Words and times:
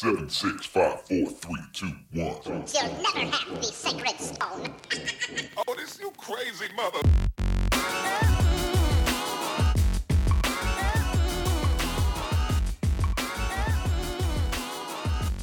Seven, 0.00 0.30
six, 0.30 0.64
five, 0.64 1.02
four, 1.02 1.26
three, 1.26 1.60
two, 1.74 1.92
one. 2.12 2.34
You'll 2.46 2.62
never 3.02 3.36
have 3.36 3.54
the 3.54 3.62
sacred 3.62 4.18
stone. 4.18 4.74
Oh, 5.68 5.74
this 5.74 6.00
you 6.00 6.10
crazy 6.16 6.72
mother. 6.74 7.00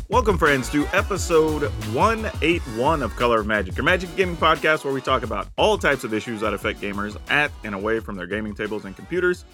Welcome, 0.10 0.40
friends, 0.40 0.72
to 0.72 0.88
episode 0.88 1.70
181 1.94 3.04
of 3.04 3.16
Color 3.16 3.42
of 3.42 3.46
Magic, 3.46 3.78
your 3.78 3.84
Magic 3.84 4.16
Gaming 4.16 4.38
podcast 4.38 4.84
where 4.84 4.92
we 4.92 5.02
talk 5.02 5.22
about 5.22 5.50
all 5.58 5.78
types 5.78 6.04
of 6.04 6.16
issues 6.16 6.42
that 6.42 6.56
affect 6.56 6.82
gamers 6.82 7.16
at 7.30 7.52
and 7.64 7.76
away 7.76 8.00
from 8.00 8.16
their 8.16 8.26
gaming 8.26 8.56
tables 8.56 8.86
and 8.86 8.96
computers. 8.96 9.46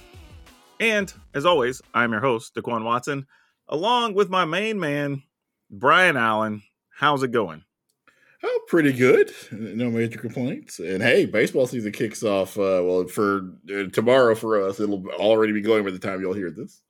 And 0.80 1.14
as 1.34 1.46
always, 1.46 1.82
I'm 1.94 2.14
your 2.14 2.22
host, 2.22 2.56
DeQuan 2.56 2.86
Watson, 2.86 3.28
along 3.74 4.14
with 4.14 4.30
my 4.30 4.46
main 4.46 4.80
man, 4.80 5.24
Brian 5.70 6.16
Allen. 6.16 6.62
How's 6.96 7.24
it 7.24 7.32
going? 7.32 7.64
Oh, 8.44 8.60
pretty 8.68 8.94
good. 8.94 9.34
No 9.52 9.90
major 9.90 10.20
complaints. 10.20 10.80
And 10.80 11.02
hey, 11.02 11.26
baseball 11.26 11.66
season 11.66 11.92
kicks 11.92 12.24
off. 12.24 12.58
Uh, 12.58 12.84
well, 12.84 13.08
for 13.08 13.50
uh, 13.74 13.86
tomorrow 13.92 14.36
for 14.36 14.62
us, 14.62 14.80
it'll 14.80 15.08
already 15.10 15.54
be 15.54 15.62
going 15.62 15.84
by 15.84 15.92
the 15.92 16.00
time 16.00 16.22
you'll 16.22 16.34
hear 16.34 16.52
this. 16.52 16.82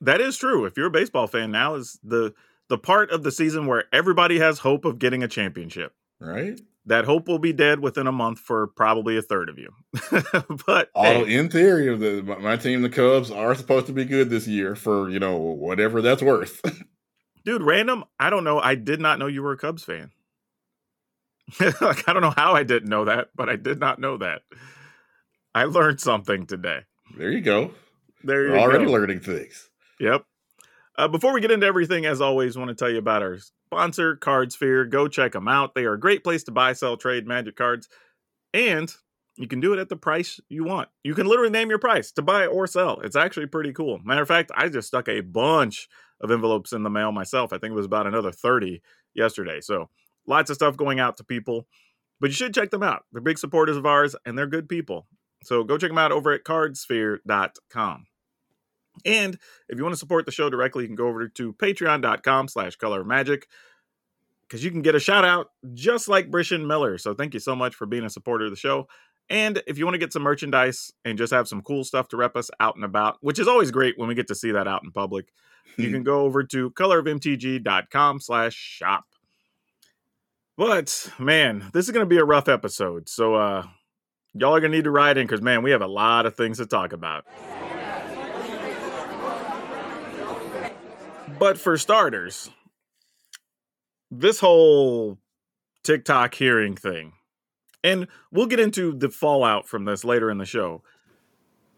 That 0.00 0.20
is 0.20 0.36
true. 0.36 0.64
If 0.64 0.76
you're 0.76 0.86
a 0.86 0.90
baseball 0.90 1.26
fan, 1.26 1.50
now 1.50 1.74
is 1.74 1.98
the 2.02 2.32
the 2.68 2.78
part 2.78 3.10
of 3.10 3.22
the 3.22 3.32
season 3.32 3.66
where 3.66 3.84
everybody 3.92 4.38
has 4.38 4.60
hope 4.60 4.84
of 4.84 4.98
getting 4.98 5.22
a 5.22 5.28
championship. 5.28 5.92
Right? 6.20 6.60
That 6.86 7.04
hope 7.04 7.28
will 7.28 7.38
be 7.38 7.52
dead 7.52 7.80
within 7.80 8.06
a 8.06 8.12
month 8.12 8.38
for 8.38 8.68
probably 8.68 9.16
a 9.18 9.22
third 9.22 9.48
of 9.50 9.58
you. 9.58 9.70
but 10.66 10.90
Although, 10.94 11.24
hey, 11.26 11.34
in 11.34 11.50
theory, 11.50 11.94
the, 11.94 12.22
my 12.40 12.56
team, 12.56 12.80
the 12.82 12.88
Cubs, 12.88 13.30
are 13.30 13.54
supposed 13.54 13.86
to 13.86 13.92
be 13.92 14.04
good 14.06 14.30
this 14.30 14.48
year 14.48 14.74
for 14.74 15.10
you 15.10 15.18
know 15.18 15.36
whatever 15.36 16.00
that's 16.00 16.22
worth. 16.22 16.62
dude, 17.44 17.62
random. 17.62 18.04
I 18.18 18.30
don't 18.30 18.44
know. 18.44 18.58
I 18.58 18.74
did 18.76 19.00
not 19.00 19.18
know 19.18 19.26
you 19.26 19.42
were 19.42 19.52
a 19.52 19.58
Cubs 19.58 19.84
fan. 19.84 20.10
like 21.60 22.08
I 22.08 22.12
don't 22.12 22.22
know 22.22 22.34
how 22.36 22.54
I 22.54 22.62
didn't 22.62 22.88
know 22.88 23.04
that, 23.04 23.28
but 23.34 23.48
I 23.48 23.56
did 23.56 23.78
not 23.78 23.98
know 23.98 24.16
that. 24.18 24.42
I 25.54 25.64
learned 25.64 26.00
something 26.00 26.46
today. 26.46 26.80
there 27.16 27.30
you 27.30 27.40
go. 27.40 27.72
There 28.24 28.46
you 28.46 28.52
We're 28.52 28.58
already 28.58 28.84
go. 28.86 28.92
learning 28.92 29.20
things. 29.20 29.68
Yep. 29.98 30.24
Uh, 30.96 31.08
before 31.08 31.32
we 31.32 31.40
get 31.40 31.50
into 31.50 31.66
everything, 31.66 32.06
as 32.06 32.20
always, 32.20 32.56
want 32.56 32.68
to 32.68 32.74
tell 32.74 32.90
you 32.90 32.98
about 32.98 33.22
our 33.22 33.38
sponsor, 33.70 34.16
CardSphere. 34.16 34.90
Go 34.90 35.06
check 35.06 35.32
them 35.32 35.46
out. 35.46 35.74
They 35.74 35.84
are 35.84 35.92
a 35.92 36.00
great 36.00 36.24
place 36.24 36.42
to 36.44 36.50
buy, 36.50 36.72
sell, 36.72 36.96
trade 36.96 37.26
magic 37.26 37.54
cards, 37.54 37.88
and 38.52 38.92
you 39.36 39.46
can 39.46 39.60
do 39.60 39.72
it 39.72 39.78
at 39.78 39.88
the 39.88 39.96
price 39.96 40.40
you 40.48 40.64
want. 40.64 40.88
You 41.04 41.14
can 41.14 41.26
literally 41.26 41.52
name 41.52 41.70
your 41.70 41.78
price 41.78 42.10
to 42.12 42.22
buy 42.22 42.46
or 42.46 42.66
sell. 42.66 43.00
It's 43.00 43.14
actually 43.14 43.46
pretty 43.46 43.72
cool. 43.72 44.00
Matter 44.04 44.22
of 44.22 44.28
fact, 44.28 44.50
I 44.56 44.68
just 44.68 44.88
stuck 44.88 45.08
a 45.08 45.20
bunch 45.20 45.88
of 46.20 46.32
envelopes 46.32 46.72
in 46.72 46.82
the 46.82 46.90
mail 46.90 47.12
myself. 47.12 47.52
I 47.52 47.58
think 47.58 47.70
it 47.70 47.76
was 47.76 47.86
about 47.86 48.08
another 48.08 48.32
30 48.32 48.82
yesterday. 49.14 49.60
So 49.60 49.88
lots 50.26 50.50
of 50.50 50.56
stuff 50.56 50.76
going 50.76 50.98
out 50.98 51.16
to 51.18 51.24
people, 51.24 51.68
but 52.20 52.30
you 52.30 52.34
should 52.34 52.52
check 52.52 52.70
them 52.70 52.82
out. 52.82 53.04
They're 53.12 53.22
big 53.22 53.38
supporters 53.38 53.76
of 53.76 53.86
ours 53.86 54.16
and 54.26 54.36
they're 54.36 54.48
good 54.48 54.68
people. 54.68 55.06
So 55.44 55.62
go 55.62 55.78
check 55.78 55.90
them 55.90 55.98
out 55.98 56.12
over 56.12 56.32
at 56.32 56.44
cardsphere.com. 56.44 58.06
And 59.04 59.38
if 59.68 59.78
you 59.78 59.84
want 59.84 59.94
to 59.94 59.98
support 59.98 60.26
the 60.26 60.32
show 60.32 60.50
directly, 60.50 60.84
you 60.84 60.88
can 60.88 60.96
go 60.96 61.08
over 61.08 61.28
to 61.28 61.52
patreon.com 61.54 62.48
slash 62.48 62.76
color 62.76 63.00
of 63.00 63.06
magic 63.06 63.46
because 64.42 64.64
you 64.64 64.70
can 64.70 64.82
get 64.82 64.94
a 64.94 65.00
shout 65.00 65.24
out 65.24 65.48
just 65.74 66.08
like 66.08 66.30
Brishan 66.30 66.66
Miller. 66.66 66.98
So 66.98 67.14
thank 67.14 67.34
you 67.34 67.40
so 67.40 67.54
much 67.54 67.74
for 67.74 67.86
being 67.86 68.04
a 68.04 68.10
supporter 68.10 68.46
of 68.46 68.50
the 68.50 68.56
show. 68.56 68.88
And 69.28 69.62
if 69.68 69.78
you 69.78 69.84
want 69.84 69.94
to 69.94 69.98
get 69.98 70.12
some 70.12 70.22
merchandise 70.22 70.92
and 71.04 71.16
just 71.16 71.32
have 71.32 71.46
some 71.46 71.62
cool 71.62 71.84
stuff 71.84 72.08
to 72.08 72.16
rep 72.16 72.36
us 72.36 72.50
out 72.58 72.74
and 72.74 72.84
about, 72.84 73.18
which 73.20 73.38
is 73.38 73.46
always 73.46 73.70
great 73.70 73.96
when 73.96 74.08
we 74.08 74.16
get 74.16 74.26
to 74.28 74.34
see 74.34 74.50
that 74.50 74.66
out 74.66 74.82
in 74.82 74.90
public, 74.90 75.32
you 75.76 75.90
can 75.90 76.02
go 76.02 76.22
over 76.22 76.42
to 76.42 76.70
colorofmtg.com 76.70 78.20
slash 78.20 78.54
shop. 78.54 79.04
But 80.56 81.12
man, 81.18 81.70
this 81.72 81.86
is 81.86 81.92
going 81.92 82.04
to 82.04 82.10
be 82.10 82.18
a 82.18 82.24
rough 82.24 82.48
episode. 82.48 83.08
So 83.08 83.36
uh 83.36 83.66
y'all 84.34 84.54
are 84.54 84.60
going 84.60 84.72
to 84.72 84.78
need 84.78 84.84
to 84.84 84.90
ride 84.90 85.16
in 85.16 85.26
because 85.26 85.42
man, 85.42 85.62
we 85.62 85.70
have 85.70 85.82
a 85.82 85.86
lot 85.86 86.26
of 86.26 86.36
things 86.36 86.58
to 86.58 86.66
talk 86.66 86.92
about. 86.92 87.24
But 91.40 91.56
for 91.56 91.78
starters, 91.78 92.50
this 94.10 94.40
whole 94.40 95.16
TikTok 95.82 96.34
hearing 96.34 96.76
thing, 96.76 97.14
and 97.82 98.08
we'll 98.30 98.44
get 98.44 98.60
into 98.60 98.92
the 98.92 99.08
fallout 99.08 99.66
from 99.66 99.86
this 99.86 100.04
later 100.04 100.30
in 100.30 100.36
the 100.36 100.44
show. 100.44 100.82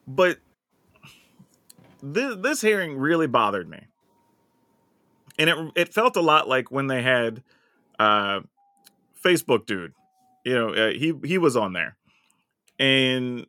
But 0.04 0.40
this, 2.02 2.34
this 2.40 2.60
hearing 2.60 2.96
really 2.98 3.28
bothered 3.28 3.68
me. 3.68 3.86
And 5.38 5.48
it 5.48 5.56
it 5.76 5.94
felt 5.94 6.16
a 6.16 6.20
lot 6.20 6.48
like 6.48 6.72
when 6.72 6.88
they 6.88 7.02
had 7.02 7.44
uh, 8.00 8.40
Facebook 9.24 9.64
dude. 9.64 9.92
You 10.44 10.54
know, 10.54 10.74
uh, 10.74 10.90
he 10.90 11.14
he 11.22 11.38
was 11.38 11.56
on 11.56 11.72
there. 11.72 11.96
And 12.80 13.46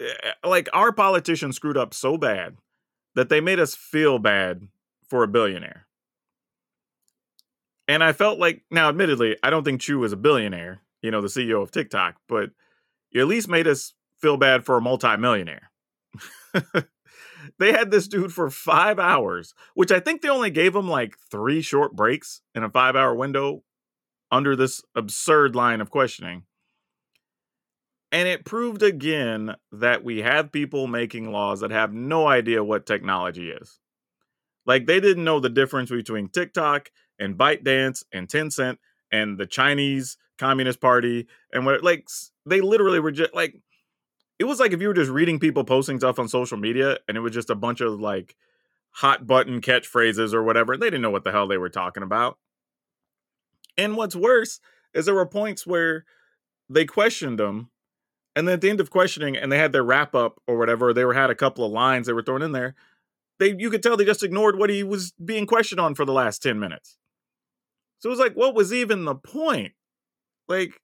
uh, 0.00 0.48
like 0.48 0.68
our 0.72 0.90
politicians 0.90 1.54
screwed 1.54 1.76
up 1.78 1.94
so 1.94 2.18
bad 2.18 2.56
that 3.16 3.30
they 3.30 3.40
made 3.40 3.58
us 3.58 3.74
feel 3.74 4.20
bad 4.20 4.68
for 5.08 5.24
a 5.24 5.28
billionaire. 5.28 5.86
And 7.88 8.04
I 8.04 8.12
felt 8.12 8.38
like, 8.38 8.62
now, 8.70 8.88
admittedly, 8.88 9.36
I 9.42 9.50
don't 9.50 9.64
think 9.64 9.80
Chew 9.80 9.98
was 9.98 10.12
a 10.12 10.16
billionaire, 10.16 10.82
you 11.02 11.10
know, 11.10 11.22
the 11.22 11.28
CEO 11.28 11.62
of 11.62 11.70
TikTok, 11.70 12.16
but 12.28 12.50
you 13.10 13.20
at 13.20 13.26
least 13.26 13.48
made 13.48 13.66
us 13.66 13.94
feel 14.20 14.36
bad 14.36 14.64
for 14.64 14.76
a 14.76 14.82
multimillionaire. 14.82 15.70
they 17.58 17.72
had 17.72 17.90
this 17.90 18.06
dude 18.06 18.32
for 18.32 18.50
five 18.50 18.98
hours, 18.98 19.54
which 19.74 19.92
I 19.92 20.00
think 20.00 20.20
they 20.20 20.28
only 20.28 20.50
gave 20.50 20.74
him 20.74 20.88
like 20.88 21.16
three 21.30 21.62
short 21.62 21.94
breaks 21.94 22.42
in 22.54 22.64
a 22.64 22.70
five 22.70 22.96
hour 22.96 23.14
window 23.14 23.62
under 24.30 24.56
this 24.56 24.82
absurd 24.94 25.54
line 25.54 25.80
of 25.80 25.90
questioning. 25.90 26.42
And 28.16 28.26
it 28.26 28.46
proved 28.46 28.82
again 28.82 29.56
that 29.72 30.02
we 30.02 30.22
have 30.22 30.50
people 30.50 30.86
making 30.86 31.30
laws 31.30 31.60
that 31.60 31.70
have 31.70 31.92
no 31.92 32.26
idea 32.26 32.64
what 32.64 32.86
technology 32.86 33.50
is. 33.50 33.78
Like 34.64 34.86
they 34.86 35.00
didn't 35.00 35.24
know 35.24 35.38
the 35.38 35.50
difference 35.50 35.90
between 35.90 36.30
TikTok 36.30 36.88
and 37.18 37.36
ByteDance 37.36 38.04
and 38.10 38.26
Tencent 38.26 38.78
and 39.12 39.36
the 39.36 39.44
Chinese 39.44 40.16
Communist 40.38 40.80
Party 40.80 41.26
and 41.52 41.66
what 41.66 41.84
like 41.84 42.08
they 42.46 42.62
literally 42.62 43.00
were 43.00 43.12
just 43.12 43.34
like 43.34 43.60
it 44.38 44.44
was 44.44 44.60
like 44.60 44.72
if 44.72 44.80
you 44.80 44.88
were 44.88 44.94
just 44.94 45.10
reading 45.10 45.38
people 45.38 45.64
posting 45.64 45.98
stuff 45.98 46.18
on 46.18 46.26
social 46.26 46.56
media 46.56 46.96
and 47.06 47.18
it 47.18 47.20
was 47.20 47.34
just 47.34 47.50
a 47.50 47.54
bunch 47.54 47.82
of 47.82 48.00
like 48.00 48.34
hot 48.92 49.26
button 49.26 49.60
catchphrases 49.60 50.32
or 50.32 50.42
whatever. 50.42 50.72
and 50.72 50.80
They 50.80 50.86
didn't 50.86 51.02
know 51.02 51.10
what 51.10 51.24
the 51.24 51.32
hell 51.32 51.48
they 51.48 51.58
were 51.58 51.68
talking 51.68 52.02
about. 52.02 52.38
And 53.76 53.94
what's 53.94 54.16
worse 54.16 54.58
is 54.94 55.04
there 55.04 55.14
were 55.14 55.26
points 55.26 55.66
where 55.66 56.06
they 56.70 56.86
questioned 56.86 57.38
them 57.38 57.68
and 58.36 58.46
then 58.46 58.54
at 58.54 58.60
the 58.60 58.70
end 58.70 58.80
of 58.80 58.90
questioning 58.90 59.36
and 59.36 59.50
they 59.50 59.58
had 59.58 59.72
their 59.72 59.82
wrap 59.82 60.14
up 60.14 60.40
or 60.46 60.58
whatever, 60.58 60.92
they 60.92 61.06
were 61.06 61.14
had 61.14 61.30
a 61.30 61.34
couple 61.34 61.64
of 61.64 61.72
lines 61.72 62.06
they 62.06 62.12
were 62.12 62.22
thrown 62.22 62.42
in 62.42 62.52
there. 62.52 62.74
They 63.40 63.56
you 63.58 63.70
could 63.70 63.82
tell 63.82 63.96
they 63.96 64.04
just 64.04 64.22
ignored 64.22 64.58
what 64.58 64.70
he 64.70 64.82
was 64.82 65.12
being 65.12 65.46
questioned 65.46 65.80
on 65.80 65.94
for 65.94 66.04
the 66.04 66.12
last 66.12 66.42
10 66.42 66.58
minutes. 66.58 66.98
So 67.98 68.10
it 68.10 68.10
was 68.10 68.20
like, 68.20 68.34
what 68.34 68.54
was 68.54 68.74
even 68.74 69.06
the 69.06 69.14
point? 69.14 69.72
Like, 70.48 70.80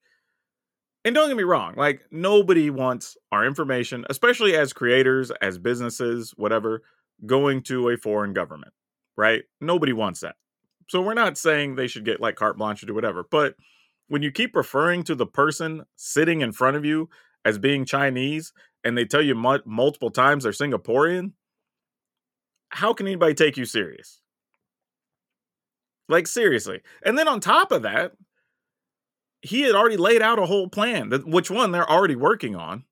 and 1.05 1.13
don't 1.13 1.27
get 1.27 1.37
me 1.37 1.43
wrong, 1.43 1.75
like 1.77 2.01
nobody 2.11 2.69
wants 2.71 3.17
our 3.31 3.45
information, 3.45 4.03
especially 4.09 4.55
as 4.55 4.73
creators, 4.73 5.31
as 5.41 5.59
businesses, 5.59 6.33
whatever, 6.35 6.81
going 7.25 7.61
to 7.63 7.89
a 7.89 7.97
foreign 7.97 8.33
government, 8.33 8.73
right? 9.15 9.43
Nobody 9.61 9.93
wants 9.93 10.21
that. 10.21 10.35
So 10.89 11.01
we're 11.01 11.13
not 11.13 11.37
saying 11.37 11.75
they 11.75 11.87
should 11.87 12.05
get 12.05 12.19
like 12.19 12.35
carte 12.35 12.57
blanche 12.57 12.81
or 12.81 12.87
do 12.87 12.95
whatever, 12.95 13.23
but 13.29 13.55
when 14.07 14.21
you 14.21 14.31
keep 14.31 14.55
referring 14.55 15.03
to 15.03 15.15
the 15.15 15.25
person 15.25 15.83
sitting 15.95 16.41
in 16.41 16.51
front 16.51 16.77
of 16.77 16.83
you 16.83 17.09
as 17.45 17.57
being 17.57 17.85
Chinese 17.85 18.53
and 18.83 18.97
they 18.97 19.05
tell 19.05 19.21
you 19.21 19.35
mu- 19.35 19.59
multiple 19.65 20.11
times 20.11 20.43
they're 20.43 20.51
Singaporean, 20.51 21.31
how 22.69 22.93
can 22.93 23.07
anybody 23.07 23.33
take 23.33 23.57
you 23.57 23.65
serious? 23.65 24.21
Like 26.09 26.27
seriously. 26.27 26.81
And 27.05 27.17
then 27.17 27.27
on 27.27 27.39
top 27.39 27.71
of 27.71 27.83
that, 27.83 28.13
he 29.41 29.61
had 29.61 29.75
already 29.75 29.97
laid 29.97 30.21
out 30.21 30.39
a 30.39 30.45
whole 30.45 30.67
plan, 30.67 31.09
that 31.09 31.27
which 31.27 31.51
one 31.51 31.71
they're 31.71 31.89
already 31.89 32.15
working 32.15 32.55
on. 32.55 32.85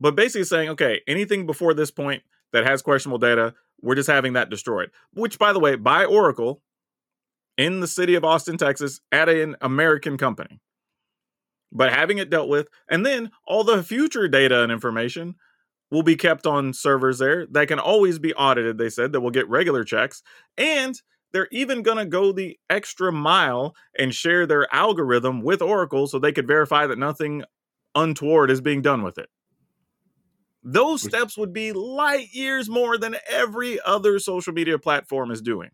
But 0.00 0.16
basically 0.16 0.44
saying, 0.44 0.70
okay, 0.70 1.02
anything 1.06 1.46
before 1.46 1.74
this 1.74 1.90
point 1.90 2.22
that 2.52 2.66
has 2.66 2.82
questionable 2.82 3.18
data, 3.18 3.54
we're 3.80 3.94
just 3.94 4.08
having 4.08 4.32
that 4.32 4.50
destroyed. 4.50 4.90
Which, 5.12 5.38
by 5.38 5.52
the 5.52 5.60
way, 5.60 5.76
by 5.76 6.04
Oracle 6.04 6.62
in 7.56 7.80
the 7.80 7.86
city 7.86 8.14
of 8.14 8.24
Austin, 8.24 8.56
Texas, 8.56 9.00
at 9.12 9.28
an 9.28 9.56
American 9.60 10.16
company. 10.16 10.60
But 11.74 11.92
having 11.92 12.18
it 12.18 12.30
dealt 12.30 12.48
with, 12.48 12.68
and 12.88 13.04
then 13.04 13.32
all 13.46 13.64
the 13.64 13.82
future 13.82 14.28
data 14.28 14.62
and 14.62 14.70
information 14.70 15.34
will 15.90 16.04
be 16.04 16.16
kept 16.16 16.46
on 16.46 16.72
servers 16.72 17.18
there 17.18 17.46
that 17.46 17.68
can 17.68 17.80
always 17.80 18.18
be 18.18 18.32
audited, 18.34 18.78
they 18.78 18.88
said, 18.88 19.12
that 19.12 19.20
will 19.20 19.30
get 19.30 19.48
regular 19.48 19.84
checks. 19.84 20.22
And 20.56 21.00
they're 21.32 21.48
even 21.50 21.82
going 21.82 21.98
to 21.98 22.06
go 22.06 22.30
the 22.30 22.58
extra 22.70 23.10
mile 23.10 23.74
and 23.98 24.14
share 24.14 24.46
their 24.46 24.72
algorithm 24.72 25.42
with 25.42 25.60
Oracle 25.60 26.06
so 26.06 26.18
they 26.18 26.32
could 26.32 26.46
verify 26.46 26.86
that 26.86 26.98
nothing 26.98 27.42
untoward 27.96 28.50
is 28.50 28.60
being 28.60 28.80
done 28.82 29.02
with 29.02 29.18
it. 29.18 29.28
Those 30.62 31.02
steps 31.02 31.36
would 31.36 31.52
be 31.52 31.72
light 31.72 32.28
years 32.32 32.70
more 32.70 32.96
than 32.96 33.16
every 33.28 33.78
other 33.84 34.18
social 34.18 34.52
media 34.52 34.78
platform 34.78 35.30
is 35.30 35.42
doing. 35.42 35.70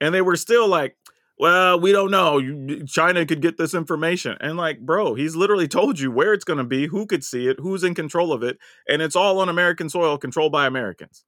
And 0.00 0.14
they 0.14 0.22
were 0.22 0.36
still 0.36 0.66
like, 0.66 0.96
well, 1.42 1.80
we 1.80 1.90
don't 1.90 2.12
know. 2.12 2.40
China 2.86 3.26
could 3.26 3.42
get 3.42 3.58
this 3.58 3.74
information. 3.74 4.36
And 4.40 4.56
like, 4.56 4.78
bro, 4.78 5.14
he's 5.14 5.34
literally 5.34 5.66
told 5.66 5.98
you 5.98 6.08
where 6.12 6.32
it's 6.32 6.44
going 6.44 6.58
to 6.58 6.64
be, 6.64 6.86
who 6.86 7.04
could 7.04 7.24
see 7.24 7.48
it, 7.48 7.58
who's 7.58 7.82
in 7.82 7.96
control 7.96 8.32
of 8.32 8.44
it. 8.44 8.58
And 8.88 9.02
it's 9.02 9.16
all 9.16 9.40
on 9.40 9.48
American 9.48 9.88
soil, 9.88 10.18
controlled 10.18 10.52
by 10.52 10.68
Americans. 10.68 11.24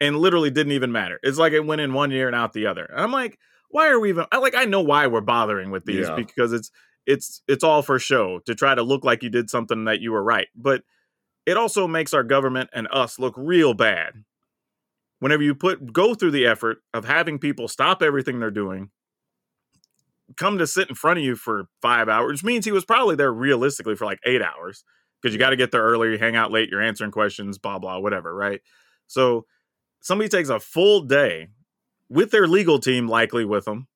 And 0.00 0.16
literally 0.16 0.50
didn't 0.50 0.72
even 0.72 0.90
matter. 0.90 1.20
It's 1.22 1.36
like 1.36 1.52
it 1.52 1.66
went 1.66 1.82
in 1.82 1.92
one 1.92 2.10
year 2.10 2.28
and 2.28 2.34
out 2.34 2.54
the 2.54 2.64
other. 2.64 2.86
And 2.86 2.98
I'm 2.98 3.12
like, 3.12 3.38
why 3.68 3.88
are 3.88 4.00
we 4.00 4.08
even 4.08 4.24
I 4.32 4.38
like 4.38 4.54
I 4.54 4.64
know 4.64 4.80
why 4.80 5.06
we're 5.06 5.20
bothering 5.20 5.70
with 5.70 5.84
these 5.84 6.08
Yeah. 6.08 6.16
because 6.16 6.54
it's 6.54 6.70
it's 7.04 7.42
it's 7.46 7.62
all 7.62 7.82
for 7.82 7.98
show 7.98 8.38
to 8.46 8.54
try 8.54 8.74
to 8.74 8.82
look 8.82 9.04
like 9.04 9.22
you 9.22 9.28
did 9.28 9.50
something 9.50 9.84
that 9.84 10.00
you 10.00 10.12
were 10.12 10.24
right. 10.24 10.48
But 10.56 10.82
it 11.44 11.58
also 11.58 11.86
makes 11.86 12.14
our 12.14 12.22
government 12.22 12.70
and 12.72 12.88
us 12.90 13.18
look 13.18 13.34
real 13.36 13.74
bad 13.74 14.24
whenever 15.20 15.42
you 15.42 15.54
put 15.54 15.92
go 15.92 16.14
through 16.14 16.30
the 16.30 16.46
effort 16.46 16.78
of 16.94 17.04
having 17.04 17.38
people 17.38 17.68
stop 17.68 18.02
everything 18.02 18.38
they're 18.38 18.50
doing 18.50 18.90
come 20.36 20.58
to 20.58 20.66
sit 20.66 20.88
in 20.88 20.94
front 20.94 21.18
of 21.18 21.24
you 21.24 21.36
for 21.36 21.68
five 21.80 22.08
hours 22.08 22.32
which 22.32 22.44
means 22.44 22.64
he 22.64 22.72
was 22.72 22.84
probably 22.84 23.16
there 23.16 23.32
realistically 23.32 23.96
for 23.96 24.04
like 24.04 24.20
eight 24.24 24.42
hours 24.42 24.84
because 25.20 25.34
you 25.34 25.38
got 25.38 25.50
to 25.50 25.56
get 25.56 25.72
there 25.72 25.82
early 25.82 26.18
hang 26.18 26.36
out 26.36 26.52
late 26.52 26.68
you're 26.68 26.82
answering 26.82 27.10
questions 27.10 27.58
blah 27.58 27.78
blah 27.78 27.98
whatever 27.98 28.34
right 28.34 28.60
so 29.06 29.44
somebody 30.00 30.28
takes 30.28 30.48
a 30.48 30.60
full 30.60 31.00
day 31.02 31.48
with 32.08 32.30
their 32.30 32.46
legal 32.46 32.78
team 32.78 33.08
likely 33.08 33.44
with 33.44 33.64
them 33.64 33.86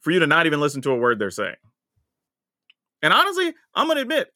for 0.00 0.10
you 0.10 0.18
to 0.20 0.26
not 0.26 0.46
even 0.46 0.60
listen 0.60 0.80
to 0.80 0.90
a 0.90 0.96
word 0.96 1.18
they're 1.18 1.30
saying 1.30 1.56
and 3.02 3.12
honestly 3.12 3.52
i'm 3.74 3.88
gonna 3.88 4.00
admit 4.00 4.32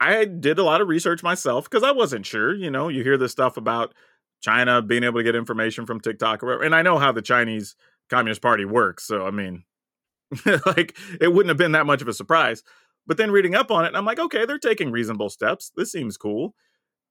I 0.00 0.24
did 0.24 0.58
a 0.58 0.64
lot 0.64 0.80
of 0.80 0.88
research 0.88 1.22
myself 1.22 1.64
because 1.64 1.82
I 1.82 1.92
wasn't 1.92 2.26
sure. 2.26 2.54
You 2.54 2.70
know, 2.70 2.88
you 2.88 3.02
hear 3.02 3.16
this 3.16 3.32
stuff 3.32 3.56
about 3.56 3.94
China 4.44 4.82
being 4.82 5.04
able 5.04 5.18
to 5.18 5.24
get 5.24 5.34
information 5.34 5.86
from 5.86 6.00
TikTok 6.00 6.42
or 6.42 6.46
whatever, 6.46 6.64
and 6.64 6.74
I 6.74 6.82
know 6.82 6.98
how 6.98 7.12
the 7.12 7.22
Chinese 7.22 7.74
Communist 8.10 8.42
Party 8.42 8.64
works. 8.64 9.04
So 9.04 9.26
I 9.26 9.30
mean, 9.30 9.64
like 10.66 10.96
it 11.20 11.32
wouldn't 11.32 11.48
have 11.48 11.56
been 11.56 11.72
that 11.72 11.86
much 11.86 12.02
of 12.02 12.08
a 12.08 12.12
surprise. 12.12 12.62
But 13.06 13.16
then 13.16 13.30
reading 13.30 13.54
up 13.54 13.70
on 13.70 13.84
it, 13.84 13.92
I'm 13.94 14.04
like, 14.04 14.18
okay, 14.18 14.46
they're 14.46 14.58
taking 14.58 14.90
reasonable 14.90 15.28
steps. 15.28 15.70
This 15.76 15.92
seems 15.92 16.16
cool. 16.16 16.54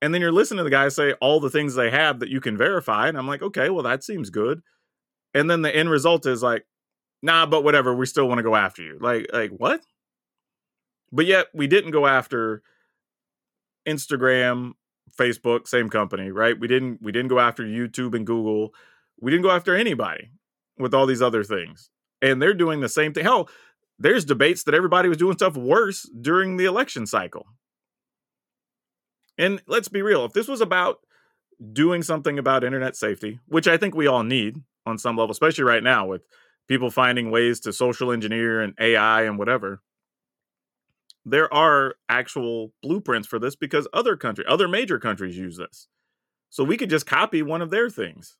And 0.01 0.13
then 0.13 0.21
you're 0.21 0.31
listening 0.31 0.57
to 0.57 0.63
the 0.63 0.69
guy 0.69 0.89
say 0.89 1.13
all 1.13 1.39
the 1.39 1.49
things 1.49 1.75
they 1.75 1.89
have 1.89 2.19
that 2.19 2.29
you 2.29 2.41
can 2.41 2.57
verify, 2.57 3.07
and 3.07 3.17
I'm 3.17 3.27
like, 3.27 3.41
okay, 3.41 3.69
well 3.69 3.83
that 3.83 4.03
seems 4.03 4.29
good. 4.29 4.61
And 5.33 5.49
then 5.49 5.63
the 5.63 5.75
end 5.75 5.89
result 5.89 6.27
is 6.27 6.43
like, 6.43 6.65
nah, 7.23 7.47
but 7.47 7.63
whatever, 7.63 7.95
we 7.95 8.05
still 8.05 8.27
want 8.27 8.37
to 8.39 8.43
go 8.43 8.55
after 8.55 8.83
you. 8.83 8.99
Like, 9.01 9.27
like 9.33 9.51
what? 9.51 9.81
But 11.11 11.25
yet 11.25 11.47
we 11.53 11.65
didn't 11.65 11.91
go 11.91 12.05
after 12.05 12.61
Instagram, 13.87 14.73
Facebook, 15.19 15.67
same 15.67 15.89
company, 15.89 16.31
right? 16.31 16.59
We 16.59 16.67
didn't 16.67 17.01
we 17.01 17.11
didn't 17.11 17.29
go 17.29 17.39
after 17.39 17.63
YouTube 17.63 18.15
and 18.15 18.25
Google. 18.25 18.73
We 19.19 19.31
didn't 19.31 19.43
go 19.43 19.51
after 19.51 19.75
anybody 19.75 20.31
with 20.77 20.93
all 20.93 21.05
these 21.05 21.21
other 21.21 21.43
things. 21.43 21.89
And 22.21 22.41
they're 22.41 22.53
doing 22.53 22.79
the 22.79 22.89
same 22.89 23.13
thing. 23.13 23.23
Hell, 23.23 23.49
there's 23.99 24.25
debates 24.25 24.63
that 24.63 24.73
everybody 24.73 25.09
was 25.09 25.17
doing 25.17 25.33
stuff 25.33 25.55
worse 25.55 26.09
during 26.19 26.57
the 26.57 26.65
election 26.65 27.05
cycle. 27.05 27.45
And 29.37 29.61
let's 29.67 29.87
be 29.87 30.01
real, 30.01 30.25
if 30.25 30.33
this 30.33 30.47
was 30.47 30.61
about 30.61 30.97
doing 31.71 32.03
something 32.03 32.37
about 32.37 32.63
internet 32.63 32.95
safety, 32.95 33.39
which 33.47 33.67
I 33.67 33.77
think 33.77 33.95
we 33.95 34.07
all 34.07 34.23
need 34.23 34.57
on 34.85 34.97
some 34.97 35.15
level, 35.15 35.31
especially 35.31 35.63
right 35.63 35.83
now 35.83 36.05
with 36.05 36.23
people 36.67 36.89
finding 36.89 37.31
ways 37.31 37.59
to 37.61 37.73
social 37.73 38.11
engineer 38.11 38.61
and 38.61 38.73
AI 38.79 39.23
and 39.23 39.37
whatever, 39.37 39.81
there 41.25 41.53
are 41.53 41.95
actual 42.09 42.73
blueprints 42.81 43.27
for 43.27 43.39
this 43.39 43.55
because 43.55 43.87
other 43.93 44.17
country, 44.17 44.43
other 44.47 44.67
major 44.67 44.99
countries 44.99 45.37
use 45.37 45.57
this. 45.57 45.87
So 46.49 46.63
we 46.63 46.77
could 46.77 46.89
just 46.89 47.05
copy 47.05 47.41
one 47.41 47.61
of 47.61 47.69
their 47.69 47.89
things. 47.89 48.37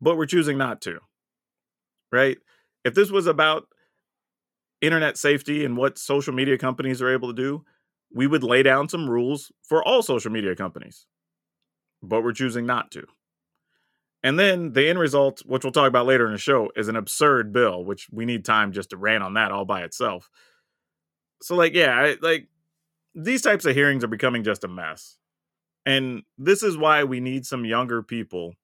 But 0.00 0.16
we're 0.16 0.26
choosing 0.26 0.58
not 0.58 0.80
to. 0.82 0.98
Right? 2.12 2.38
If 2.84 2.94
this 2.94 3.10
was 3.10 3.26
about 3.26 3.68
internet 4.80 5.16
safety 5.16 5.64
and 5.64 5.76
what 5.76 5.98
social 5.98 6.32
media 6.32 6.58
companies 6.58 7.02
are 7.02 7.12
able 7.12 7.28
to 7.28 7.34
do, 7.34 7.64
we 8.12 8.26
would 8.26 8.42
lay 8.42 8.62
down 8.62 8.88
some 8.88 9.08
rules 9.08 9.52
for 9.62 9.82
all 9.82 10.02
social 10.02 10.30
media 10.30 10.56
companies. 10.56 11.06
But 12.02 12.22
we're 12.22 12.32
choosing 12.32 12.66
not 12.66 12.90
to. 12.92 13.06
And 14.22 14.38
then 14.38 14.72
the 14.72 14.88
end 14.88 14.98
result, 14.98 15.42
which 15.46 15.64
we'll 15.64 15.72
talk 15.72 15.88
about 15.88 16.06
later 16.06 16.26
in 16.26 16.32
the 16.32 16.38
show, 16.38 16.70
is 16.76 16.88
an 16.88 16.96
absurd 16.96 17.52
bill, 17.52 17.84
which 17.84 18.08
we 18.10 18.26
need 18.26 18.44
time 18.44 18.72
just 18.72 18.90
to 18.90 18.96
rant 18.96 19.22
on 19.22 19.34
that 19.34 19.52
all 19.52 19.64
by 19.64 19.82
itself 19.82 20.28
so 21.42 21.54
like 21.54 21.74
yeah 21.74 21.94
I, 21.96 22.16
like 22.20 22.48
these 23.14 23.42
types 23.42 23.64
of 23.64 23.74
hearings 23.74 24.04
are 24.04 24.08
becoming 24.08 24.44
just 24.44 24.64
a 24.64 24.68
mess. 24.68 25.16
And 25.86 26.22
this 26.38 26.62
is 26.62 26.76
why 26.76 27.04
we 27.04 27.20
need 27.20 27.46
some 27.46 27.64
younger 27.64 28.02
people. 28.02 28.54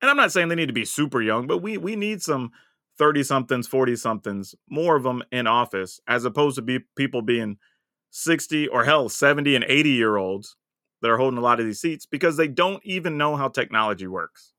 And 0.00 0.10
i'm 0.10 0.16
not 0.16 0.32
saying 0.32 0.48
they 0.48 0.54
need 0.54 0.66
to 0.66 0.72
be 0.72 0.84
super 0.84 1.22
young 1.22 1.46
but 1.46 1.58
we 1.58 1.78
we 1.78 1.94
need 1.94 2.22
some 2.22 2.50
30 2.98 3.22
somethings 3.22 3.68
40 3.68 3.96
somethings 3.96 4.54
more 4.68 4.96
of 4.96 5.04
them 5.04 5.22
in 5.30 5.46
office 5.46 6.00
as 6.08 6.24
opposed 6.24 6.56
to 6.56 6.62
be 6.62 6.80
people 6.96 7.22
being 7.22 7.56
60 8.10 8.68
or 8.68 8.84
hell 8.84 9.08
70 9.08 9.54
and 9.54 9.64
80 9.66 9.90
year 9.90 10.16
olds 10.16 10.56
that 11.00 11.10
are 11.10 11.16
holding 11.16 11.38
a 11.38 11.42
lot 11.42 11.60
of 11.60 11.66
these 11.66 11.80
seats 11.80 12.04
because 12.06 12.36
they 12.36 12.48
don't 12.48 12.84
even 12.84 13.16
know 13.16 13.36
how 13.36 13.48
technology 13.48 14.06
works. 14.06 14.52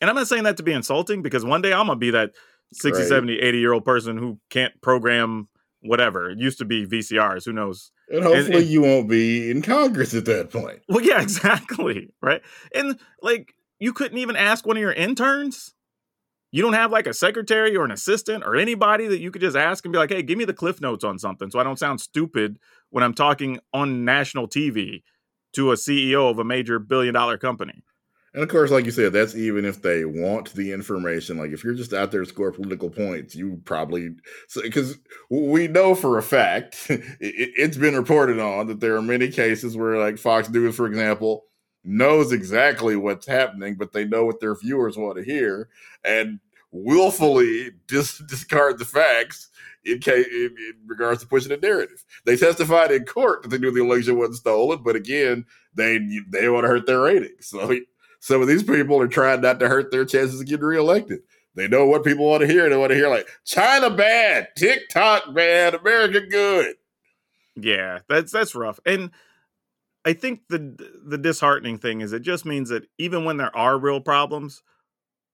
And 0.00 0.10
i'm 0.10 0.16
not 0.16 0.28
saying 0.28 0.44
that 0.44 0.58
to 0.58 0.62
be 0.62 0.72
insulting 0.72 1.22
because 1.22 1.44
one 1.44 1.62
day 1.62 1.72
i'm 1.72 1.86
gonna 1.86 1.96
be 1.96 2.10
that 2.10 2.32
60 2.74 3.00
Right. 3.00 3.08
70 3.08 3.38
80 3.38 3.58
year 3.58 3.72
old 3.72 3.84
person 3.84 4.18
who 4.18 4.38
can't 4.50 4.78
program 4.82 5.48
whatever. 5.86 6.30
It 6.30 6.38
used 6.38 6.58
to 6.58 6.64
be 6.64 6.86
VCRs. 6.86 7.44
Who 7.44 7.52
knows? 7.52 7.90
And 8.08 8.22
hopefully 8.22 8.58
and- 8.58 8.66
you 8.66 8.82
won't 8.82 9.08
be 9.08 9.50
in 9.50 9.62
Congress 9.62 10.14
at 10.14 10.24
that 10.26 10.50
point. 10.50 10.80
Well, 10.88 11.02
yeah, 11.04 11.20
exactly. 11.22 12.10
Right. 12.22 12.42
And 12.74 12.98
like, 13.22 13.54
you 13.78 13.92
couldn't 13.92 14.18
even 14.18 14.36
ask 14.36 14.66
one 14.66 14.76
of 14.76 14.80
your 14.80 14.92
interns. 14.92 15.74
You 16.52 16.62
don't 16.62 16.72
have 16.72 16.90
like 16.92 17.06
a 17.06 17.12
secretary 17.12 17.76
or 17.76 17.84
an 17.84 17.90
assistant 17.90 18.44
or 18.44 18.56
anybody 18.56 19.06
that 19.08 19.20
you 19.20 19.30
could 19.30 19.42
just 19.42 19.56
ask 19.56 19.84
and 19.84 19.92
be 19.92 19.98
like, 19.98 20.10
hey, 20.10 20.22
give 20.22 20.38
me 20.38 20.44
the 20.44 20.54
cliff 20.54 20.80
notes 20.80 21.04
on 21.04 21.18
something 21.18 21.50
so 21.50 21.58
I 21.58 21.64
don't 21.64 21.78
sound 21.78 22.00
stupid 22.00 22.58
when 22.90 23.04
I'm 23.04 23.12
talking 23.12 23.58
on 23.74 24.04
national 24.04 24.48
TV 24.48 25.02
to 25.54 25.72
a 25.72 25.74
CEO 25.74 26.30
of 26.30 26.38
a 26.38 26.44
major 26.44 26.78
billion 26.78 27.12
dollar 27.14 27.36
company. 27.36 27.82
And 28.36 28.42
of 28.42 28.50
course, 28.50 28.70
like 28.70 28.84
you 28.84 28.90
said, 28.90 29.14
that's 29.14 29.34
even 29.34 29.64
if 29.64 29.80
they 29.80 30.04
want 30.04 30.52
the 30.52 30.72
information. 30.72 31.38
Like 31.38 31.52
if 31.52 31.64
you're 31.64 31.72
just 31.72 31.94
out 31.94 32.12
there 32.12 32.20
to 32.20 32.26
score 32.26 32.52
political 32.52 32.90
points, 32.90 33.34
you 33.34 33.62
probably 33.64 34.10
because 34.62 34.98
we 35.30 35.68
know 35.68 35.94
for 35.94 36.18
a 36.18 36.22
fact 36.22 36.84
it, 36.90 37.02
it's 37.18 37.78
been 37.78 37.96
reported 37.96 38.38
on 38.38 38.66
that 38.66 38.80
there 38.80 38.94
are 38.94 39.00
many 39.00 39.30
cases 39.30 39.74
where, 39.74 39.96
like 39.98 40.18
Fox 40.18 40.50
News, 40.50 40.76
for 40.76 40.86
example, 40.86 41.46
knows 41.82 42.30
exactly 42.30 42.94
what's 42.94 43.26
happening, 43.26 43.74
but 43.78 43.92
they 43.92 44.04
know 44.04 44.26
what 44.26 44.38
their 44.38 44.54
viewers 44.54 44.98
want 44.98 45.16
to 45.16 45.24
hear, 45.24 45.70
and 46.04 46.38
willfully 46.72 47.70
dis- 47.86 48.22
discard 48.28 48.78
the 48.78 48.84
facts 48.84 49.48
in 49.86 49.98
case 49.98 50.26
in, 50.26 50.54
in 50.58 50.74
regards 50.86 51.22
to 51.22 51.26
pushing 51.26 51.52
a 51.52 51.56
narrative. 51.56 52.04
They 52.26 52.36
testified 52.36 52.90
in 52.90 53.06
court 53.06 53.42
that 53.42 53.48
they 53.48 53.58
knew 53.58 53.70
the 53.70 53.82
election 53.82 54.18
wasn't 54.18 54.36
stolen, 54.36 54.82
but 54.82 54.94
again, 54.94 55.46
they 55.74 55.98
they 56.28 56.50
want 56.50 56.64
to 56.64 56.68
hurt 56.68 56.86
their 56.86 57.00
ratings. 57.00 57.54
So 57.56 57.80
some 58.20 58.42
of 58.42 58.48
these 58.48 58.62
people 58.62 59.00
are 59.00 59.08
trying 59.08 59.40
not 59.40 59.60
to 59.60 59.68
hurt 59.68 59.90
their 59.90 60.04
chances 60.04 60.40
of 60.40 60.46
getting 60.46 60.64
reelected. 60.64 61.20
They 61.54 61.68
know 61.68 61.86
what 61.86 62.04
people 62.04 62.28
want 62.28 62.42
to 62.42 62.46
hear. 62.46 62.68
They 62.68 62.76
want 62.76 62.90
to 62.90 62.96
hear 62.96 63.08
like 63.08 63.28
China 63.44 63.90
bad, 63.90 64.48
TikTok 64.56 65.34
bad, 65.34 65.74
America 65.74 66.20
good. 66.20 66.76
Yeah, 67.56 68.00
that's 68.08 68.30
that's 68.30 68.54
rough. 68.54 68.78
And 68.84 69.10
I 70.04 70.12
think 70.12 70.42
the 70.48 70.76
the 71.04 71.18
disheartening 71.18 71.78
thing 71.78 72.02
is 72.02 72.12
it 72.12 72.22
just 72.22 72.44
means 72.44 72.68
that 72.68 72.86
even 72.98 73.24
when 73.24 73.38
there 73.38 73.56
are 73.56 73.78
real 73.78 74.00
problems, 74.00 74.62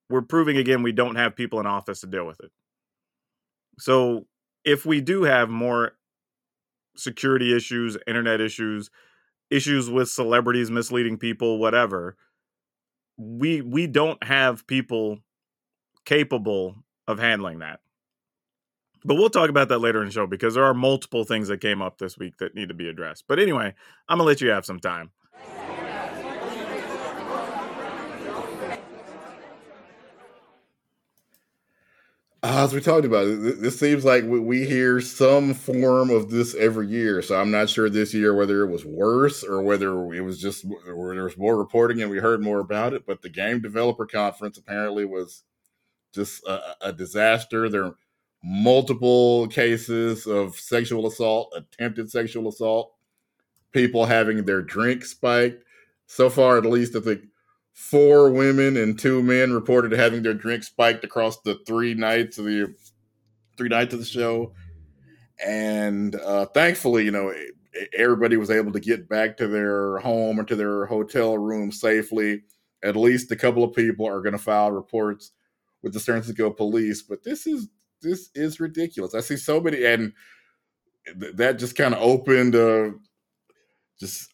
we're 0.08 0.22
proving 0.22 0.56
again 0.56 0.82
we 0.82 0.92
don't 0.92 1.16
have 1.16 1.34
people 1.34 1.58
in 1.58 1.66
office 1.66 2.00
to 2.00 2.06
deal 2.06 2.26
with 2.26 2.40
it. 2.40 2.52
So 3.78 4.26
if 4.64 4.86
we 4.86 5.00
do 5.00 5.24
have 5.24 5.50
more 5.50 5.92
security 6.96 7.56
issues, 7.56 7.96
internet 8.06 8.40
issues, 8.40 8.90
issues 9.50 9.90
with 9.90 10.08
celebrities 10.08 10.70
misleading 10.70 11.18
people, 11.18 11.58
whatever, 11.58 12.16
we 13.16 13.60
we 13.60 13.86
don't 13.86 14.22
have 14.22 14.66
people 14.66 15.18
capable 16.04 16.76
of 17.06 17.18
handling 17.18 17.60
that. 17.60 17.80
But 19.04 19.16
we'll 19.16 19.30
talk 19.30 19.50
about 19.50 19.68
that 19.68 19.78
later 19.80 20.00
in 20.00 20.06
the 20.06 20.12
show 20.12 20.26
because 20.26 20.54
there 20.54 20.64
are 20.64 20.74
multiple 20.74 21.24
things 21.24 21.48
that 21.48 21.60
came 21.60 21.82
up 21.82 21.98
this 21.98 22.16
week 22.16 22.36
that 22.38 22.54
need 22.54 22.68
to 22.68 22.74
be 22.74 22.88
addressed. 22.88 23.24
But 23.26 23.38
anyway, 23.38 23.74
I'm 24.08 24.18
gonna 24.18 24.26
let 24.26 24.40
you 24.40 24.50
have 24.50 24.64
some 24.64 24.78
time. 24.80 25.10
As 32.44 32.74
we 32.74 32.80
talked 32.80 33.04
about, 33.06 33.26
th- 33.26 33.58
this 33.58 33.78
seems 33.78 34.04
like 34.04 34.24
we- 34.24 34.40
we 34.40 34.64
hear 34.66 35.00
some 35.00 35.54
form 35.54 36.10
of 36.10 36.30
this 36.30 36.56
every 36.56 36.88
year. 36.88 37.22
So 37.22 37.36
I'm 37.36 37.52
not 37.52 37.70
sure 37.70 37.88
this 37.88 38.12
year 38.12 38.34
whether 38.34 38.64
it 38.64 38.70
was 38.70 38.84
worse 38.84 39.44
or 39.44 39.62
whether 39.62 40.12
it 40.12 40.22
was 40.22 40.40
just 40.40 40.64
where 40.64 41.14
there 41.14 41.22
was 41.24 41.38
more 41.38 41.56
reporting 41.56 42.02
and 42.02 42.10
we 42.10 42.18
heard 42.18 42.42
more 42.42 42.58
about 42.58 42.94
it. 42.94 43.06
But 43.06 43.22
the 43.22 43.28
game 43.28 43.60
developer 43.60 44.06
conference 44.06 44.58
apparently 44.58 45.04
was 45.04 45.44
just 46.12 46.44
a, 46.46 46.88
a 46.88 46.92
disaster. 46.92 47.68
There 47.68 47.84
are 47.84 47.96
multiple 48.42 49.46
cases 49.48 50.26
of 50.26 50.56
sexual 50.56 51.06
assault, 51.06 51.54
attempted 51.56 52.10
sexual 52.10 52.48
assault, 52.48 52.92
people 53.72 54.06
having 54.06 54.44
their 54.44 54.62
drink 54.62 55.04
spiked. 55.04 55.64
So 56.06 56.30
far, 56.30 56.58
at 56.58 56.66
least, 56.66 56.96
I 56.96 57.00
think 57.00 57.22
four 57.72 58.30
women 58.30 58.76
and 58.76 58.98
two 58.98 59.22
men 59.22 59.52
reported 59.52 59.92
having 59.92 60.22
their 60.22 60.34
drink 60.34 60.64
spiked 60.64 61.04
across 61.04 61.40
the 61.40 61.58
three 61.66 61.94
nights 61.94 62.38
of 62.38 62.44
the 62.44 62.74
three 63.56 63.68
nights 63.68 63.94
of 63.94 64.00
the 64.00 64.06
show. 64.06 64.52
And 65.44 66.14
uh, 66.16 66.46
thankfully, 66.46 67.04
you 67.04 67.10
know, 67.10 67.32
everybody 67.96 68.36
was 68.36 68.50
able 68.50 68.72
to 68.72 68.80
get 68.80 69.08
back 69.08 69.36
to 69.38 69.48
their 69.48 69.98
home 69.98 70.38
or 70.38 70.44
to 70.44 70.56
their 70.56 70.86
hotel 70.86 71.38
room 71.38 71.72
safely. 71.72 72.42
At 72.84 72.96
least 72.96 73.30
a 73.30 73.36
couple 73.36 73.64
of 73.64 73.74
people 73.74 74.06
are 74.06 74.20
going 74.20 74.32
to 74.32 74.38
file 74.38 74.72
reports 74.72 75.32
with 75.82 75.92
the 75.92 76.00
San 76.00 76.16
Francisco 76.16 76.50
police. 76.50 77.02
But 77.02 77.22
this 77.22 77.46
is 77.46 77.68
this 78.02 78.30
is 78.34 78.60
ridiculous. 78.60 79.14
I 79.14 79.20
see 79.20 79.36
so 79.36 79.60
many, 79.60 79.84
and 79.84 80.12
th- 81.20 81.36
that 81.36 81.58
just 81.58 81.76
kind 81.76 81.94
of 81.94 82.02
opened, 82.02 82.56
uh, 82.56 82.90
just, 83.98 84.28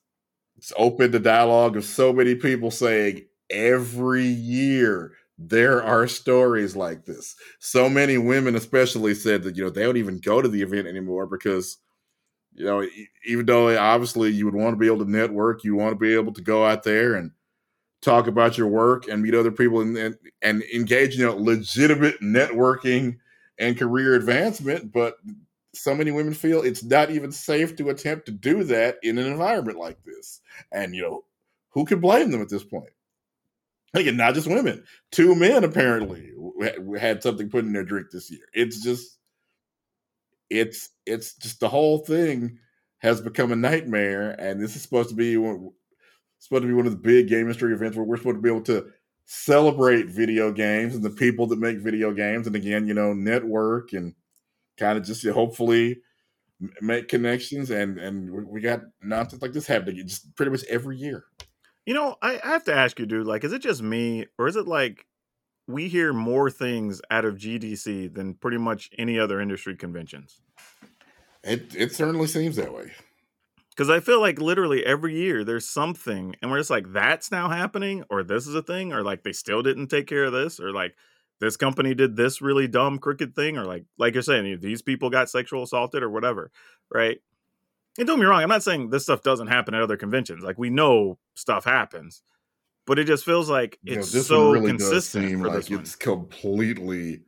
opened 0.77 1.13
the 1.13 1.21
dialogue 1.21 1.77
of 1.77 1.85
so 1.85 2.13
many 2.13 2.35
people 2.35 2.71
saying 2.71 3.25
every 3.51 4.25
year 4.25 5.13
there 5.39 5.83
are 5.83 6.09
stories 6.09 6.75
like 6.75 7.05
this. 7.05 7.37
So 7.61 7.89
many 7.89 8.19
women, 8.19 8.57
especially, 8.57 9.15
said 9.15 9.45
that 9.45 9.57
you 9.57 9.65
know 9.65 9.71
they 9.71 9.85
don't 9.85 9.97
even 9.97 10.19
go 10.19 10.43
to 10.43 10.49
the 10.49 10.63
event 10.63 10.89
anymore 10.89 11.27
because 11.27 11.79
you 12.55 12.65
know 12.65 12.85
even 13.25 13.47
though 13.47 13.79
obviously 13.79 14.31
you 14.31 14.45
would 14.47 14.55
want 14.55 14.73
to 14.73 14.79
be 14.79 14.87
able 14.87 15.05
to 15.05 15.11
network, 15.11 15.63
you 15.63 15.77
want 15.77 15.93
to 15.93 15.99
be 15.99 16.15
able 16.15 16.33
to 16.33 16.43
go 16.43 16.67
out 16.67 16.83
there 16.83 17.15
and 17.15 17.31
talk 18.03 18.27
about 18.27 18.59
your 18.59 18.69
work 18.69 19.09
and 19.09 19.23
meet 19.23 19.35
other 19.35 19.53
people 19.53 19.81
and 19.81 19.97
and, 19.97 20.17
and 20.43 20.63
engage 20.75 21.15
in 21.15 21.21
you 21.21 21.27
know, 21.27 21.37
legitimate 21.37 22.21
networking 22.21 23.17
and 23.61 23.79
career 23.79 24.15
advancement. 24.15 24.93
But 24.93 25.19
so 25.73 25.95
many 25.95 26.11
women 26.11 26.35
feel 26.35 26.63
it's 26.63 26.83
not 26.83 27.11
even 27.11 27.31
safe 27.31 27.77
to 27.77 27.91
attempt 27.91 28.27
to 28.27 28.33
do 28.33 28.65
that 28.65 28.99
in 29.05 29.19
an 29.19 29.27
environment 29.27 29.79
like 29.79 30.03
this. 30.03 30.41
And 30.73 30.97
you 30.97 31.03
know 31.03 31.25
who 31.71 31.85
could 31.85 32.01
blame 32.01 32.33
them 32.33 32.43
at 32.43 32.49
this 32.49 32.65
point? 32.65 32.91
Again, 33.95 34.17
not 34.17 34.35
just 34.35 34.47
women. 34.47 34.85
Two 35.11 35.35
men 35.35 35.65
apparently 35.65 36.31
had 36.99 37.23
something 37.23 37.49
put 37.49 37.65
in 37.65 37.73
their 37.73 37.85
drink 37.85 38.09
this 38.13 38.31
year. 38.31 38.45
It's 38.53 38.83
just, 38.83 39.19
it's 40.51 40.91
it's 41.07 41.35
just 41.35 41.61
the 41.61 41.69
whole 41.69 41.99
thing 41.99 42.59
has 42.99 43.21
become 43.21 43.53
a 43.53 43.57
nightmare. 43.57 44.33
And 44.39 44.61
this 44.61 44.77
is 44.77 44.83
supposed 44.83 45.09
to 45.09 45.15
be 45.15 45.37
one, 45.37 45.71
supposed 46.39 46.63
to 46.63 46.69
be 46.69 46.75
one 46.75 46.87
of 46.87 46.93
the 46.93 46.99
big 46.99 47.29
game 47.29 47.43
industry 47.43 47.73
events 47.73 47.97
where 47.97 48.05
we're 48.05 48.17
supposed 48.17 48.37
to 48.37 48.43
be 48.43 48.51
able 48.51 48.63
to 48.63 48.87
celebrate 49.25 50.07
video 50.07 50.51
games 50.53 50.95
and 50.95 51.05
the 51.05 51.11
people 51.11 51.47
that 51.47 51.59
make 51.59 51.79
video 51.79 52.13
games, 52.13 52.47
and 52.47 52.57
again, 52.57 52.87
you 52.87 52.95
know, 52.95 53.13
network 53.13 53.93
and 53.93 54.15
kind 54.79 54.97
of 54.97 55.05
just 55.05 55.27
hopefully 55.29 55.99
make 56.81 57.09
connections. 57.09 57.71
And 57.71 57.99
and 57.99 58.31
we 58.49 58.61
got 58.61 58.81
nonsense 59.03 59.43
like 59.43 59.53
this 59.53 59.67
happening 59.67 60.07
just 60.07 60.35
pretty 60.35 60.51
much 60.51 60.65
every 60.65 60.97
year. 60.97 61.25
You 61.89 61.95
know, 61.95 62.17
I, 62.21 62.39
I 62.45 62.49
have 62.49 62.65
to 62.65 62.75
ask 62.75 62.99
you, 62.99 63.07
dude. 63.07 63.27
Like, 63.27 63.45
is 63.45 63.55
it 63.55 63.63
just 63.63 63.81
me, 63.81 64.27
or 64.39 64.47
is 64.47 64.57
it 64.57 64.69
like 64.69 65.07
we 65.67 65.89
hear 65.89 66.13
more 66.13 66.51
things 66.51 67.01
out 67.11 67.25
of 67.25 67.37
GDC 67.37 68.13
than 68.13 68.35
pretty 68.35 68.59
much 68.59 68.91
any 68.99 69.19
other 69.19 69.41
industry 69.41 69.75
conventions? 69.75 70.43
It 71.43 71.75
it 71.75 71.93
certainly 71.95 72.27
seems 72.27 72.57
that 72.57 72.75
way. 72.75 72.93
Because 73.71 73.89
I 73.89 74.01
feel 74.01 74.21
like 74.21 74.39
literally 74.39 74.85
every 74.85 75.17
year 75.17 75.45
there's 75.45 75.67
something, 75.67 76.37
and 76.43 76.51
we're 76.51 76.59
just 76.59 76.69
like, 76.69 76.93
that's 76.93 77.31
now 77.31 77.49
happening, 77.49 78.05
or 78.11 78.23
this 78.23 78.47
is 78.47 78.55
a 78.55 78.63
thing, 78.63 78.93
or 78.93 79.03
like 79.03 79.23
they 79.23 79.33
still 79.33 79.63
didn't 79.63 79.87
take 79.87 80.07
care 80.07 80.25
of 80.25 80.35
this, 80.35 80.61
or 80.61 80.73
like 80.73 80.95
this 81.41 81.57
company 81.57 81.95
did 81.95 82.17
this 82.17 82.43
really 82.43 82.69
dumb 82.69 82.99
crooked 82.99 83.35
thing, 83.35 83.57
or 83.57 83.65
like 83.65 83.87
like 83.97 84.13
you're 84.13 84.23
saying, 84.23 84.59
these 84.61 84.83
people 84.83 85.09
got 85.09 85.31
sexual 85.31 85.63
assaulted 85.63 86.03
or 86.03 86.11
whatever, 86.11 86.51
right? 86.93 87.17
And 87.99 88.07
don't 88.07 88.19
get 88.19 88.23
me 88.23 88.27
wrong, 88.27 88.43
I'm 88.43 88.49
not 88.49 88.63
saying 88.63 88.91
this 88.91 89.03
stuff 89.03 89.23
doesn't 89.23 89.49
happen 89.49 89.75
at 89.75 89.83
other 89.83 89.97
conventions. 89.97 90.45
Like 90.45 90.59
we 90.59 90.71
know 90.71 91.19
stuff 91.35 91.65
happens, 91.65 92.23
but 92.87 92.99
it 92.99 93.05
just 93.05 93.25
feels 93.25 93.51
like 93.51 93.79
it's 93.85 94.15
know, 94.15 94.21
so 94.21 94.53
really 94.53 94.69
consistent. 94.69 95.29
seem 95.29 95.43
like 95.43 95.71
it's 95.71 95.97
completely 95.97 97.23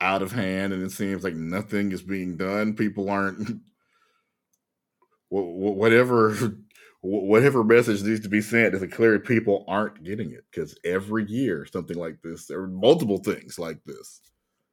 out 0.00 0.22
of 0.22 0.32
hand, 0.32 0.72
and 0.72 0.82
it 0.82 0.92
seems 0.92 1.24
like 1.24 1.34
nothing 1.34 1.92
is 1.92 2.02
being 2.02 2.36
done. 2.36 2.74
People 2.74 3.10
aren't 3.10 3.60
whatever 5.28 6.56
whatever 7.02 7.62
message 7.62 8.02
needs 8.02 8.20
to 8.20 8.28
be 8.28 8.40
sent 8.40 8.74
is 8.74 8.82
a 8.82 8.88
clear 8.88 9.18
people 9.18 9.64
aren't 9.68 10.02
getting 10.02 10.30
it 10.30 10.44
because 10.50 10.78
every 10.84 11.24
year 11.26 11.66
something 11.66 11.96
like 11.96 12.20
this, 12.22 12.46
there 12.46 12.60
are 12.60 12.68
multiple 12.68 13.18
things 13.18 13.58
like 13.58 13.82
this. 13.84 14.20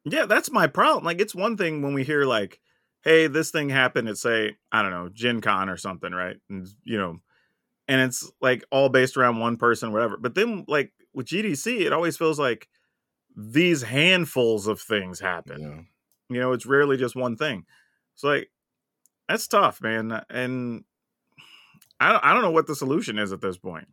Yeah, 0.05 0.25
that's 0.25 0.51
my 0.51 0.67
problem. 0.67 1.05
Like 1.05 1.21
it's 1.21 1.35
one 1.35 1.57
thing 1.57 1.81
when 1.81 1.93
we 1.93 2.03
hear 2.03 2.25
like 2.25 2.59
hey, 3.03 3.27
this 3.27 3.51
thing 3.51 3.69
happened 3.69 4.09
at 4.09 4.17
say, 4.17 4.55
I 4.71 4.81
don't 4.81 4.91
know, 4.91 5.09
Gen 5.13 5.41
Con 5.41 5.69
or 5.69 5.77
something, 5.77 6.11
right? 6.11 6.37
And 6.49 6.67
you 6.83 6.97
know, 6.97 7.19
and 7.87 8.01
it's 8.01 8.31
like 8.41 8.63
all 8.71 8.89
based 8.89 9.17
around 9.17 9.39
one 9.39 9.57
person, 9.57 9.91
whatever. 9.91 10.17
But 10.17 10.35
then 10.35 10.65
like 10.67 10.93
with 11.13 11.27
GDC, 11.27 11.81
it 11.81 11.93
always 11.93 12.17
feels 12.17 12.39
like 12.39 12.67
these 13.35 13.83
handfuls 13.83 14.67
of 14.67 14.79
things 14.79 15.19
happen. 15.19 15.61
Yeah. 15.61 16.35
You 16.35 16.41
know, 16.41 16.53
it's 16.53 16.65
rarely 16.65 16.97
just 16.97 17.15
one 17.15 17.35
thing. 17.35 17.65
So 18.15 18.29
like 18.29 18.49
that's 19.27 19.47
tough, 19.47 19.81
man. 19.81 20.21
And 20.29 20.83
I 21.99 22.11
don't, 22.11 22.23
I 22.23 22.33
don't 22.33 22.41
know 22.41 22.51
what 22.51 22.67
the 22.67 22.75
solution 22.75 23.17
is 23.19 23.31
at 23.31 23.41
this 23.41 23.57
point. 23.57 23.87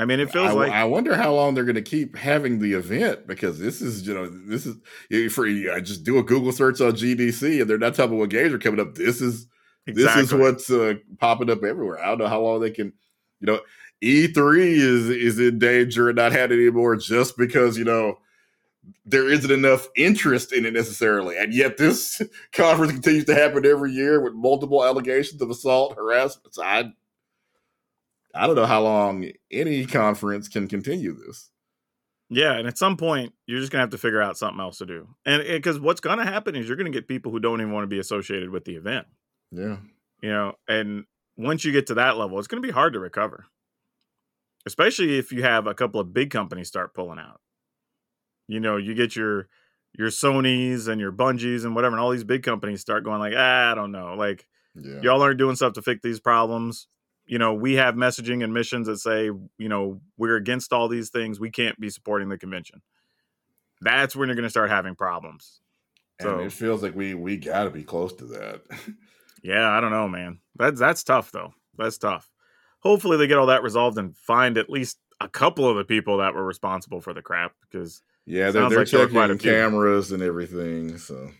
I 0.00 0.04
mean, 0.04 0.20
it 0.20 0.30
feels 0.30 0.50
I, 0.50 0.52
like 0.52 0.72
I 0.72 0.84
wonder 0.84 1.16
how 1.16 1.34
long 1.34 1.54
they're 1.54 1.64
going 1.64 1.74
to 1.74 1.82
keep 1.82 2.16
having 2.16 2.60
the 2.60 2.74
event 2.74 3.26
because 3.26 3.58
this 3.58 3.82
is, 3.82 4.06
you 4.06 4.14
know, 4.14 4.28
this 4.28 4.64
is 4.64 5.32
for 5.32 5.44
I 5.46 5.80
just 5.80 6.04
do 6.04 6.18
a 6.18 6.22
Google 6.22 6.52
search 6.52 6.80
on 6.80 6.92
GDC 6.92 7.60
and 7.60 7.68
they're 7.68 7.78
not 7.78 7.94
talking 7.94 8.12
about 8.12 8.20
what 8.20 8.30
games 8.30 8.52
are 8.52 8.58
coming 8.58 8.78
up. 8.78 8.94
This 8.94 9.20
is 9.20 9.48
exactly. 9.86 10.22
this 10.22 10.32
is 10.32 10.38
what's 10.38 10.70
uh, 10.70 10.94
popping 11.18 11.50
up 11.50 11.64
everywhere. 11.64 11.98
I 12.00 12.06
don't 12.06 12.18
know 12.18 12.28
how 12.28 12.40
long 12.40 12.60
they 12.60 12.70
can, 12.70 12.92
you 13.40 13.46
know, 13.46 13.60
E3 14.02 14.58
is 14.60 15.08
is 15.08 15.40
in 15.40 15.58
danger 15.58 16.08
and 16.08 16.16
not 16.16 16.30
had 16.30 16.52
anymore 16.52 16.94
just 16.94 17.36
because 17.36 17.76
you 17.76 17.84
know 17.84 18.18
there 19.04 19.28
isn't 19.28 19.50
enough 19.50 19.88
interest 19.96 20.52
in 20.52 20.64
it 20.64 20.74
necessarily, 20.74 21.36
and 21.36 21.52
yet 21.52 21.76
this 21.76 22.22
conference 22.52 22.92
continues 22.92 23.24
to 23.24 23.34
happen 23.34 23.66
every 23.66 23.90
year 23.90 24.20
with 24.20 24.34
multiple 24.34 24.84
allegations 24.84 25.42
of 25.42 25.50
assault, 25.50 25.96
harassment. 25.96 26.54
So 26.54 26.62
I 26.62 26.92
I 28.34 28.46
don't 28.46 28.56
know 28.56 28.66
how 28.66 28.82
long 28.82 29.30
any 29.50 29.86
conference 29.86 30.48
can 30.48 30.68
continue 30.68 31.14
this. 31.14 31.50
Yeah, 32.30 32.58
and 32.58 32.68
at 32.68 32.76
some 32.76 32.96
point 32.96 33.32
you're 33.46 33.60
just 33.60 33.72
gonna 33.72 33.82
have 33.82 33.90
to 33.90 33.98
figure 33.98 34.20
out 34.20 34.36
something 34.36 34.60
else 34.60 34.78
to 34.78 34.86
do, 34.86 35.08
and 35.24 35.42
because 35.42 35.80
what's 35.80 36.00
gonna 36.00 36.24
happen 36.24 36.54
is 36.54 36.68
you're 36.68 36.76
gonna 36.76 36.90
get 36.90 37.08
people 37.08 37.32
who 37.32 37.40
don't 37.40 37.60
even 37.60 37.72
want 37.72 37.84
to 37.84 37.88
be 37.88 37.98
associated 37.98 38.50
with 38.50 38.64
the 38.64 38.76
event. 38.76 39.06
Yeah, 39.50 39.78
you 40.20 40.28
know, 40.28 40.54
and 40.68 41.04
once 41.36 41.64
you 41.64 41.72
get 41.72 41.86
to 41.86 41.94
that 41.94 42.18
level, 42.18 42.38
it's 42.38 42.48
gonna 42.48 42.60
be 42.60 42.70
hard 42.70 42.92
to 42.92 43.00
recover, 43.00 43.46
especially 44.66 45.18
if 45.18 45.32
you 45.32 45.42
have 45.42 45.66
a 45.66 45.74
couple 45.74 46.00
of 46.00 46.12
big 46.12 46.30
companies 46.30 46.68
start 46.68 46.94
pulling 46.94 47.18
out. 47.18 47.40
You 48.46 48.60
know, 48.60 48.76
you 48.76 48.94
get 48.94 49.16
your 49.16 49.48
your 49.94 50.08
Sony's 50.08 50.86
and 50.86 51.00
your 51.00 51.12
Bungies 51.12 51.64
and 51.64 51.74
whatever, 51.74 51.96
and 51.96 52.02
all 52.02 52.10
these 52.10 52.24
big 52.24 52.42
companies 52.42 52.82
start 52.82 53.04
going 53.04 53.20
like, 53.20 53.34
ah, 53.34 53.72
I 53.72 53.74
don't 53.74 53.92
know, 53.92 54.14
like 54.18 54.46
yeah. 54.74 55.00
y'all 55.00 55.22
aren't 55.22 55.38
doing 55.38 55.56
stuff 55.56 55.72
to 55.74 55.82
fix 55.82 56.02
these 56.02 56.20
problems 56.20 56.88
you 57.28 57.38
know, 57.38 57.52
we 57.52 57.74
have 57.74 57.94
messaging 57.94 58.42
and 58.42 58.54
missions 58.54 58.86
that 58.86 58.98
say, 58.98 59.24
you 59.26 59.68
know, 59.68 60.00
we're 60.16 60.36
against 60.36 60.72
all 60.72 60.88
these 60.88 61.10
things. 61.10 61.38
We 61.38 61.50
can't 61.50 61.78
be 61.78 61.90
supporting 61.90 62.30
the 62.30 62.38
convention. 62.38 62.80
That's 63.82 64.16
when 64.16 64.28
you're 64.28 64.34
going 64.34 64.44
to 64.44 64.50
start 64.50 64.70
having 64.70 64.96
problems. 64.96 65.60
So 66.22 66.38
and 66.38 66.46
it 66.46 66.52
feels 66.52 66.82
like 66.82 66.96
we 66.96 67.14
we 67.14 67.36
got 67.36 67.64
to 67.64 67.70
be 67.70 67.84
close 67.84 68.12
to 68.14 68.24
that. 68.26 68.62
yeah, 69.42 69.70
I 69.70 69.80
don't 69.80 69.92
know, 69.92 70.08
man. 70.08 70.40
That's 70.56 70.80
that's 70.80 71.04
tough 71.04 71.30
though. 71.30 71.52
That's 71.76 71.98
tough. 71.98 72.28
Hopefully 72.80 73.18
they 73.18 73.28
get 73.28 73.38
all 73.38 73.46
that 73.46 73.62
resolved 73.62 73.98
and 73.98 74.16
find 74.16 74.56
at 74.58 74.70
least 74.70 74.98
a 75.20 75.28
couple 75.28 75.68
of 75.68 75.76
the 75.76 75.84
people 75.84 76.18
that 76.18 76.34
were 76.34 76.44
responsible 76.44 77.00
for 77.00 77.12
the 77.12 77.22
crap 77.22 77.52
because 77.60 78.02
yeah, 78.24 78.50
they're, 78.50 78.68
they're 78.68 78.78
like 78.80 78.88
checking 78.88 79.38
cameras 79.38 80.10
and 80.10 80.22
everything. 80.22 80.98
So 80.98 81.30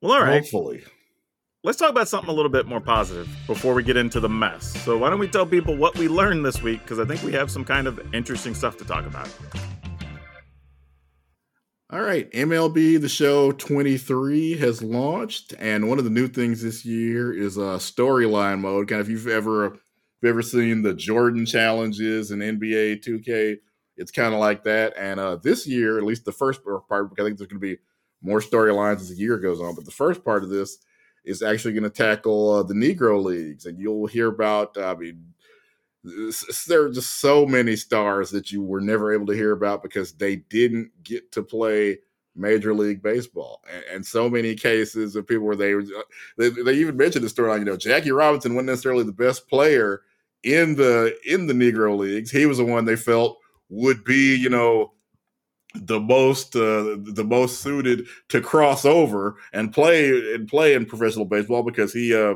well, 0.00 0.14
all 0.14 0.22
right. 0.22 0.42
Hopefully 0.42 0.82
let's 1.64 1.78
talk 1.78 1.90
about 1.90 2.08
something 2.08 2.30
a 2.30 2.32
little 2.32 2.50
bit 2.50 2.66
more 2.66 2.80
positive 2.80 3.28
before 3.46 3.74
we 3.74 3.82
get 3.82 3.96
into 3.96 4.20
the 4.20 4.28
mess. 4.28 4.72
So, 4.84 4.98
why 4.98 5.10
don't 5.10 5.18
we 5.18 5.28
tell 5.28 5.46
people 5.46 5.76
what 5.76 5.96
we 5.98 6.08
learned 6.08 6.44
this 6.44 6.62
week? 6.62 6.82
Because 6.82 6.98
I 6.98 7.04
think 7.04 7.22
we 7.22 7.32
have 7.32 7.50
some 7.50 7.64
kind 7.64 7.86
of 7.86 8.00
interesting 8.14 8.54
stuff 8.54 8.76
to 8.78 8.84
talk 8.84 9.06
about. 9.06 9.28
All 11.90 12.02
right, 12.02 12.30
MLB 12.32 13.00
The 13.00 13.08
Show 13.08 13.52
23 13.52 14.58
has 14.58 14.82
launched, 14.82 15.54
and 15.58 15.88
one 15.88 15.98
of 15.98 16.04
the 16.04 16.10
new 16.10 16.28
things 16.28 16.62
this 16.62 16.84
year 16.84 17.32
is 17.32 17.56
a 17.56 17.62
uh, 17.62 17.78
storyline 17.78 18.60
mode. 18.60 18.88
Kind 18.88 19.00
of, 19.00 19.06
if 19.06 19.10
you've 19.10 19.26
ever 19.26 19.66
if 19.66 19.72
you've 20.22 20.30
ever 20.30 20.42
seen 20.42 20.82
the 20.82 20.94
Jordan 20.94 21.46
challenges 21.46 22.30
in 22.30 22.40
NBA 22.40 23.02
2K, 23.04 23.56
it's 23.96 24.10
kind 24.10 24.34
of 24.34 24.40
like 24.40 24.64
that. 24.64 24.92
And 24.98 25.18
uh, 25.18 25.36
this 25.36 25.66
year, 25.66 25.96
at 25.96 26.04
least 26.04 26.24
the 26.24 26.32
first 26.32 26.60
part, 26.62 26.82
I 26.90 27.22
think 27.22 27.38
there's 27.38 27.48
going 27.48 27.50
to 27.50 27.58
be 27.58 27.78
more 28.20 28.40
storylines 28.40 29.00
as 29.00 29.10
the 29.10 29.14
year 29.14 29.38
goes 29.38 29.60
on, 29.60 29.74
but 29.74 29.84
the 29.84 29.90
first 29.90 30.24
part 30.24 30.42
of 30.42 30.50
this 30.50 30.78
is 31.24 31.42
actually 31.42 31.74
going 31.74 31.84
to 31.84 31.90
tackle 31.90 32.52
uh, 32.52 32.62
the 32.62 32.74
Negro 32.74 33.22
leagues, 33.22 33.66
and 33.66 33.78
you'll 33.78 34.06
hear 34.06 34.28
about. 34.28 34.76
I 34.78 34.94
mean, 34.94 35.22
there 36.66 36.82
are 36.82 36.90
just 36.90 37.20
so 37.20 37.46
many 37.46 37.76
stars 37.76 38.30
that 38.30 38.50
you 38.50 38.62
were 38.62 38.80
never 38.80 39.12
able 39.12 39.26
to 39.26 39.34
hear 39.34 39.52
about 39.52 39.82
because 39.82 40.12
they 40.12 40.36
didn't 40.36 40.90
get 41.02 41.30
to 41.32 41.42
play 41.42 41.98
Major 42.34 42.72
League 42.72 43.02
Baseball, 43.02 43.62
and, 43.70 43.84
and 43.92 44.06
so 44.06 44.30
many 44.30 44.54
cases 44.54 45.16
of 45.16 45.26
people 45.26 45.46
where 45.46 45.56
they, 45.56 45.74
they 46.38 46.50
they 46.50 46.74
even 46.74 46.96
mentioned 46.96 47.24
the 47.24 47.28
storyline. 47.28 47.60
You 47.60 47.64
know, 47.66 47.76
Jackie 47.76 48.12
Robinson 48.12 48.54
wasn't 48.54 48.68
necessarily 48.68 49.04
the 49.04 49.12
best 49.12 49.48
player 49.48 50.02
in 50.44 50.76
the 50.76 51.16
in 51.26 51.46
the 51.46 51.54
Negro 51.54 51.96
leagues. 51.96 52.30
He 52.30 52.46
was 52.46 52.58
the 52.58 52.64
one 52.64 52.84
they 52.84 52.96
felt 52.96 53.38
would 53.68 54.04
be, 54.04 54.36
you 54.36 54.48
know, 54.48 54.92
the 55.86 56.00
most 56.00 56.56
uh, 56.56 56.96
the 56.98 57.24
most 57.26 57.60
suited 57.60 58.06
to 58.28 58.40
cross 58.40 58.84
over 58.84 59.36
and 59.52 59.72
play 59.72 60.34
and 60.34 60.48
play 60.48 60.74
in 60.74 60.86
professional 60.86 61.24
baseball 61.24 61.62
because 61.62 61.92
he 61.92 62.14
uh 62.14 62.34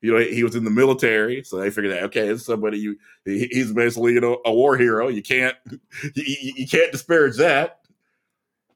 you 0.00 0.12
know 0.12 0.18
he 0.18 0.42
was 0.42 0.54
in 0.54 0.64
the 0.64 0.70
military 0.70 1.42
so 1.44 1.58
they 1.58 1.70
figured 1.70 1.96
out 1.96 2.02
okay 2.02 2.28
it's 2.28 2.44
somebody 2.44 2.78
you 2.78 2.96
he, 3.24 3.48
he's 3.50 3.72
basically 3.72 4.14
you 4.14 4.20
know 4.20 4.40
a 4.44 4.52
war 4.52 4.76
hero. 4.76 5.08
You 5.08 5.22
can't 5.22 5.56
you, 6.14 6.52
you 6.56 6.66
can't 6.66 6.92
disparage 6.92 7.36
that. 7.36 7.78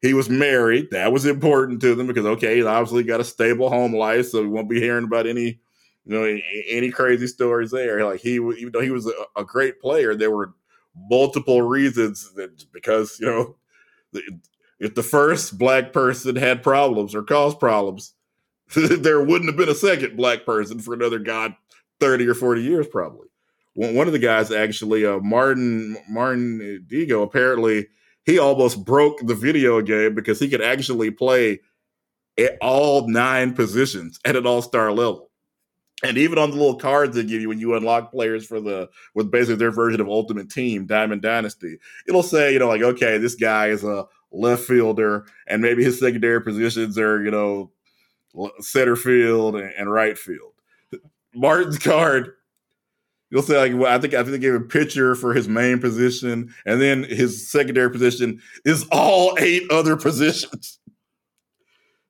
He 0.03 0.15
was 0.15 0.29
married. 0.29 0.91
That 0.91 1.11
was 1.13 1.27
important 1.27 1.81
to 1.81 1.95
them 1.95 2.07
because 2.07 2.27
okay 2.27 2.57
he's 2.57 2.65
obviously 2.65 3.03
got 3.03 3.21
a 3.21 3.25
stable 3.25 3.69
home 3.69 3.95
life 3.95 4.29
so 4.29 4.43
we 4.43 4.49
won't 4.49 4.71
be 4.71 4.81
hearing 4.81 5.05
about 5.05 5.27
any 5.27 5.59
you 6.05 6.13
know 6.15 6.39
any 6.69 6.91
crazy 6.91 7.27
stories 7.27 7.73
there. 7.73 8.05
Like 8.05 8.21
he 8.21 8.35
even 8.35 8.71
though 8.73 8.81
he 8.81 8.91
was 8.91 9.07
a, 9.07 9.41
a 9.41 9.45
great 9.45 9.81
player 9.81 10.15
there 10.15 10.31
were 10.31 10.55
multiple 11.11 11.63
reasons 11.63 12.33
that 12.35 12.65
because 12.73 13.19
you 13.21 13.27
know 13.27 13.57
if 14.79 14.95
the 14.95 15.03
first 15.03 15.59
black 15.59 15.93
person 15.93 16.37
had 16.37 16.63
problems 16.63 17.15
or 17.15 17.23
caused 17.23 17.59
problems, 17.59 18.15
there 18.77 19.23
wouldn't 19.23 19.51
have 19.51 19.57
been 19.57 19.69
a 19.69 19.75
second 19.75 20.17
black 20.17 20.45
person 20.45 20.79
for 20.79 20.95
another 20.95 21.19
god 21.19 21.55
30 22.01 22.27
or 22.27 22.35
40 22.35 22.63
years 22.63 22.87
probably. 22.87 23.29
One 23.75 24.07
of 24.07 24.15
the 24.15 24.19
guys 24.19 24.51
actually, 24.51 25.05
uh, 25.05 25.19
Martin 25.19 25.99
Martin 26.09 26.87
Dihigo, 26.89 27.23
apparently 27.23 27.89
he 28.25 28.39
almost 28.39 28.85
broke 28.85 29.21
the 29.23 29.35
video 29.35 29.81
game 29.83 30.15
because 30.15 30.41
he 30.41 30.49
could 30.49 30.63
actually 30.63 31.11
play 31.11 31.61
at 32.39 32.57
all 32.61 33.09
nine 33.09 33.55
positions 33.55 34.19
at 34.25 34.37
an 34.37 34.47
all-star 34.47 34.93
level. 34.93 35.31
And 36.03 36.19
even 36.19 36.39
on 36.39 36.51
the 36.51 36.57
little 36.57 36.77
cards 36.77 37.17
they 37.17 37.23
give 37.23 37.41
you 37.41 37.49
when 37.49 37.59
you 37.59 37.75
unlock 37.75 38.11
players 38.11 38.45
for 38.45 38.61
the 38.61 38.91
with 39.15 39.31
basically 39.31 39.57
their 39.57 39.71
version 39.71 40.01
of 40.01 40.09
Ultimate 40.09 40.51
Team, 40.51 40.85
Diamond 40.87 41.23
Dynasty, 41.23 41.79
it'll 42.07 42.23
say, 42.23 42.53
you 42.53 42.59
know, 42.59 42.69
like, 42.69 42.83
okay, 42.83 43.17
this 43.17 43.35
guy 43.35 43.69
is 43.69 43.83
a 43.83 44.07
left 44.31 44.65
fielder, 44.65 45.27
and 45.47 45.63
maybe 45.63 45.83
his 45.83 45.99
secondary 45.99 46.43
positions 46.43 46.99
are, 46.99 47.23
you 47.25 47.31
know, 47.31 47.71
center 48.61 48.97
field 48.97 49.57
and, 49.57 49.91
right 49.91 50.19
field. 50.19 50.53
Martin's 51.35 51.79
card, 51.79 52.33
you'll 53.31 53.43
say 53.43 53.57
like, 53.57 53.73
well, 53.75 53.95
I 53.95 53.99
think 53.99 54.13
I 54.13 54.19
think 54.19 54.33
they 54.33 54.39
gave 54.39 54.55
a 54.55 54.61
pitcher 54.61 55.15
for 55.15 55.33
his 55.33 55.49
main 55.49 55.79
position, 55.79 56.55
and 56.67 56.81
then 56.81 57.05
his 57.05 57.51
secondary 57.51 57.91
position 57.91 58.43
is 58.67 58.87
all 58.93 59.35
eight 59.39 59.63
other 59.71 59.97
positions 59.97 60.79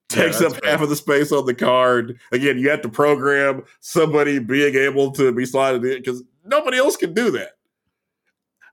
takes 0.09 0.41
yeah, 0.41 0.49
up 0.49 0.65
half 0.65 0.81
of 0.81 0.89
the 0.89 0.97
space 0.97 1.33
on 1.33 1.47
the 1.47 1.55
card. 1.55 2.19
Again, 2.33 2.59
you 2.59 2.71
have 2.71 2.83
to 2.83 2.89
program 2.89 3.65
somebody 3.81 4.39
being 4.39 4.75
able 4.75 5.13
to 5.13 5.33
be 5.33 5.45
slotted 5.45 5.85
in 5.85 5.99
because 5.99 6.23
nobody 6.45 6.79
else 6.79 6.97
can 6.97 7.15
do 7.15 7.31
that. 7.33 7.53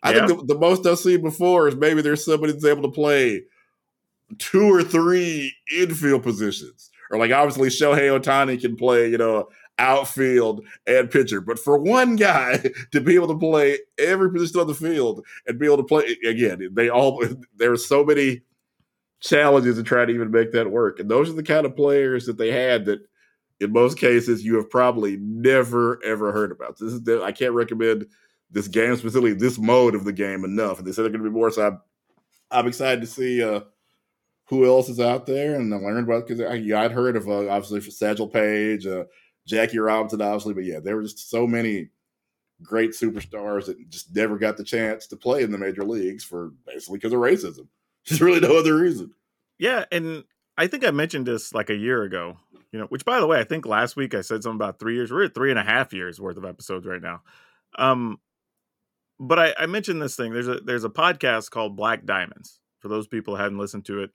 I 0.03 0.13
yeah. 0.13 0.27
think 0.27 0.39
the, 0.39 0.53
the, 0.53 0.59
most 0.59 0.85
I've 0.85 0.99
seen 0.99 1.21
before 1.21 1.67
is 1.67 1.75
maybe 1.75 2.01
there's 2.01 2.25
somebody 2.25 2.51
that's 2.51 2.65
able 2.65 2.83
to 2.83 2.91
play 2.91 3.43
two 4.37 4.73
or 4.73 4.83
three 4.83 5.55
infield 5.75 6.23
positions. 6.23 6.91
Or 7.09 7.17
like 7.17 7.31
obviously 7.31 7.69
Shohei 7.69 8.19
Ohtani 8.19 8.59
can 8.59 8.75
play, 8.75 9.09
you 9.09 9.17
know, 9.17 9.47
outfield 9.79 10.65
and 10.87 11.09
pitcher. 11.09 11.41
But 11.41 11.59
for 11.59 11.77
one 11.77 12.15
guy 12.15 12.57
to 12.91 13.01
be 13.01 13.15
able 13.15 13.27
to 13.29 13.37
play 13.37 13.79
every 13.97 14.31
position 14.31 14.61
on 14.61 14.67
the 14.67 14.73
field 14.73 15.25
and 15.47 15.59
be 15.59 15.65
able 15.65 15.77
to 15.77 15.83
play 15.83 16.17
again, 16.27 16.69
they 16.73 16.89
all 16.89 17.23
there 17.55 17.71
are 17.71 17.77
so 17.77 18.03
many 18.03 18.41
challenges 19.23 19.77
to 19.77 19.83
try 19.83 20.05
to 20.05 20.13
even 20.13 20.29
make 20.31 20.51
that 20.51 20.69
work. 20.69 20.99
And 20.99 21.09
those 21.09 21.29
are 21.29 21.33
the 21.33 21.43
kind 21.43 21.65
of 21.65 21.75
players 21.75 22.25
that 22.25 22.37
they 22.37 22.51
had 22.51 22.85
that 22.85 22.99
in 23.59 23.71
most 23.71 23.97
cases 23.97 24.43
you 24.43 24.55
have 24.57 24.69
probably 24.69 25.17
never 25.17 26.03
ever 26.03 26.31
heard 26.31 26.51
about. 26.51 26.77
This 26.77 26.93
is 26.93 27.03
the, 27.03 27.23
I 27.23 27.31
can't 27.31 27.53
recommend 27.53 28.05
this 28.51 28.67
game 28.67 28.95
specifically, 28.97 29.33
this 29.33 29.57
mode 29.57 29.95
of 29.95 30.03
the 30.03 30.13
game 30.13 30.43
enough. 30.43 30.77
And 30.77 30.85
they 30.85 30.91
said 30.91 31.03
they're 31.03 31.11
going 31.11 31.23
to 31.23 31.29
be 31.29 31.33
more. 31.33 31.49
So 31.51 31.65
I'm, 31.65 31.81
I'm 32.51 32.67
excited 32.67 33.01
to 33.01 33.07
see 33.07 33.41
uh, 33.41 33.61
who 34.45 34.65
else 34.65 34.89
is 34.89 34.99
out 34.99 35.25
there 35.25 35.55
and 35.55 35.73
I 35.73 35.77
learned 35.77 36.07
about 36.07 36.27
because 36.27 36.41
I'd 36.41 36.91
heard 36.91 37.15
of 37.15 37.27
uh, 37.27 37.49
obviously 37.49 37.79
Satchel 37.81 38.27
Paige, 38.27 38.85
uh, 38.85 39.05
Jackie 39.47 39.79
Robinson, 39.79 40.21
obviously, 40.21 40.53
but 40.53 40.65
yeah, 40.65 40.79
there 40.79 40.97
were 40.97 41.03
just 41.03 41.29
so 41.29 41.47
many 41.47 41.89
great 42.61 42.91
superstars 42.91 43.65
that 43.65 43.89
just 43.89 44.13
never 44.13 44.37
got 44.37 44.57
the 44.57 44.63
chance 44.63 45.07
to 45.07 45.15
play 45.15 45.43
in 45.43 45.51
the 45.51 45.57
major 45.57 45.83
leagues 45.83 46.23
for 46.23 46.51
basically 46.65 46.97
because 46.97 47.13
of 47.13 47.19
racism. 47.19 47.67
There's 48.07 48.21
really 48.21 48.41
no 48.41 48.57
other 48.57 48.75
reason. 48.75 49.13
Yeah, 49.57 49.85
and 49.91 50.23
I 50.57 50.67
think 50.67 50.85
I 50.85 50.91
mentioned 50.91 51.25
this 51.25 51.53
like 51.53 51.69
a 51.69 51.75
year 51.75 52.03
ago. 52.03 52.37
You 52.71 52.79
know, 52.79 52.85
which 52.85 53.05
by 53.05 53.19
the 53.19 53.27
way, 53.27 53.39
I 53.39 53.43
think 53.43 53.67
last 53.67 53.95
week 53.95 54.15
I 54.15 54.21
said 54.21 54.41
something 54.41 54.55
about 54.55 54.79
three 54.79 54.95
years. 54.95 55.11
We're 55.11 55.25
at 55.25 55.35
three 55.35 55.51
and 55.51 55.59
a 55.59 55.63
half 55.63 55.93
years 55.93 56.19
worth 56.19 56.37
of 56.37 56.45
episodes 56.45 56.87
right 56.87 57.01
now. 57.01 57.21
Um, 57.77 58.17
but 59.19 59.37
I, 59.37 59.53
I 59.59 59.65
mentioned 59.67 60.01
this 60.01 60.15
thing. 60.15 60.33
There's 60.33 60.47
a 60.47 60.55
there's 60.55 60.83
a 60.83 60.89
podcast 60.89 61.51
called 61.51 61.75
Black 61.75 62.05
Diamonds. 62.05 62.59
For 62.79 62.89
those 62.89 63.07
people 63.07 63.35
who 63.35 63.41
hadn't 63.41 63.59
listened 63.59 63.85
to 63.85 64.03
it, 64.03 64.09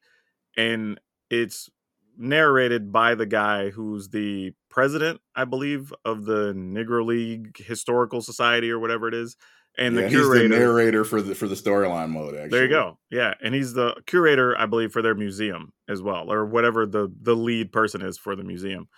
and 0.57 1.01
it's 1.31 1.71
narrated 2.19 2.93
by 2.93 3.15
the 3.15 3.25
guy 3.25 3.71
who's 3.71 4.09
the 4.11 4.53
president, 4.69 5.21
I 5.35 5.45
believe, 5.45 5.95
of 6.05 6.25
the 6.25 6.53
Negro 6.53 7.07
League 7.07 7.57
Historical 7.57 8.21
Society 8.21 8.71
or 8.71 8.79
whatever 8.79 9.09
it 9.09 9.15
is 9.15 9.37
and 9.79 9.95
yeah, 9.95 10.03
the 10.03 10.09
curator 10.09 10.43
he's 10.43 10.51
the 10.51 10.59
narrator 10.59 11.05
for 11.05 11.23
the 11.23 11.35
for 11.35 11.47
the 11.47 11.55
storyline 11.55 12.11
mode 12.11 12.35
actually. 12.35 12.51
There 12.51 12.63
you 12.65 12.69
go. 12.69 12.99
Yeah 13.11 13.35
and 13.41 13.55
he's 13.55 13.73
the 13.73 13.95
curator 14.07 14.59
i 14.59 14.67
believe 14.67 14.93
for 14.93 15.03
their 15.03 15.15
museum 15.15 15.73
as 15.89 16.03
well 16.03 16.31
or 16.31 16.45
whatever 16.45 16.85
the 16.85 17.13
the 17.23 17.35
lead 17.35 17.73
person 17.73 18.03
is 18.03 18.19
for 18.19 18.37
the 18.37 18.45
museum. 18.45 18.89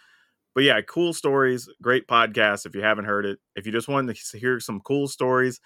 But 0.54 0.64
yeah 0.64 0.80
cool 0.80 1.12
stories 1.12 1.68
great 1.82 2.08
podcast 2.08 2.66
if 2.66 2.74
you 2.74 2.82
haven't 2.82 3.04
heard 3.04 3.26
it. 3.26 3.38
If 3.54 3.66
you 3.66 3.72
just 3.72 3.88
wanted 3.88 4.16
to 4.16 4.38
hear 4.38 4.58
some 4.58 4.80
cool 4.80 5.06
stories 5.06 5.60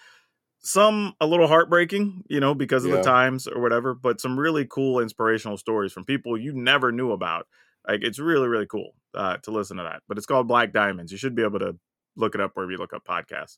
some 0.59 1.13
a 1.21 1.27
little 1.27 1.47
heartbreaking 1.47 2.23
you 2.27 2.39
know 2.39 2.53
because 2.53 2.85
of 2.85 2.91
yeah. 2.91 2.97
the 2.97 3.03
times 3.03 3.47
or 3.47 3.61
whatever 3.61 3.93
but 3.93 4.19
some 4.19 4.39
really 4.39 4.65
cool 4.65 4.99
inspirational 4.99 5.57
stories 5.57 5.93
from 5.93 6.03
people 6.03 6.37
you 6.37 6.53
never 6.53 6.91
knew 6.91 7.11
about. 7.11 7.47
Like 7.87 8.01
it's 8.03 8.19
really 8.19 8.47
really 8.47 8.67
cool 8.67 8.91
uh, 9.15 9.37
to 9.37 9.51
listen 9.51 9.77
to 9.77 9.83
that. 9.83 10.01
But 10.07 10.17
it's 10.17 10.27
called 10.27 10.47
black 10.47 10.73
diamonds. 10.73 11.11
You 11.11 11.17
should 11.17 11.35
be 11.35 11.43
able 11.43 11.59
to 11.59 11.77
look 12.17 12.35
it 12.35 12.41
up 12.41 12.51
wherever 12.53 12.71
you 12.71 12.77
look 12.77 12.93
up 12.93 13.05
podcasts 13.05 13.57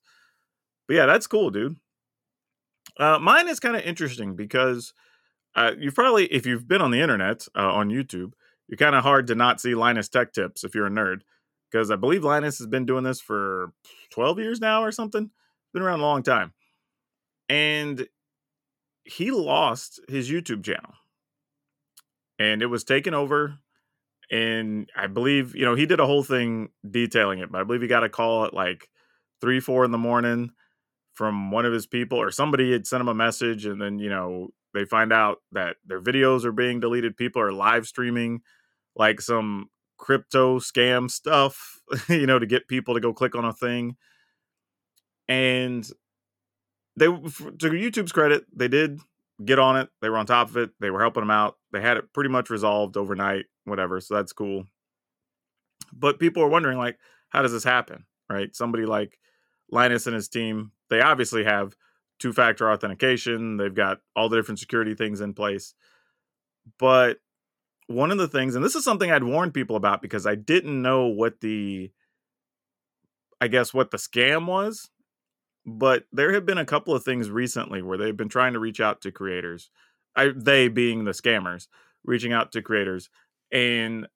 but 0.88 0.96
yeah, 0.96 1.06
that's 1.06 1.28
cool, 1.28 1.50
dude. 1.50 1.78
Uh, 3.00 3.20
mine 3.20 3.48
is 3.48 3.60
kind 3.60 3.76
of 3.76 3.84
interesting 3.84 4.36
because 4.36 4.94
uh, 5.56 5.72
you've 5.78 5.96
probably, 5.96 6.26
if 6.26 6.46
you've 6.46 6.68
been 6.68 6.82
on 6.82 6.92
the 6.92 7.02
internet 7.02 7.48
uh, 7.56 7.72
on 7.72 7.90
YouTube, 7.90 8.34
you're 8.68 8.78
kind 8.78 8.96
of 8.96 9.04
hard 9.04 9.28
to 9.28 9.36
not 9.36 9.62
see 9.62 9.76
Linus 9.76 10.10
Tech 10.10 10.34
Tips 10.34 10.64
if 10.64 10.76
you're 10.76 10.88
a 10.88 10.92
nerd. 10.92 11.22
Because 11.70 11.92
I 11.92 11.98
believe 11.98 12.24
Linus 12.24 12.60
has 12.60 12.68
been 12.68 12.86
doing 12.86 13.04
this 13.04 13.20
for 13.20 13.74
12 14.12 14.40
years 14.40 14.62
now 14.62 14.84
or 14.84 14.92
something. 14.92 15.24
It's 15.24 15.74
been 15.74 15.82
around 15.82 16.00
a 16.00 16.04
long 16.04 16.24
time. 16.24 16.54
And 17.50 18.08
he 19.04 19.32
lost 19.32 20.00
his 20.08 20.30
YouTube 20.30 20.64
channel. 20.64 20.94
And 22.40 22.62
it 22.62 22.68
was 22.68 22.84
taken 22.84 23.14
over. 23.14 23.58
And 24.32 24.90
I 24.96 25.08
believe, 25.08 25.56
you 25.56 25.66
know, 25.66 25.76
he 25.76 25.86
did 25.86 26.00
a 26.00 26.06
whole 26.06 26.24
thing 26.24 26.70
detailing 26.90 27.40
it, 27.40 27.52
but 27.52 27.62
I 27.62 27.64
believe 27.64 27.82
he 27.82 27.88
got 27.88 28.04
a 28.04 28.10
call 28.10 28.46
at 28.46 28.54
like 28.54 28.90
three, 29.42 29.60
four 29.60 29.86
in 29.86 29.92
the 29.92 29.98
morning 29.98 30.52
from 31.18 31.50
one 31.50 31.66
of 31.66 31.74
his 31.74 31.88
people 31.88 32.20
or 32.20 32.30
somebody 32.30 32.72
had 32.72 32.86
sent 32.86 33.02
him 33.02 33.08
a 33.08 33.14
message 33.14 33.66
and 33.66 33.82
then 33.82 33.98
you 33.98 34.10
know 34.10 34.50
they 34.76 34.86
find 34.86 35.12
out 35.12 35.40
that 35.52 35.78
their 35.84 36.00
videos 36.00 36.46
are 36.46 36.52
being 36.52 36.80
deleted 36.80 37.18
people 37.18 37.42
are 37.42 37.52
live 37.52 37.88
streaming 37.88 38.40
like 38.96 39.20
some 39.20 39.68
crypto 39.98 40.60
scam 40.60 41.10
stuff 41.10 41.80
you 42.10 42.28
know 42.28 42.38
to 42.38 42.46
get 42.46 42.68
people 42.68 42.94
to 42.94 43.00
go 43.00 43.14
click 43.14 43.36
on 43.36 43.46
a 43.46 43.54
thing. 43.54 43.96
And 45.28 45.90
they 46.96 47.08
to 47.08 47.12
youtube's 47.12 48.12
credit 48.12 48.46
they 48.56 48.68
did 48.68 49.00
get 49.44 49.60
on 49.60 49.78
it 49.78 49.90
they 50.02 50.10
were 50.10 50.18
on 50.18 50.26
top 50.26 50.50
of 50.50 50.58
it 50.58 50.72
they 50.80 50.90
were 50.90 51.02
helping 51.02 51.22
them 51.22 51.30
out 51.30 51.58
they 51.72 51.82
had 51.82 51.98
it 51.98 52.12
pretty 52.14 52.30
much 52.30 52.50
resolved 52.50 52.98
overnight 52.98 53.46
whatever 53.66 54.00
so 54.00 54.16
that's 54.16 54.34
cool. 54.34 54.66
But 55.92 56.20
people 56.20 56.44
are 56.44 56.48
wondering 56.48 56.78
like 56.78 56.98
how 57.30 57.42
does 57.42 57.52
this 57.52 57.64
happen 57.64 58.06
right? 58.30 58.56
Somebody 58.56 58.86
like 58.86 59.18
linus 59.72 60.08
and 60.08 60.16
his 60.16 60.30
team 60.30 60.72
they 60.90 61.02
obviously 61.02 61.44
have 61.44 61.76
two 62.20 62.34
factor 62.34 62.72
authentication, 62.72 63.58
they've 63.58 63.74
got 63.74 64.00
all 64.16 64.30
the 64.30 64.38
different 64.38 64.60
security 64.60 64.96
things 64.96 65.22
in 65.22 65.34
place. 65.34 65.74
But 66.80 67.18
one 67.88 68.12
of 68.12 68.18
the 68.18 68.28
things, 68.28 68.56
and 68.56 68.64
this 68.64 68.76
is 68.76 68.84
something 68.84 69.12
I'd 69.12 69.24
warned 69.24 69.54
people 69.54 69.76
about 69.76 70.02
because 70.02 70.26
I 70.26 70.36
didn't 70.36 70.82
know 70.82 71.06
what 71.06 71.42
the, 71.42 71.92
I 73.40 73.48
guess, 73.48 73.74
what 73.74 73.92
the 73.92 73.98
scam 73.98 74.46
was. 74.46 74.90
But 75.66 76.06
there 76.12 76.34
have 76.34 76.46
been 76.46 76.58
a 76.58 76.66
couple 76.66 76.96
of 76.96 77.04
things 77.04 77.30
recently 77.30 77.82
where 77.82 77.98
they've 77.98 78.16
been 78.16 78.30
trying 78.30 78.54
to 78.54 78.60
reach 78.60 78.80
out 78.80 79.02
to 79.02 79.12
creators, 79.12 79.70
I, 80.16 80.32
they 80.36 80.70
being 80.70 81.04
the 81.04 81.12
scammers, 81.12 81.68
reaching 82.06 82.32
out 82.32 82.54
to 82.54 82.62
creators 82.62 83.10
and 83.52 84.08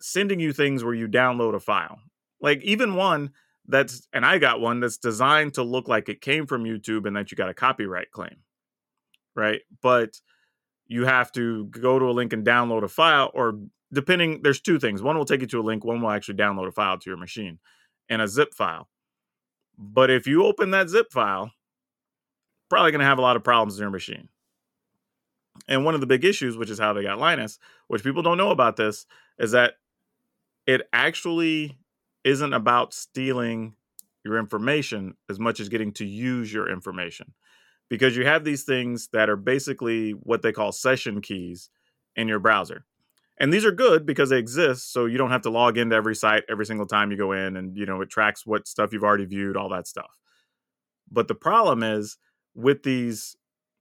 sending 0.00 0.40
you 0.40 0.52
things 0.52 0.84
where 0.84 0.94
you 0.94 1.08
download 1.08 1.54
a 1.54 1.60
file. 1.60 2.00
Like 2.40 2.62
even 2.62 2.94
one 2.94 3.32
that's 3.66 4.06
and 4.12 4.24
I 4.24 4.38
got 4.38 4.60
one 4.60 4.80
that's 4.80 4.98
designed 4.98 5.54
to 5.54 5.62
look 5.62 5.88
like 5.88 6.08
it 6.08 6.20
came 6.20 6.46
from 6.46 6.64
YouTube 6.64 7.06
and 7.06 7.16
that 7.16 7.30
you 7.30 7.36
got 7.36 7.48
a 7.48 7.54
copyright 7.54 8.10
claim. 8.10 8.36
Right? 9.34 9.62
But 9.82 10.20
you 10.86 11.06
have 11.06 11.32
to 11.32 11.66
go 11.66 11.98
to 11.98 12.06
a 12.06 12.12
link 12.12 12.32
and 12.32 12.46
download 12.46 12.84
a 12.84 12.88
file 12.88 13.30
or 13.34 13.58
depending 13.92 14.42
there's 14.42 14.60
two 14.60 14.78
things. 14.78 15.02
One 15.02 15.16
will 15.16 15.24
take 15.24 15.40
you 15.40 15.46
to 15.48 15.60
a 15.60 15.62
link, 15.62 15.84
one 15.84 16.02
will 16.02 16.10
actually 16.10 16.34
download 16.34 16.68
a 16.68 16.72
file 16.72 16.98
to 16.98 17.10
your 17.10 17.16
machine 17.16 17.58
and 18.08 18.20
a 18.20 18.28
zip 18.28 18.54
file. 18.54 18.88
But 19.78 20.10
if 20.10 20.26
you 20.26 20.44
open 20.44 20.70
that 20.70 20.88
zip 20.88 21.10
file, 21.10 21.52
probably 22.68 22.92
going 22.92 23.00
to 23.00 23.06
have 23.06 23.18
a 23.18 23.22
lot 23.22 23.36
of 23.36 23.44
problems 23.44 23.78
in 23.78 23.82
your 23.82 23.90
machine. 23.90 24.28
And 25.68 25.84
one 25.84 25.94
of 25.94 26.00
the 26.00 26.06
big 26.06 26.24
issues, 26.24 26.56
which 26.56 26.70
is 26.70 26.78
how 26.78 26.92
they 26.92 27.02
got 27.02 27.18
Linus, 27.18 27.58
which 27.88 28.02
people 28.02 28.22
don't 28.22 28.38
know 28.38 28.50
about 28.50 28.76
this, 28.76 29.06
is 29.38 29.52
that 29.52 29.74
it 30.66 30.82
actually 30.92 31.78
isn't 32.24 32.52
about 32.52 32.94
stealing 32.94 33.74
your 34.24 34.38
information 34.38 35.14
as 35.28 35.38
much 35.38 35.60
as 35.60 35.68
getting 35.68 35.92
to 35.92 36.06
use 36.06 36.52
your 36.52 36.70
information. 36.70 37.34
Because 37.90 38.16
you 38.16 38.24
have 38.26 38.44
these 38.44 38.64
things 38.64 39.08
that 39.12 39.28
are 39.28 39.36
basically 39.36 40.12
what 40.12 40.42
they 40.42 40.52
call 40.52 40.72
session 40.72 41.20
keys 41.20 41.68
in 42.16 42.28
your 42.28 42.38
browser. 42.38 42.84
And 43.38 43.52
these 43.52 43.64
are 43.64 43.72
good 43.72 44.06
because 44.06 44.30
they 44.30 44.38
exist, 44.38 44.92
so 44.92 45.06
you 45.06 45.18
don't 45.18 45.30
have 45.30 45.42
to 45.42 45.50
log 45.50 45.76
into 45.76 45.96
every 45.96 46.14
site 46.14 46.44
every 46.48 46.64
single 46.64 46.86
time 46.86 47.10
you 47.10 47.16
go 47.16 47.32
in 47.32 47.56
and 47.56 47.76
you 47.76 47.84
know 47.84 48.00
it 48.00 48.08
tracks 48.08 48.46
what 48.46 48.68
stuff 48.68 48.92
you've 48.92 49.02
already 49.02 49.24
viewed, 49.24 49.56
all 49.56 49.68
that 49.70 49.88
stuff. 49.88 50.18
But 51.10 51.28
the 51.28 51.34
problem 51.34 51.82
is 51.82 52.16
with 52.54 52.84
these 52.84 53.36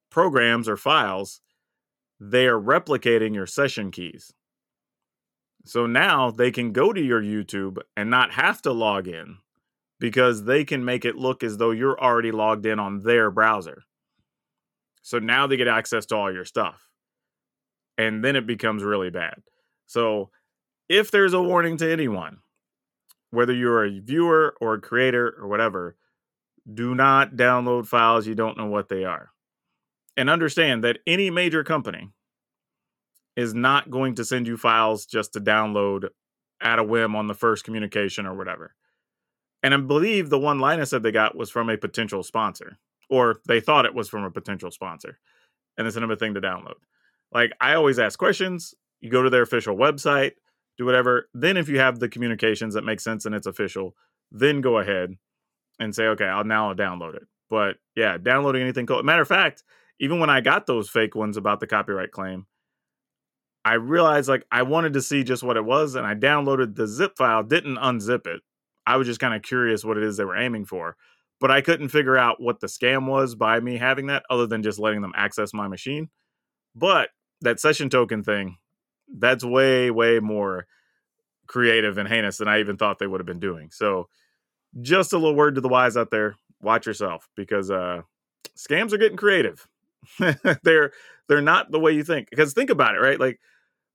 programs 0.09 0.67
or 0.67 0.75
files, 0.75 1.41
they 2.19 2.47
are 2.47 2.59
replicating 2.59 3.35
your 3.35 3.45
session 3.45 3.91
keys. 3.91 4.33
So 5.65 5.85
now 5.85 6.29
they 6.31 6.51
can 6.51 6.73
go 6.73 6.91
to 6.91 7.01
your 7.01 7.21
YouTube 7.21 7.77
and 7.95 8.09
not 8.09 8.33
have 8.33 8.61
to 8.63 8.73
log 8.73 9.07
in 9.07 9.37
because 9.99 10.43
they 10.43 10.65
can 10.65 10.83
make 10.83 11.05
it 11.05 11.15
look 11.15 11.43
as 11.43 11.57
though 11.57 11.71
you're 11.71 11.99
already 11.99 12.31
logged 12.31 12.65
in 12.65 12.79
on 12.79 12.99
their 12.99 13.31
browser. 13.31 13.83
So 15.01 15.19
now 15.19 15.47
they 15.47 15.57
get 15.57 15.67
access 15.67 16.05
to 16.07 16.15
all 16.15 16.33
your 16.33 16.45
stuff. 16.45 16.89
And 17.97 18.23
then 18.23 18.35
it 18.35 18.45
becomes 18.45 18.83
really 18.83 19.09
bad. 19.09 19.43
So 19.85 20.31
if 20.89 21.11
there's 21.11 21.33
a 21.33 21.41
warning 21.41 21.77
to 21.77 21.91
anyone, 21.91 22.39
whether 23.31 23.53
you're 23.53 23.85
a 23.85 23.99
viewer 23.99 24.55
or 24.59 24.73
a 24.73 24.81
creator 24.81 25.35
or 25.39 25.47
whatever, 25.47 25.95
do 26.71 26.95
not 26.95 27.35
download 27.35 27.87
files 27.87 28.27
you 28.27 28.35
don't 28.35 28.57
know 28.57 28.65
what 28.65 28.89
they 28.89 29.05
are. 29.05 29.31
And 30.15 30.29
understand 30.29 30.83
that 30.83 30.99
any 31.07 31.29
major 31.29 31.63
company 31.63 32.09
is 33.35 33.53
not 33.53 33.89
going 33.89 34.15
to 34.15 34.25
send 34.25 34.47
you 34.47 34.57
files 34.57 35.05
just 35.05 35.33
to 35.33 35.39
download 35.39 36.09
at 36.61 36.79
a 36.79 36.83
whim 36.83 37.15
on 37.15 37.27
the 37.27 37.33
first 37.33 37.63
communication 37.63 38.25
or 38.25 38.35
whatever. 38.35 38.75
And 39.61 39.73
I 39.73 39.77
believe 39.77 40.29
the 40.29 40.39
one 40.39 40.59
Linus 40.59 40.89
said 40.89 41.03
they 41.03 41.11
got 41.11 41.35
was 41.35 41.49
from 41.49 41.69
a 41.69 41.77
potential 41.77 42.23
sponsor, 42.23 42.77
or 43.09 43.37
they 43.47 43.59
thought 43.59 43.85
it 43.85 43.95
was 43.95 44.09
from 44.09 44.23
a 44.23 44.31
potential 44.31 44.71
sponsor, 44.71 45.19
and 45.77 45.87
it's 45.87 45.95
another 45.95 46.15
thing 46.15 46.33
to 46.33 46.41
download. 46.41 46.75
Like 47.31 47.51
I 47.59 47.73
always 47.73 47.99
ask 47.99 48.19
questions. 48.19 48.73
You 48.99 49.09
go 49.09 49.21
to 49.21 49.29
their 49.29 49.41
official 49.41 49.75
website, 49.75 50.33
do 50.77 50.85
whatever. 50.85 51.29
Then, 51.33 51.57
if 51.57 51.69
you 51.69 51.79
have 51.79 51.99
the 51.99 52.09
communications 52.09 52.73
that 52.73 52.83
make 52.83 52.99
sense 52.99 53.25
and 53.25 53.35
it's 53.35 53.47
official, 53.47 53.95
then 54.31 54.61
go 54.61 54.79
ahead 54.79 55.15
and 55.79 55.93
say, 55.93 56.05
okay, 56.05 56.25
I'll 56.25 56.43
now 56.43 56.73
download 56.73 57.15
it. 57.15 57.23
But 57.49 57.77
yeah, 57.95 58.17
downloading 58.17 58.61
anything 58.61 58.85
cool. 58.85 59.03
Matter 59.03 59.21
of 59.21 59.27
fact, 59.27 59.63
even 59.99 60.19
when 60.19 60.29
I 60.29 60.41
got 60.41 60.65
those 60.65 60.89
fake 60.89 61.15
ones 61.15 61.37
about 61.37 61.59
the 61.59 61.67
copyright 61.67 62.11
claim, 62.11 62.47
I 63.65 63.73
realized 63.75 64.27
like 64.27 64.45
I 64.51 64.63
wanted 64.63 64.93
to 64.93 65.01
see 65.01 65.23
just 65.23 65.43
what 65.43 65.57
it 65.57 65.65
was, 65.65 65.95
and 65.95 66.05
I 66.05 66.15
downloaded 66.15 66.75
the 66.75 66.87
zip 66.87 67.17
file, 67.17 67.43
didn't 67.43 67.77
unzip 67.77 68.27
it. 68.27 68.41
I 68.85 68.97
was 68.97 69.07
just 69.07 69.19
kind 69.19 69.33
of 69.33 69.41
curious 69.41 69.85
what 69.85 69.97
it 69.97 70.03
is 70.03 70.17
they 70.17 70.25
were 70.25 70.37
aiming 70.37 70.65
for, 70.65 70.97
but 71.39 71.51
I 71.51 71.61
couldn't 71.61 71.89
figure 71.89 72.17
out 72.17 72.41
what 72.41 72.59
the 72.59 72.67
scam 72.67 73.07
was 73.07 73.35
by 73.35 73.59
me 73.59 73.77
having 73.77 74.07
that, 74.07 74.23
other 74.29 74.47
than 74.47 74.63
just 74.63 74.79
letting 74.79 75.01
them 75.01 75.13
access 75.15 75.53
my 75.53 75.67
machine. 75.67 76.09
But 76.75 77.09
that 77.41 77.59
session 77.59 77.89
token 77.89 78.23
thing, 78.23 78.57
that's 79.07 79.45
way, 79.45 79.91
way 79.91 80.19
more 80.19 80.65
creative 81.47 81.97
and 81.97 82.07
heinous 82.07 82.37
than 82.37 82.47
I 82.47 82.59
even 82.59 82.77
thought 82.77 82.99
they 82.99 83.07
would 83.07 83.19
have 83.21 83.27
been 83.27 83.39
doing. 83.39 83.69
So, 83.71 84.09
just 84.81 85.13
a 85.13 85.17
little 85.17 85.35
word 85.35 85.55
to 85.55 85.61
the 85.61 85.69
wise 85.69 85.95
out 85.95 86.11
there: 86.11 86.35
watch 86.61 86.85
yourself 86.85 87.29
because 87.35 87.71
uh, 87.71 88.01
scams 88.57 88.91
are 88.91 88.97
getting 88.97 89.17
creative. 89.17 89.67
they're 90.63 90.91
they're 91.29 91.41
not 91.41 91.71
the 91.71 91.79
way 91.79 91.93
you 91.93 92.03
think. 92.03 92.29
Because 92.29 92.53
think 92.53 92.69
about 92.69 92.95
it, 92.95 92.99
right? 92.99 93.19
Like 93.19 93.39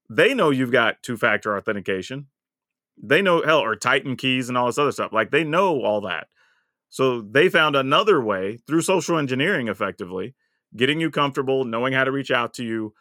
they 0.09 0.35
know 0.35 0.51
you've 0.51 0.73
got 0.73 1.03
two 1.03 1.16
factor 1.16 1.57
authentication. 1.57 2.27
They 3.01 3.23
know 3.23 3.42
hell 3.42 3.61
or 3.61 3.77
Titan 3.77 4.16
keys 4.16 4.49
and 4.49 4.59
all 4.59 4.66
this 4.66 4.79
other 4.79 4.92
stuff. 4.92 5.12
Like 5.12 5.31
they 5.31 5.44
know 5.44 5.83
all 5.83 6.01
that. 6.03 6.29
So 6.88 7.21
they 7.21 7.49
found 7.49 7.77
another 7.77 8.21
way 8.23 8.59
through 8.66 8.81
social 8.81 9.18
engineering 9.18 9.68
effectively, 9.68 10.35
getting 10.77 11.01
you 11.01 11.11
comfortable, 11.11 11.64
knowing 11.64 11.92
how 11.92 12.05
to 12.05 12.12
reach 12.12 12.31
out 12.31 12.55
to 12.55 12.64
you. 12.64 12.94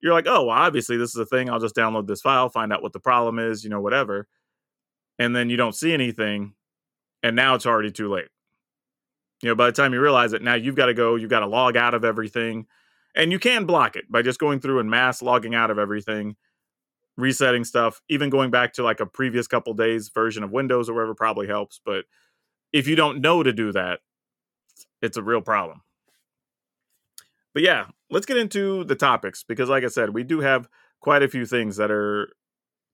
You're 0.00 0.14
like, 0.14 0.26
oh, 0.26 0.46
well, 0.46 0.56
obviously 0.56 0.96
this 0.96 1.10
is 1.10 1.16
a 1.16 1.26
thing. 1.26 1.48
I'll 1.48 1.60
just 1.60 1.76
download 1.76 2.06
this 2.06 2.20
file, 2.20 2.48
find 2.48 2.72
out 2.72 2.82
what 2.82 2.92
the 2.92 3.00
problem 3.00 3.38
is, 3.38 3.62
you 3.62 3.70
know, 3.70 3.80
whatever. 3.80 4.26
And 5.18 5.36
then 5.36 5.50
you 5.50 5.56
don't 5.56 5.74
see 5.74 5.92
anything. 5.92 6.54
And 7.22 7.36
now 7.36 7.54
it's 7.54 7.66
already 7.66 7.90
too 7.90 8.12
late. 8.12 8.28
You 9.42 9.50
know, 9.50 9.54
by 9.54 9.66
the 9.66 9.72
time 9.72 9.92
you 9.92 10.00
realize 10.00 10.32
it, 10.32 10.42
now 10.42 10.54
you've 10.54 10.74
got 10.74 10.86
to 10.86 10.94
go, 10.94 11.16
you've 11.16 11.30
got 11.30 11.40
to 11.40 11.46
log 11.46 11.76
out 11.76 11.94
of 11.94 12.04
everything. 12.04 12.66
And 13.14 13.30
you 13.30 13.38
can 13.38 13.66
block 13.66 13.94
it 13.96 14.10
by 14.10 14.22
just 14.22 14.40
going 14.40 14.60
through 14.60 14.80
and 14.80 14.90
mass 14.90 15.22
logging 15.22 15.54
out 15.54 15.70
of 15.70 15.78
everything 15.78 16.36
resetting 17.16 17.64
stuff, 17.64 18.00
even 18.08 18.30
going 18.30 18.50
back 18.50 18.72
to 18.74 18.82
like 18.82 19.00
a 19.00 19.06
previous 19.06 19.46
couple 19.46 19.74
days 19.74 20.08
version 20.08 20.42
of 20.42 20.50
Windows 20.50 20.88
or 20.88 20.94
whatever 20.94 21.14
probably 21.14 21.46
helps. 21.46 21.80
But 21.84 22.04
if 22.72 22.86
you 22.86 22.96
don't 22.96 23.20
know 23.20 23.42
to 23.42 23.52
do 23.52 23.72
that, 23.72 24.00
it's 25.00 25.16
a 25.16 25.22
real 25.22 25.40
problem. 25.40 25.82
But 27.52 27.62
yeah, 27.62 27.86
let's 28.10 28.26
get 28.26 28.36
into 28.36 28.84
the 28.84 28.96
topics 28.96 29.44
because, 29.44 29.68
like 29.68 29.84
I 29.84 29.88
said, 29.88 30.10
we 30.10 30.24
do 30.24 30.40
have 30.40 30.68
quite 31.00 31.22
a 31.22 31.28
few 31.28 31.46
things 31.46 31.76
that 31.76 31.90
are 31.90 32.32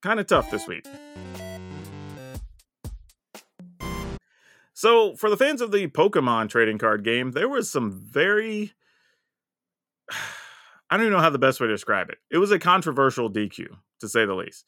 kind 0.03 0.21
of 0.21 0.27
tough 0.27 0.51
this 0.51 0.67
week. 0.67 0.87
So, 4.75 5.15
for 5.15 5.31
the 5.31 5.37
fans 5.37 5.61
of 5.61 5.73
the 5.73 5.89
Pokemon 5.89 6.49
trading 6.49 6.79
card 6.79 7.05
game, 7.05 7.33
there 7.33 7.49
was 7.49 7.71
some 7.71 7.91
very 7.91 8.73
I 10.91 10.97
don't 10.97 11.07
even 11.07 11.13
know 11.13 11.23
how 11.23 11.31
the 11.31 11.39
best 11.39 11.61
way 11.61 11.69
to 11.69 11.73
describe 11.73 12.11
it. 12.11 12.19
It 12.31 12.39
was 12.39 12.51
a 12.51 12.59
controversial 12.59 13.31
DQ, 13.31 13.69
to 14.01 14.09
say 14.09 14.27
the 14.27 14.35
least. 14.35 14.65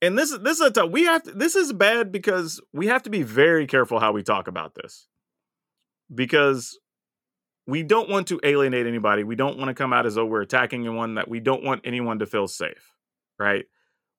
And 0.00 0.18
this 0.18 0.36
this 0.38 0.60
is 0.60 0.66
a 0.66 0.70
tough, 0.70 0.90
we 0.90 1.04
have 1.04 1.22
to, 1.22 1.30
this 1.32 1.54
is 1.54 1.72
bad 1.72 2.10
because 2.10 2.60
we 2.72 2.88
have 2.88 3.04
to 3.04 3.10
be 3.10 3.22
very 3.22 3.66
careful 3.66 4.00
how 4.00 4.12
we 4.12 4.22
talk 4.22 4.48
about 4.48 4.74
this. 4.74 5.06
Because 6.12 6.78
we 7.66 7.82
don't 7.82 8.10
want 8.10 8.26
to 8.28 8.40
alienate 8.42 8.86
anybody. 8.86 9.22
We 9.22 9.36
don't 9.36 9.56
want 9.56 9.68
to 9.68 9.74
come 9.74 9.92
out 9.92 10.06
as 10.06 10.16
though 10.16 10.26
we're 10.26 10.42
attacking 10.42 10.80
anyone 10.80 11.14
that 11.14 11.28
we 11.28 11.40
don't 11.40 11.62
want 11.62 11.82
anyone 11.84 12.18
to 12.18 12.26
feel 12.26 12.48
safe, 12.48 12.92
right? 13.38 13.64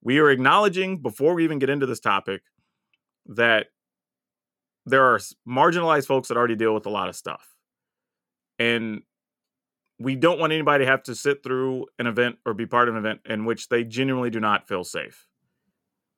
We 0.02 0.18
are 0.18 0.30
acknowledging 0.30 1.02
before 1.02 1.34
we 1.34 1.44
even 1.44 1.58
get 1.58 1.70
into 1.70 1.86
this 1.86 2.00
topic 2.00 2.42
that 3.26 3.66
there 4.86 5.04
are 5.04 5.18
marginalized 5.48 6.06
folks 6.06 6.28
that 6.28 6.36
already 6.36 6.56
deal 6.56 6.74
with 6.74 6.86
a 6.86 6.90
lot 6.90 7.08
of 7.08 7.16
stuff. 7.16 7.46
And 8.58 9.02
we 9.98 10.16
don't 10.16 10.40
want 10.40 10.52
anybody 10.52 10.84
to 10.84 10.90
have 10.90 11.02
to 11.04 11.14
sit 11.14 11.42
through 11.42 11.86
an 11.98 12.06
event 12.06 12.38
or 12.44 12.54
be 12.54 12.66
part 12.66 12.88
of 12.88 12.94
an 12.94 12.98
event 12.98 13.20
in 13.26 13.44
which 13.44 13.68
they 13.68 13.84
genuinely 13.84 14.30
do 14.30 14.40
not 14.40 14.66
feel 14.66 14.84
safe. 14.84 15.26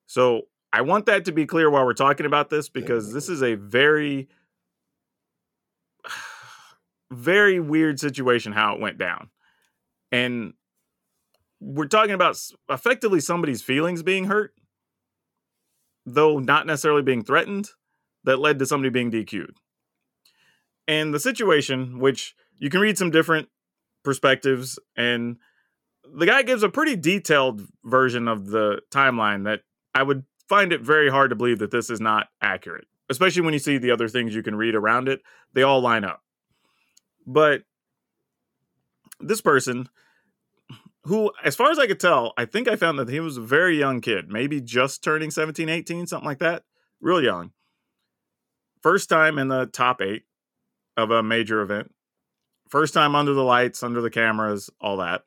So 0.07 0.43
I 0.73 0.81
want 0.81 1.05
that 1.05 1.25
to 1.25 1.31
be 1.31 1.45
clear 1.45 1.69
while 1.69 1.85
we're 1.85 1.93
talking 1.93 2.25
about 2.25 2.49
this 2.49 2.69
because 2.69 3.13
this 3.13 3.29
is 3.29 3.43
a 3.43 3.55
very, 3.55 4.29
very 7.11 7.59
weird 7.59 7.99
situation 7.99 8.51
how 8.51 8.73
it 8.73 8.81
went 8.81 8.97
down. 8.97 9.29
And 10.11 10.53
we're 11.59 11.87
talking 11.87 12.13
about 12.13 12.39
effectively 12.69 13.19
somebody's 13.19 13.61
feelings 13.61 14.03
being 14.03 14.25
hurt, 14.25 14.53
though 16.05 16.39
not 16.39 16.65
necessarily 16.65 17.01
being 17.01 17.23
threatened, 17.23 17.69
that 18.23 18.39
led 18.39 18.59
to 18.59 18.65
somebody 18.65 18.89
being 18.89 19.11
DQ'd. 19.11 19.57
And 20.87 21.13
the 21.13 21.19
situation, 21.19 21.99
which 21.99 22.35
you 22.57 22.69
can 22.69 22.79
read 22.79 22.97
some 22.97 23.11
different 23.11 23.49
perspectives 24.07 24.79
and 24.95 25.35
the 26.15 26.25
guy 26.25 26.41
gives 26.41 26.63
a 26.63 26.69
pretty 26.69 26.95
detailed 26.95 27.67
version 27.83 28.29
of 28.29 28.47
the 28.47 28.79
timeline 28.89 29.43
that 29.43 29.63
I 29.93 30.01
would 30.01 30.23
find 30.47 30.71
it 30.71 30.79
very 30.79 31.09
hard 31.09 31.31
to 31.31 31.35
believe 31.35 31.59
that 31.59 31.71
this 31.71 31.89
is 31.89 31.99
not 31.99 32.27
accurate, 32.41 32.87
especially 33.09 33.41
when 33.41 33.51
you 33.51 33.59
see 33.59 33.77
the 33.77 33.91
other 33.91 34.07
things 34.07 34.33
you 34.33 34.41
can 34.41 34.55
read 34.55 34.75
around 34.75 35.09
it. 35.09 35.19
They 35.51 35.61
all 35.61 35.81
line 35.81 36.05
up. 36.05 36.23
But 37.25 37.63
this 39.19 39.41
person, 39.41 39.89
who, 41.03 41.33
as 41.43 41.57
far 41.57 41.69
as 41.69 41.77
I 41.77 41.85
could 41.87 41.99
tell, 41.99 42.31
I 42.37 42.45
think 42.45 42.69
I 42.69 42.77
found 42.77 42.97
that 42.99 43.09
he 43.09 43.19
was 43.19 43.35
a 43.35 43.41
very 43.41 43.77
young 43.77 43.99
kid, 43.99 44.29
maybe 44.29 44.61
just 44.61 45.03
turning 45.03 45.31
17, 45.31 45.67
18, 45.67 46.07
something 46.07 46.25
like 46.25 46.39
that, 46.39 46.63
real 47.01 47.21
young. 47.21 47.51
First 48.81 49.09
time 49.09 49.37
in 49.37 49.49
the 49.49 49.65
top 49.65 50.01
eight 50.01 50.23
of 50.95 51.11
a 51.11 51.21
major 51.21 51.59
event 51.59 51.91
first 52.69 52.93
time 52.93 53.15
under 53.15 53.33
the 53.33 53.43
lights, 53.43 53.83
under 53.83 54.01
the 54.01 54.09
cameras, 54.09 54.69
all 54.81 54.97
that. 54.97 55.23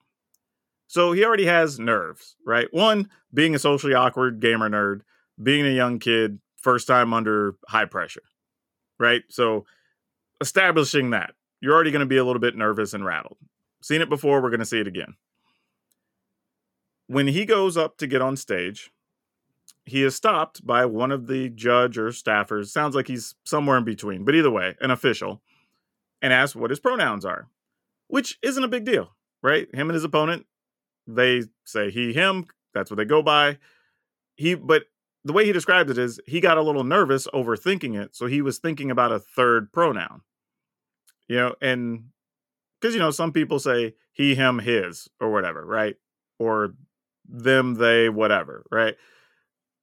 So 0.87 1.13
he 1.13 1.25
already 1.25 1.47
has 1.47 1.79
nerves, 1.79 2.37
right? 2.45 2.67
One, 2.73 3.09
being 3.33 3.55
a 3.55 3.59
socially 3.59 3.95
awkward 3.95 4.41
gamer 4.41 4.69
nerd, 4.69 5.03
being 5.41 5.65
a 5.65 5.71
young 5.71 5.99
kid, 5.99 6.41
first 6.57 6.87
time 6.87 7.15
under 7.15 7.55
high 7.69 7.85
pressure, 7.85 8.23
right? 8.99 9.23
So 9.29 9.67
establishing 10.41 11.11
that, 11.11 11.35
you're 11.61 11.75
already 11.75 11.91
going 11.91 12.01
to 12.01 12.07
be 12.07 12.17
a 12.17 12.25
little 12.25 12.41
bit 12.41 12.57
nervous 12.57 12.93
and 12.93 13.05
rattled. 13.05 13.37
Seen 13.83 14.01
it 14.01 14.09
before, 14.09 14.43
we're 14.43 14.51
going 14.51 14.61
to 14.61 14.67
see 14.67 14.81
it 14.81 14.87
again. 14.87 15.15
When 17.07 17.29
he 17.29 17.45
goes 17.45 17.77
up 17.77 17.97
to 17.99 18.07
get 18.07 18.23
on 18.23 18.37
stage, 18.37 18.91
he 19.85 20.03
is 20.03 20.15
stopped 20.15 20.65
by 20.67 20.87
one 20.87 21.11
of 21.11 21.27
the 21.27 21.49
judge 21.51 21.99
or 21.99 22.09
staffers. 22.09 22.69
Sounds 22.69 22.95
like 22.95 23.09
he's 23.09 23.35
somewhere 23.45 23.79
in 23.79 23.85
between, 23.85 24.25
but 24.25 24.35
either 24.35 24.51
way, 24.51 24.77
an 24.81 24.91
official, 24.91 25.41
and 26.23 26.33
asks 26.33 26.57
what 26.57 26.71
his 26.71 26.81
pronouns 26.81 27.25
are, 27.25 27.49
which 28.09 28.39
isn't 28.43 28.65
a 28.65 28.69
big 28.69 28.85
deal, 28.85 29.11
right? 29.43 29.69
Him 29.75 29.89
and 29.89 29.95
his 29.95 30.05
opponent, 30.05 30.47
they 31.07 31.45
say 31.65 31.91
he, 31.91 32.13
him. 32.13 32.47
That's 32.75 32.91
what 32.91 32.97
they 32.97 33.05
go 33.05 33.23
by. 33.23 33.59
He, 34.37 34.55
but 34.55 34.85
the 35.25 35.33
way 35.33 35.45
he 35.45 35.53
described 35.53 35.91
it 35.91 35.99
is 35.99 36.21
he 36.27 36.41
got 36.41 36.59
a 36.59 36.63
little 36.63 36.85
nervous 36.85 37.27
overthinking 37.29 38.01
it, 38.01 38.15
so 38.15 38.27
he 38.27 38.43
was 38.43 38.59
thinking 38.59 38.91
about 38.91 39.13
a 39.13 39.19
third 39.19 39.73
pronoun. 39.73 40.23
You 41.29 41.37
know, 41.37 41.55
and 41.61 42.05
because 42.81 42.95
you 42.95 43.01
know 43.01 43.11
some 43.11 43.33
people 43.33 43.59
say 43.59 43.95
he, 44.13 44.35
him, 44.35 44.59
his, 44.59 45.09
or 45.21 45.31
whatever, 45.31 45.65
right? 45.65 45.97
Or 46.39 46.75
them, 47.29 47.75
they, 47.75 48.09
whatever, 48.09 48.65
right? 48.71 48.97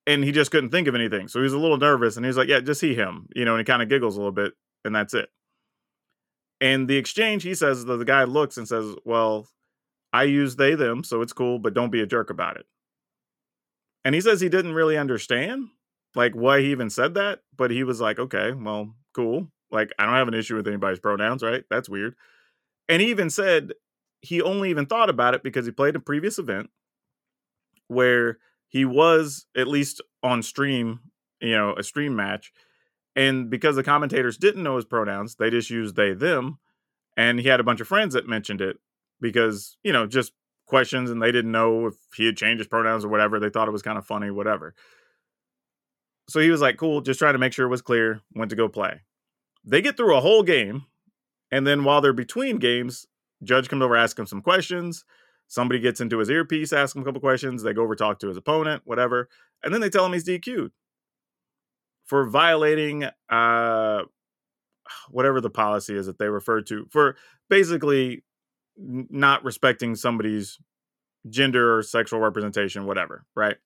And 0.05 0.23
he 0.23 0.31
just 0.31 0.51
couldn't 0.51 0.71
think 0.71 0.87
of 0.87 0.95
anything, 0.95 1.27
so 1.27 1.39
he 1.39 1.43
was 1.43 1.53
a 1.53 1.59
little 1.59 1.77
nervous, 1.77 2.17
and 2.17 2.25
he's 2.25 2.37
like, 2.37 2.47
"Yeah, 2.47 2.61
just 2.61 2.81
he, 2.81 2.95
him," 2.95 3.27
you 3.35 3.45
know, 3.45 3.53
and 3.53 3.59
he 3.59 3.65
kind 3.65 3.81
of 3.81 3.89
giggles 3.89 4.15
a 4.15 4.19
little 4.19 4.31
bit, 4.31 4.53
and 4.83 4.95
that's 4.95 5.13
it. 5.13 5.29
And 6.59 6.87
the 6.87 6.97
exchange, 6.97 7.43
he 7.43 7.53
says 7.53 7.85
that 7.85 7.97
the 7.97 8.05
guy 8.05 8.23
looks 8.23 8.57
and 8.57 8.67
says, 8.67 8.95
"Well, 9.05 9.47
I 10.11 10.23
use 10.23 10.55
they, 10.55 10.75
them, 10.75 11.03
so 11.03 11.21
it's 11.21 11.33
cool, 11.33 11.59
but 11.59 11.73
don't 11.73 11.91
be 11.91 12.01
a 12.01 12.07
jerk 12.07 12.29
about 12.29 12.57
it." 12.57 12.65
And 14.03 14.15
he 14.15 14.21
says 14.21 14.41
he 14.41 14.49
didn't 14.49 14.73
really 14.73 14.97
understand 14.97 15.69
like 16.17 16.33
why 16.33 16.61
he 16.61 16.71
even 16.71 16.89
said 16.89 17.13
that, 17.13 17.41
but 17.55 17.71
he 17.71 17.83
was 17.83 18.01
like, 18.01 18.19
okay, 18.19 18.51
well, 18.51 18.95
cool. 19.13 19.47
Like, 19.69 19.91
I 19.99 20.05
don't 20.05 20.15
have 20.15 20.27
an 20.27 20.33
issue 20.33 20.55
with 20.55 20.67
anybody's 20.67 20.99
pronouns, 20.99 21.43
right? 21.43 21.63
That's 21.69 21.87
weird. 21.87 22.15
And 22.89 23.01
he 23.01 23.09
even 23.09 23.29
said 23.29 23.73
he 24.21 24.41
only 24.41 24.71
even 24.71 24.87
thought 24.87 25.09
about 25.09 25.35
it 25.35 25.43
because 25.43 25.65
he 25.65 25.71
played 25.71 25.95
a 25.95 25.99
previous 25.99 26.39
event 26.39 26.71
where 27.87 28.39
he 28.67 28.83
was 28.83 29.45
at 29.55 29.67
least 29.67 30.01
on 30.23 30.41
stream, 30.41 31.01
you 31.39 31.51
know, 31.51 31.75
a 31.75 31.83
stream 31.83 32.15
match. 32.15 32.51
And 33.17 33.49
because 33.49 33.75
the 33.75 33.83
commentators 33.83 34.37
didn't 34.37 34.61
know 34.61 34.75
his 34.75 34.85
pronouns, 34.85 35.35
they 35.35 35.49
just 35.49 35.71
used 35.71 35.95
they, 35.95 36.13
them. 36.13 36.59
And 37.17 37.39
he 37.39 37.47
had 37.47 37.59
a 37.59 37.63
bunch 37.63 37.81
of 37.81 37.87
friends 37.87 38.13
that 38.13 38.27
mentioned 38.27 38.61
it 38.61 38.77
because, 39.19 39.75
you 39.83 39.91
know, 39.91 40.05
just 40.05 40.33
questions 40.67 41.09
and 41.09 41.19
they 41.19 41.31
didn't 41.31 41.51
know 41.51 41.87
if 41.87 41.95
he 42.15 42.27
had 42.27 42.37
changed 42.37 42.59
his 42.59 42.67
pronouns 42.67 43.03
or 43.03 43.07
whatever. 43.07 43.39
They 43.39 43.49
thought 43.49 43.67
it 43.67 43.71
was 43.71 43.81
kind 43.81 43.97
of 43.97 44.05
funny, 44.05 44.29
whatever. 44.29 44.75
So 46.29 46.39
he 46.39 46.51
was 46.51 46.61
like, 46.61 46.77
cool, 46.77 47.01
just 47.01 47.17
trying 47.17 47.33
to 47.33 47.39
make 47.39 47.53
sure 47.53 47.65
it 47.65 47.71
was 47.71 47.81
clear, 47.81 48.21
went 48.35 48.51
to 48.51 48.55
go 48.55 48.69
play. 48.69 49.01
They 49.65 49.81
get 49.81 49.97
through 49.97 50.15
a 50.15 50.21
whole 50.21 50.43
game. 50.43 50.85
And 51.51 51.65
then 51.65 51.85
while 51.85 52.01
they're 52.01 52.13
between 52.13 52.57
games, 52.59 53.07
Judge 53.43 53.67
comes 53.67 53.81
over, 53.81 53.95
asks 53.95 54.19
him 54.19 54.27
some 54.27 54.43
questions. 54.43 55.03
Somebody 55.47 55.79
gets 55.79 56.01
into 56.01 56.19
his 56.19 56.29
earpiece, 56.29 56.71
asks 56.71 56.95
him 56.95 57.01
a 57.01 57.05
couple 57.05 57.21
questions. 57.21 57.63
They 57.63 57.73
go 57.73 57.81
over, 57.81 57.95
talk 57.95 58.19
to 58.19 58.27
his 58.27 58.37
opponent, 58.37 58.83
whatever. 58.85 59.27
And 59.63 59.73
then 59.73 59.81
they 59.81 59.89
tell 59.89 60.05
him 60.05 60.13
he's 60.13 60.27
DQ'd 60.27 60.71
for 62.07 62.27
violating 62.27 63.05
uh, 63.29 64.01
whatever 65.11 65.41
the 65.41 65.49
policy 65.49 65.95
is 65.95 66.07
that 66.07 66.17
they 66.17 66.27
refer 66.27 66.61
to, 66.61 66.87
for 66.89 67.15
basically 67.49 68.23
not 68.77 69.43
respecting 69.43 69.95
somebody's 69.95 70.57
gender 71.29 71.77
or 71.77 71.83
sexual 71.83 72.19
representation 72.19 72.85
whatever 72.85 73.25
right? 73.35 73.57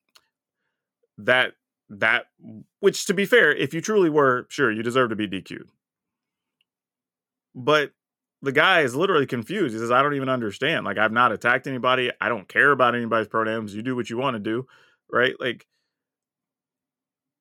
That 1.17 1.54
that 1.89 2.27
which 2.80 3.06
to 3.06 3.13
be 3.13 3.25
fair 3.25 3.54
if 3.54 3.73
you 3.73 3.82
truly 3.82 4.10
were 4.10 4.47
sure 4.49 4.71
you 4.71 4.82
deserve 4.82 5.10
to 5.10 5.15
be 5.15 5.27
dq'd 5.27 5.69
but 7.54 7.91
the 8.41 8.54
guy 8.54 8.80
is 8.82 8.95
literally 8.95 9.25
confused. 9.25 9.73
He 9.73 9.80
says 9.80 9.91
i 9.91 10.01
don't 10.01 10.15
even 10.15 10.30
understand. 10.30 10.86
Like 10.86 10.97
i've 10.97 11.12
not 11.12 11.34
attacked 11.34 11.67
anybody. 11.67 12.10
I 12.21 12.30
don't 12.30 12.47
care 12.47 12.71
about 12.71 12.95
anybody's 12.95 13.27
pronouns. 13.27 13.75
You 13.75 13.82
do 13.82 13.95
what 13.95 14.10
you 14.10 14.17
want 14.17 14.36
to 14.36 14.39
do 14.39 14.65
right? 15.12 15.36
Like 15.39 15.67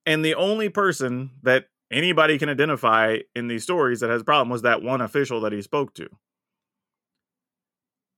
and 0.07 0.25
the 0.25 0.35
only 0.35 0.69
person 0.69 1.31
that 1.43 1.67
anybody 1.91 2.39
can 2.39 2.49
identify 2.49 3.19
in 3.35 3.49
these 3.49 3.63
stories 3.63 4.01
that 4.01 4.11
has 4.11 4.23
a 4.23 4.25
problem 4.25 4.49
was 4.49 4.63
that 4.63 4.83
one 4.83 5.01
official 5.01 5.41
that 5.41 5.53
he 5.53 5.63
spoke 5.63 5.95
to 5.95 6.09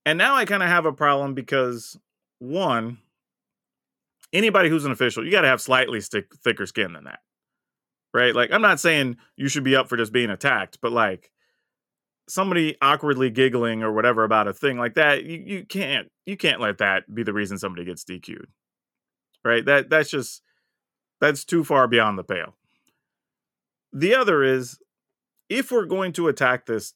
and 0.04 0.18
now 0.18 0.34
I 0.34 0.44
kind 0.44 0.62
of 0.62 0.68
have 0.68 0.86
a 0.86 0.92
problem 0.92 1.34
because 1.34 1.98
one, 2.38 2.98
anybody 4.32 4.68
who's 4.68 4.84
an 4.84 4.92
official, 4.92 5.24
you 5.24 5.30
got 5.30 5.42
to 5.42 5.48
have 5.48 5.60
slightly 5.60 6.00
stick, 6.00 6.34
thicker 6.42 6.66
skin 6.66 6.92
than 6.92 7.04
that. 7.04 7.20
Right? 8.12 8.34
Like 8.34 8.50
I'm 8.52 8.62
not 8.62 8.80
saying 8.80 9.16
you 9.36 9.48
should 9.48 9.64
be 9.64 9.76
up 9.76 9.88
for 9.88 9.96
just 9.96 10.12
being 10.12 10.30
attacked, 10.30 10.78
but 10.82 10.92
like 10.92 11.30
somebody 12.28 12.76
awkwardly 12.82 13.30
giggling 13.30 13.82
or 13.82 13.92
whatever 13.92 14.24
about 14.24 14.48
a 14.48 14.52
thing 14.52 14.78
like 14.78 14.94
that, 14.94 15.24
you, 15.24 15.42
you 15.46 15.64
can't 15.64 16.08
you 16.26 16.36
can't 16.36 16.60
let 16.60 16.78
that 16.78 17.12
be 17.12 17.22
the 17.22 17.32
reason 17.32 17.58
somebody 17.58 17.86
gets 17.86 18.04
DQ'd. 18.04 18.48
Right? 19.44 19.64
That 19.64 19.88
that's 19.88 20.10
just 20.10 20.42
that's 21.22 21.44
too 21.44 21.62
far 21.62 21.86
beyond 21.86 22.18
the 22.18 22.24
pale. 22.24 22.56
The 23.92 24.12
other 24.12 24.42
is 24.42 24.80
if 25.48 25.70
we're 25.70 25.86
going 25.86 26.12
to 26.14 26.26
attack 26.26 26.66
this, 26.66 26.94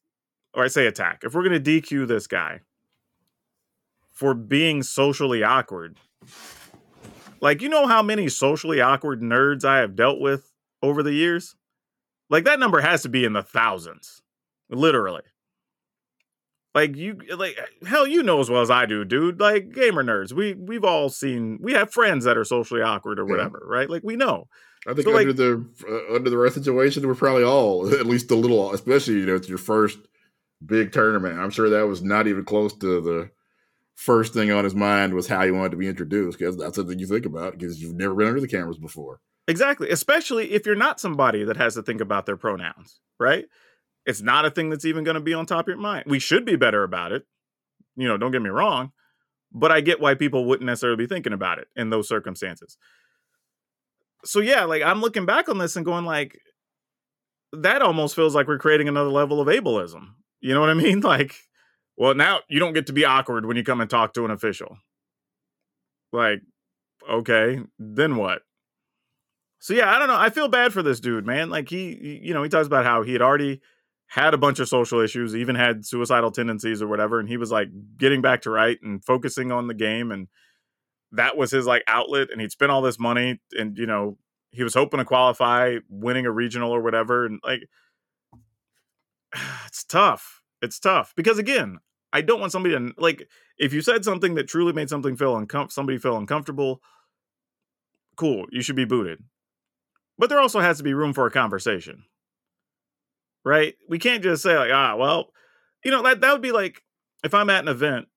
or 0.53 0.65
I 0.65 0.67
say 0.67 0.89
attack, 0.89 1.23
if 1.23 1.33
we're 1.33 1.49
going 1.49 1.63
to 1.63 1.81
DQ 1.81 2.09
this 2.09 2.27
guy, 2.27 2.63
for 4.11 4.35
being 4.35 4.83
socially 4.83 5.45
awkward. 5.45 5.99
Like, 7.41 7.63
you 7.63 7.69
know 7.69 7.87
how 7.87 8.03
many 8.03 8.29
socially 8.29 8.81
awkward 8.81 9.23
nerds 9.23 9.65
I 9.65 9.79
have 9.79 9.95
dealt 9.95 10.19
with 10.19 10.51
over 10.83 11.05
the 11.05 11.13
years? 11.13 11.55
Like, 12.29 12.45
that 12.47 12.59
number 12.59 12.81
has 12.81 13.03
to 13.03 13.09
be 13.09 13.25
in 13.25 13.33
the 13.33 13.45
thousands, 13.45 14.23
literally. 14.69 15.23
Like 16.77 16.95
you, 16.95 17.19
like 17.39 17.59
hell, 17.87 18.07
you 18.07 18.23
know 18.23 18.39
as 18.39 18.51
well 18.51 18.61
as 18.61 18.71
I 18.71 18.85
do, 18.85 19.03
dude. 19.03 19.41
Like 19.41 19.73
gamer 19.73 20.05
nerds, 20.05 20.35
we 20.35 20.53
we've 20.53 20.85
all 20.85 21.09
seen. 21.09 21.59
We 21.63 21.73
have 21.73 21.91
friends 21.91 22.27
that 22.27 22.37
are 22.37 22.45
socially 22.45 22.83
awkward 22.83 23.19
or 23.19 23.25
whatever, 23.25 23.63
yeah. 23.65 23.79
right? 23.79 23.89
Like 23.89 24.03
we 24.05 24.15
know. 24.15 24.47
I 24.87 24.93
think 24.93 25.07
so 25.09 25.17
under 25.17 25.29
like, 25.29 25.37
the 25.37 25.67
uh, 25.89 26.15
under 26.15 26.29
the 26.29 26.37
right 26.37 26.53
situation, 26.53 27.09
we're 27.09 27.15
probably 27.15 27.45
all 27.45 27.91
at 27.99 28.05
least 28.05 28.31
a 28.31 28.35
little, 28.35 28.75
especially 28.75 29.15
you 29.15 29.25
know 29.25 29.37
it's 29.37 29.49
your 29.49 29.57
first 29.57 29.99
big 30.67 30.93
tournament. 30.93 31.39
I'm 31.41 31.49
sure 31.49 31.71
that 31.71 31.87
was 31.87 32.03
not 32.03 32.27
even 32.27 32.45
close 32.45 32.75
to 32.75 33.01
the 33.01 33.31
first 33.95 34.35
thing 34.35 34.51
on 34.51 34.65
his 34.65 34.75
mind 34.75 35.15
was 35.15 35.27
how 35.27 35.47
he 35.47 35.51
wanted 35.51 35.71
to 35.71 35.79
be 35.79 35.89
introduced 35.89 36.39
because 36.39 36.59
that's 36.59 36.77
something 36.77 36.99
you 36.99 37.07
think 37.07 37.25
about 37.25 37.57
because 37.57 37.81
you've 37.81 37.97
never 37.97 38.15
been 38.15 38.29
under 38.29 38.41
the 38.43 38.49
cameras 38.49 38.77
before. 38.77 39.21
Exactly, 39.49 39.89
especially 39.89 40.53
if 40.53 40.67
you're 40.67 40.75
not 40.75 41.01
somebody 41.01 41.43
that 41.43 41.57
has 41.57 41.73
to 41.73 41.83
think 41.83 42.03
about 42.03 42.27
their 42.27 42.37
pronouns, 42.37 43.01
right? 43.19 43.47
It's 44.07 44.23
not 44.23 44.45
a 44.45 44.51
thing 44.51 44.71
that's 44.71 44.85
even 44.85 45.05
going 45.05 45.17
to 45.17 45.21
be 45.21 45.35
on 45.35 45.47
top 45.47 45.65
of 45.65 45.69
your 45.69 45.77
mind. 45.79 46.05
We 46.07 46.21
should 46.21 46.45
be 46.45 46.57
better 46.57 46.85
about 46.85 47.13
it. 47.13 47.27
You 47.97 48.07
know, 48.07 48.17
don't 48.17 48.31
get 48.31 48.43
me 48.43 48.51
wrong, 48.51 48.93
but 49.53 49.73
I 49.73 49.81
get 49.81 50.01
why 50.01 50.15
people 50.15 50.45
wouldn't 50.45 50.67
necessarily 50.67 50.97
be 50.97 51.09
thinking 51.09 51.33
about 51.33 51.59
it 51.59 51.69
in 51.75 51.91
those 51.91 52.09
circumstances. 52.09 52.79
So 54.25 54.41
yeah, 54.41 54.65
like 54.65 54.83
I'm 54.83 55.01
looking 55.01 55.27
back 55.27 55.49
on 55.49 55.59
this 55.59 55.77
and 55.77 55.85
going 55.85 56.05
like 56.05 56.39
that 57.53 57.83
almost 57.83 58.15
feels 58.15 58.35
like 58.35 58.47
we're 58.47 58.59
creating 58.59 58.89
another 58.89 59.11
level 59.11 59.41
of 59.41 59.49
ableism. 59.49 60.11
You 60.41 60.55
know 60.55 60.61
what 60.61 60.71
I 60.71 60.75
mean? 60.75 61.01
Like 61.05 61.35
well, 61.97 62.15
now 62.15 62.41
you 62.49 62.59
don't 62.61 62.75
get 62.75 62.87
to 62.89 62.93
be 62.93 63.05
awkward 63.05 63.47
when 63.47 63.57
you 63.57 63.65
come 63.65 63.81
and 63.81 63.89
talk 63.89 64.13
to 64.15 64.25
an 64.25 64.31
official. 64.31 64.77
Like, 66.13 66.43
okay, 67.11 67.61
then 67.79 68.17
what? 68.17 68.43
So 69.59 69.75
yeah, 69.75 69.91
I 69.91 69.99
don't 69.99 70.09
know. 70.09 70.17
I 70.17 70.29
feel 70.29 70.49
bad 70.49 70.73
for 70.73 70.83
this 70.83 71.01
dude, 71.01 71.27
man. 71.27 71.49
Like 71.49 71.69
he, 71.69 72.21
you 72.23 72.35
know, 72.35 72.43
he 72.43 72.49
talks 72.49 72.67
about 72.67 72.85
how 72.85 73.03
he 73.03 73.13
had 73.13 73.23
already 73.23 73.63
had 74.09 74.35
a 74.35 74.39
bunch 74.39 74.61
of 74.61 74.69
social 74.69 75.01
issues, 75.01 75.35
even 75.35 75.57
had 75.57 75.85
suicidal 75.85 76.31
tendencies 76.31 76.81
or 76.81 76.89
whatever, 76.89 77.19
and 77.19 77.29
he 77.29 77.37
was 77.37 77.51
like 77.51 77.69
getting 77.99 78.23
back 78.23 78.43
to 78.43 78.51
right 78.51 78.79
and 78.83 79.05
focusing 79.05 79.51
on 79.51 79.67
the 79.67 79.75
game, 79.75 80.13
and 80.13 80.29
that 81.13 81.37
was 81.37 81.51
his 81.51 81.67
like 81.67 81.83
outlet. 81.87 82.29
And 82.31 82.41
he'd 82.41 82.53
spent 82.53 82.71
all 82.71 82.83
this 82.83 82.99
money, 82.99 83.41
and 83.53 83.77
you 83.77 83.87
know, 83.87 84.19
he 84.53 84.63
was 84.63 84.75
hoping 84.75 84.99
to 84.99 85.05
qualify, 85.05 85.77
winning 85.89 86.27
a 86.27 86.31
regional 86.31 86.71
or 86.71 86.81
whatever, 86.83 87.27
and 87.27 87.41
like, 87.45 87.69
it's 89.67 89.85
tough. 89.85 90.43
It's 90.63 90.81
tough 90.81 91.13
because 91.17 91.39
again, 91.39 91.79
I 92.13 92.23
don't 92.23 92.41
want 92.41 92.53
somebody 92.53 92.75
to 92.75 92.93
like 92.97 93.29
if 93.59 93.73
you 93.75 93.83
said 93.83 94.05
something 94.05 94.35
that 94.37 94.49
truly 94.49 94.73
made 94.73 94.89
something 94.89 95.17
feel 95.17 95.35
uncom- 95.35 95.71
somebody 95.71 95.99
feel 95.99 96.17
uncomfortable. 96.17 96.81
Cool, 98.17 98.47
you 98.51 98.63
should 98.63 98.77
be 98.77 98.87
booted. 98.87 99.23
But 100.17 100.31
there 100.31 100.41
also 100.41 100.61
has 100.61 100.79
to 100.79 100.83
be 100.83 100.95
room 100.95 101.13
for 101.13 101.27
a 101.27 101.31
conversation. 101.31 102.05
Right? 103.47 103.75
We 103.89 103.99
can't 103.99 104.23
just 104.23 104.43
say 104.43 104.59
like, 104.59 104.73
ah, 104.73 104.97
well, 104.97 105.33
you 105.85 105.91
know, 105.91 106.03
that 106.03 106.21
that 106.21 106.33
would 106.33 106.43
be 106.43 106.53
like 106.53 106.83
if 107.25 107.33
I'm 107.33 107.49
at 107.49 107.63
an 107.63 107.69
event, 107.69 108.09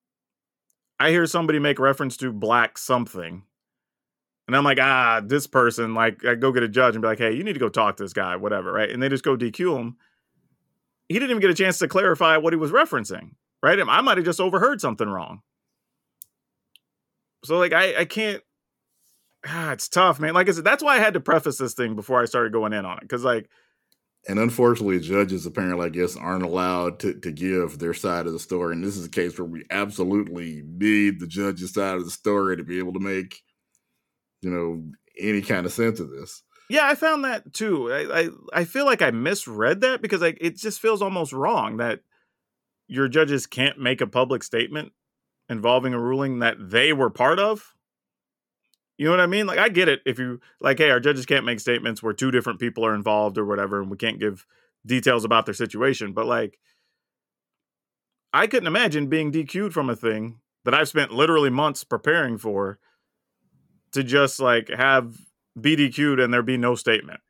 I 0.98 1.10
hear 1.10 1.24
somebody 1.26 1.58
make 1.58 1.78
reference 1.78 2.16
to 2.18 2.32
black 2.32 2.76
something. 2.76 3.44
And 4.46 4.56
I'm 4.56 4.64
like, 4.64 4.80
ah, 4.80 5.22
this 5.24 5.46
person, 5.46 5.94
like, 5.94 6.24
I 6.24 6.34
go 6.34 6.50
get 6.50 6.64
a 6.64 6.68
judge 6.68 6.96
and 6.96 7.02
be 7.02 7.06
like, 7.06 7.18
hey, 7.18 7.32
you 7.32 7.44
need 7.44 7.52
to 7.52 7.60
go 7.60 7.68
talk 7.68 7.96
to 7.96 8.02
this 8.02 8.12
guy, 8.12 8.34
whatever, 8.34 8.72
right? 8.72 8.90
And 8.90 9.00
they 9.00 9.08
just 9.08 9.22
go 9.22 9.36
DQ 9.36 9.78
him. 9.78 9.96
He 11.08 11.14
didn't 11.14 11.30
even 11.30 11.40
get 11.40 11.50
a 11.50 11.54
chance 11.54 11.78
to 11.78 11.86
clarify 11.86 12.36
what 12.36 12.52
he 12.52 12.56
was 12.56 12.72
referencing 12.72 13.30
right? 13.62 13.78
I 13.80 14.00
might 14.00 14.18
have 14.18 14.26
just 14.26 14.40
overheard 14.40 14.80
something 14.80 15.08
wrong. 15.08 15.42
So 17.44 17.58
like 17.58 17.72
I 17.72 18.00
I 18.00 18.04
can't 18.04 18.42
ah, 19.46 19.72
it's 19.72 19.88
tough, 19.88 20.20
man. 20.20 20.34
Like 20.34 20.48
I 20.48 20.52
said, 20.52 20.64
that's 20.64 20.82
why 20.82 20.96
I 20.96 21.00
had 21.00 21.14
to 21.14 21.20
preface 21.20 21.58
this 21.58 21.74
thing 21.74 21.96
before 21.96 22.20
I 22.20 22.26
started 22.26 22.52
going 22.52 22.72
in 22.72 22.84
on 22.84 22.98
it. 22.98 23.08
Cause 23.08 23.24
like 23.24 23.48
and 24.28 24.38
unfortunately, 24.38 25.00
judges 25.00 25.46
apparently, 25.46 25.86
I 25.86 25.88
guess, 25.88 26.16
aren't 26.16 26.44
allowed 26.44 27.00
to, 27.00 27.14
to 27.14 27.32
give 27.32 27.78
their 27.78 27.94
side 27.94 28.26
of 28.26 28.32
the 28.32 28.38
story. 28.38 28.74
And 28.74 28.84
this 28.84 28.96
is 28.96 29.06
a 29.06 29.10
case 29.10 29.38
where 29.38 29.46
we 29.46 29.64
absolutely 29.70 30.62
need 30.64 31.20
the 31.20 31.26
judge's 31.26 31.72
side 31.72 31.96
of 31.96 32.04
the 32.04 32.10
story 32.10 32.56
to 32.56 32.64
be 32.64 32.78
able 32.78 32.92
to 32.92 33.00
make, 33.00 33.40
you 34.42 34.50
know, 34.50 34.84
any 35.18 35.40
kind 35.40 35.64
of 35.64 35.72
sense 35.72 36.00
of 36.00 36.10
this. 36.10 36.42
Yeah, 36.68 36.86
I 36.86 36.94
found 36.94 37.24
that 37.24 37.52
too. 37.52 37.92
I, 37.92 38.20
I, 38.20 38.28
I 38.52 38.64
feel 38.64 38.84
like 38.84 39.02
I 39.02 39.10
misread 39.10 39.80
that 39.80 40.02
because 40.02 40.20
like 40.20 40.38
it 40.40 40.56
just 40.56 40.80
feels 40.80 41.02
almost 41.02 41.32
wrong 41.32 41.78
that 41.78 42.00
your 42.86 43.08
judges 43.08 43.46
can't 43.46 43.78
make 43.78 44.00
a 44.00 44.06
public 44.06 44.42
statement 44.42 44.92
involving 45.48 45.94
a 45.94 46.00
ruling 46.00 46.40
that 46.40 46.56
they 46.60 46.92
were 46.92 47.10
part 47.10 47.40
of. 47.40 47.74
You 49.00 49.06
know 49.06 49.12
what 49.12 49.20
I 49.20 49.26
mean? 49.28 49.46
Like 49.46 49.58
I 49.58 49.70
get 49.70 49.88
it 49.88 50.02
if 50.04 50.18
you 50.18 50.42
like, 50.60 50.76
hey, 50.76 50.90
our 50.90 51.00
judges 51.00 51.24
can't 51.24 51.46
make 51.46 51.58
statements 51.58 52.02
where 52.02 52.12
two 52.12 52.30
different 52.30 52.60
people 52.60 52.84
are 52.84 52.94
involved 52.94 53.38
or 53.38 53.46
whatever, 53.46 53.80
and 53.80 53.90
we 53.90 53.96
can't 53.96 54.20
give 54.20 54.44
details 54.84 55.24
about 55.24 55.46
their 55.46 55.54
situation. 55.54 56.12
But 56.12 56.26
like, 56.26 56.58
I 58.34 58.46
couldn't 58.46 58.66
imagine 58.66 59.06
being 59.06 59.32
DQ'd 59.32 59.72
from 59.72 59.88
a 59.88 59.96
thing 59.96 60.40
that 60.66 60.74
I've 60.74 60.88
spent 60.88 61.12
literally 61.12 61.48
months 61.48 61.82
preparing 61.82 62.36
for 62.36 62.78
to 63.92 64.04
just 64.04 64.38
like 64.38 64.68
have 64.68 65.16
be 65.58 65.76
DQ'd 65.76 66.20
and 66.20 66.30
there 66.30 66.42
be 66.42 66.58
no 66.58 66.74
statement. 66.74 67.20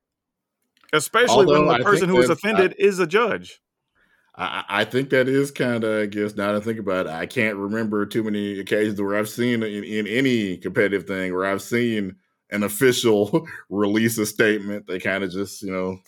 Especially 0.92 1.46
Although 1.46 1.66
when 1.66 1.76
I 1.76 1.78
the 1.78 1.85
person 1.85 2.09
who 2.09 2.16
was 2.16 2.26
that's- 2.26 2.44
uh, 2.44 2.48
offended 2.48 2.74
is 2.80 2.98
a 2.98 3.06
judge. 3.06 3.61
I, 4.40 4.64
I 4.68 4.85
think 4.85 5.11
that 5.11 5.29
is 5.29 5.50
kind 5.50 5.85
of, 5.85 6.03
I 6.03 6.07
guess, 6.07 6.35
now 6.35 6.53
that 6.53 6.62
I 6.62 6.64
think 6.64 6.79
about 6.79 7.07
it, 7.07 7.12
I 7.12 7.26
can't 7.26 7.57
remember 7.57 8.07
too 8.07 8.22
many 8.22 8.59
occasions 8.59 9.00
where 9.00 9.16
I've 9.16 9.29
seen 9.29 9.62
in, 9.62 9.85
in 9.85 10.07
any 10.07 10.57
competitive 10.57 11.07
thing 11.07 11.35
where 11.35 11.44
I've 11.44 11.61
seen 11.61 12.16
an 12.50 12.62
official 12.62 13.46
release 13.68 14.16
a 14.16 14.24
statement. 14.24 14.87
They 14.87 14.98
kind 14.98 15.24
of 15.24 15.31
just, 15.31 15.62
you 15.62 15.70
know, 15.70 15.98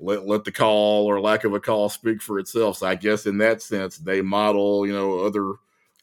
let 0.00 0.26
let 0.26 0.44
the 0.44 0.52
call 0.52 1.06
or 1.06 1.20
lack 1.20 1.44
of 1.44 1.52
a 1.52 1.60
call 1.60 1.90
speak 1.90 2.22
for 2.22 2.38
itself. 2.38 2.78
So 2.78 2.86
I 2.86 2.94
guess 2.94 3.26
in 3.26 3.36
that 3.38 3.60
sense, 3.60 3.98
they 3.98 4.22
model, 4.22 4.86
you 4.86 4.94
know, 4.94 5.20
other 5.20 5.52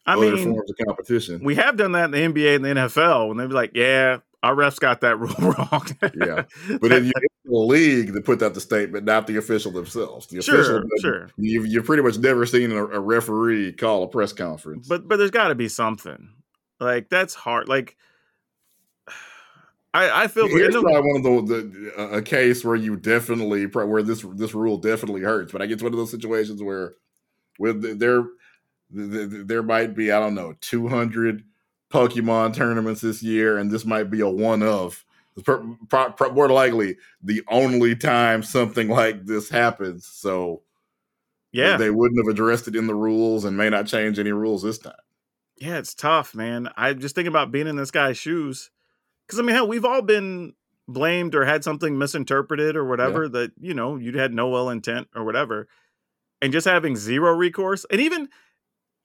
I 0.06 0.14
other 0.14 0.36
mean, 0.36 0.52
forms 0.52 0.70
of 0.70 0.86
competition. 0.86 1.42
we 1.42 1.56
have 1.56 1.76
done 1.76 1.92
that 1.92 2.14
in 2.14 2.32
the 2.32 2.42
NBA 2.42 2.56
and 2.56 2.64
the 2.64 2.68
NFL 2.68 3.26
when 3.26 3.38
they 3.38 3.46
be 3.46 3.54
like, 3.54 3.72
yeah, 3.74 4.18
our 4.40 4.54
refs 4.54 4.78
got 4.78 5.00
that 5.00 5.16
rule 5.18 5.34
wrong. 5.40 5.86
Yeah. 6.14 6.44
But 6.80 6.90
then 6.90 7.06
you 7.06 7.12
the 7.46 7.56
league 7.56 8.12
that 8.12 8.24
put 8.24 8.42
out 8.42 8.54
the 8.54 8.60
statement, 8.60 9.04
not 9.04 9.26
the 9.26 9.36
official 9.36 9.70
themselves. 9.72 10.26
The 10.26 10.42
sure, 10.42 10.60
official, 10.60 10.88
sure. 11.00 11.30
You've, 11.36 11.66
you've 11.66 11.84
pretty 11.84 12.02
much 12.02 12.18
never 12.18 12.44
seen 12.46 12.72
a, 12.72 12.84
a 12.84 13.00
referee 13.00 13.72
call 13.74 14.02
a 14.02 14.08
press 14.08 14.32
conference. 14.32 14.88
But 14.88 15.08
but 15.08 15.16
there's 15.16 15.30
got 15.30 15.48
to 15.48 15.54
be 15.54 15.68
something. 15.68 16.30
Like 16.80 17.08
that's 17.08 17.34
hard. 17.34 17.68
Like 17.68 17.96
I 19.94 20.24
I 20.24 20.26
feel 20.28 20.48
Here's 20.48 20.74
and 20.74 20.84
probably 20.84 21.12
one 21.12 21.40
of 21.40 21.48
the, 21.48 21.62
the 21.62 21.92
a- 22.02 22.18
a 22.18 22.22
case 22.22 22.64
where 22.64 22.76
you 22.76 22.96
definitely 22.96 23.64
where 23.66 24.02
this 24.02 24.22
this 24.34 24.54
rule 24.54 24.76
definitely 24.76 25.22
hurts. 25.22 25.52
But 25.52 25.62
I 25.62 25.66
get 25.66 25.82
one 25.82 25.92
of 25.92 25.98
those 25.98 26.10
situations 26.10 26.62
where 26.62 26.94
with 27.58 27.98
there 27.98 28.24
th- 28.94 29.30
th- 29.30 29.46
there 29.46 29.62
might 29.62 29.94
be 29.94 30.12
I 30.12 30.20
don't 30.20 30.34
know 30.34 30.54
200 30.60 31.44
Pokemon 31.90 32.54
tournaments 32.54 33.00
this 33.00 33.22
year, 33.22 33.56
and 33.56 33.70
this 33.70 33.84
might 33.86 34.10
be 34.10 34.20
a 34.20 34.28
one 34.28 34.62
of. 34.62 35.04
Per- 35.44 35.76
pro- 35.88 36.12
pro- 36.12 36.32
more 36.32 36.48
likely 36.48 36.96
the 37.22 37.42
only 37.48 37.94
time 37.94 38.42
something 38.42 38.88
like 38.88 39.26
this 39.26 39.50
happens. 39.50 40.06
So 40.06 40.62
yeah. 41.52 41.76
they 41.76 41.90
wouldn't 41.90 42.20
have 42.24 42.32
addressed 42.32 42.68
it 42.68 42.76
in 42.76 42.86
the 42.86 42.94
rules 42.94 43.44
and 43.44 43.56
may 43.56 43.68
not 43.68 43.86
change 43.86 44.18
any 44.18 44.32
rules 44.32 44.62
this 44.62 44.78
time. 44.78 44.94
Yeah, 45.56 45.78
it's 45.78 45.94
tough, 45.94 46.34
man. 46.34 46.68
I 46.76 46.92
just 46.92 47.14
think 47.14 47.28
about 47.28 47.50
being 47.50 47.66
in 47.66 47.76
this 47.76 47.90
guy's 47.90 48.18
shoes. 48.18 48.70
Because 49.26 49.40
I 49.40 49.42
mean, 49.42 49.56
hell, 49.56 49.66
we've 49.66 49.84
all 49.84 50.02
been 50.02 50.54
blamed 50.88 51.34
or 51.34 51.44
had 51.44 51.64
something 51.64 51.98
misinterpreted 51.98 52.76
or 52.76 52.84
whatever 52.84 53.28
that 53.28 53.52
you 53.58 53.74
know 53.74 53.96
you 53.96 54.16
had 54.18 54.32
no 54.32 54.54
ill 54.54 54.70
intent 54.70 55.08
or 55.14 55.24
whatever, 55.24 55.66
and 56.40 56.52
just 56.52 56.66
having 56.66 56.96
zero 56.96 57.32
recourse. 57.32 57.84
And 57.90 58.00
even 58.00 58.28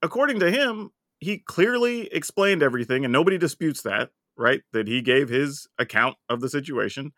according 0.01 0.39
to 0.39 0.51
him, 0.51 0.91
he 1.19 1.37
clearly 1.37 2.07
explained 2.07 2.61
everything, 2.61 3.05
and 3.05 3.11
nobody 3.11 3.37
disputes 3.37 3.81
that, 3.83 4.11
right? 4.41 4.61
That 4.73 4.87
he 4.87 5.01
gave 5.01 5.29
his 5.29 5.67
account 5.77 6.17
of 6.27 6.41
the 6.41 6.49
situation. 6.49 7.13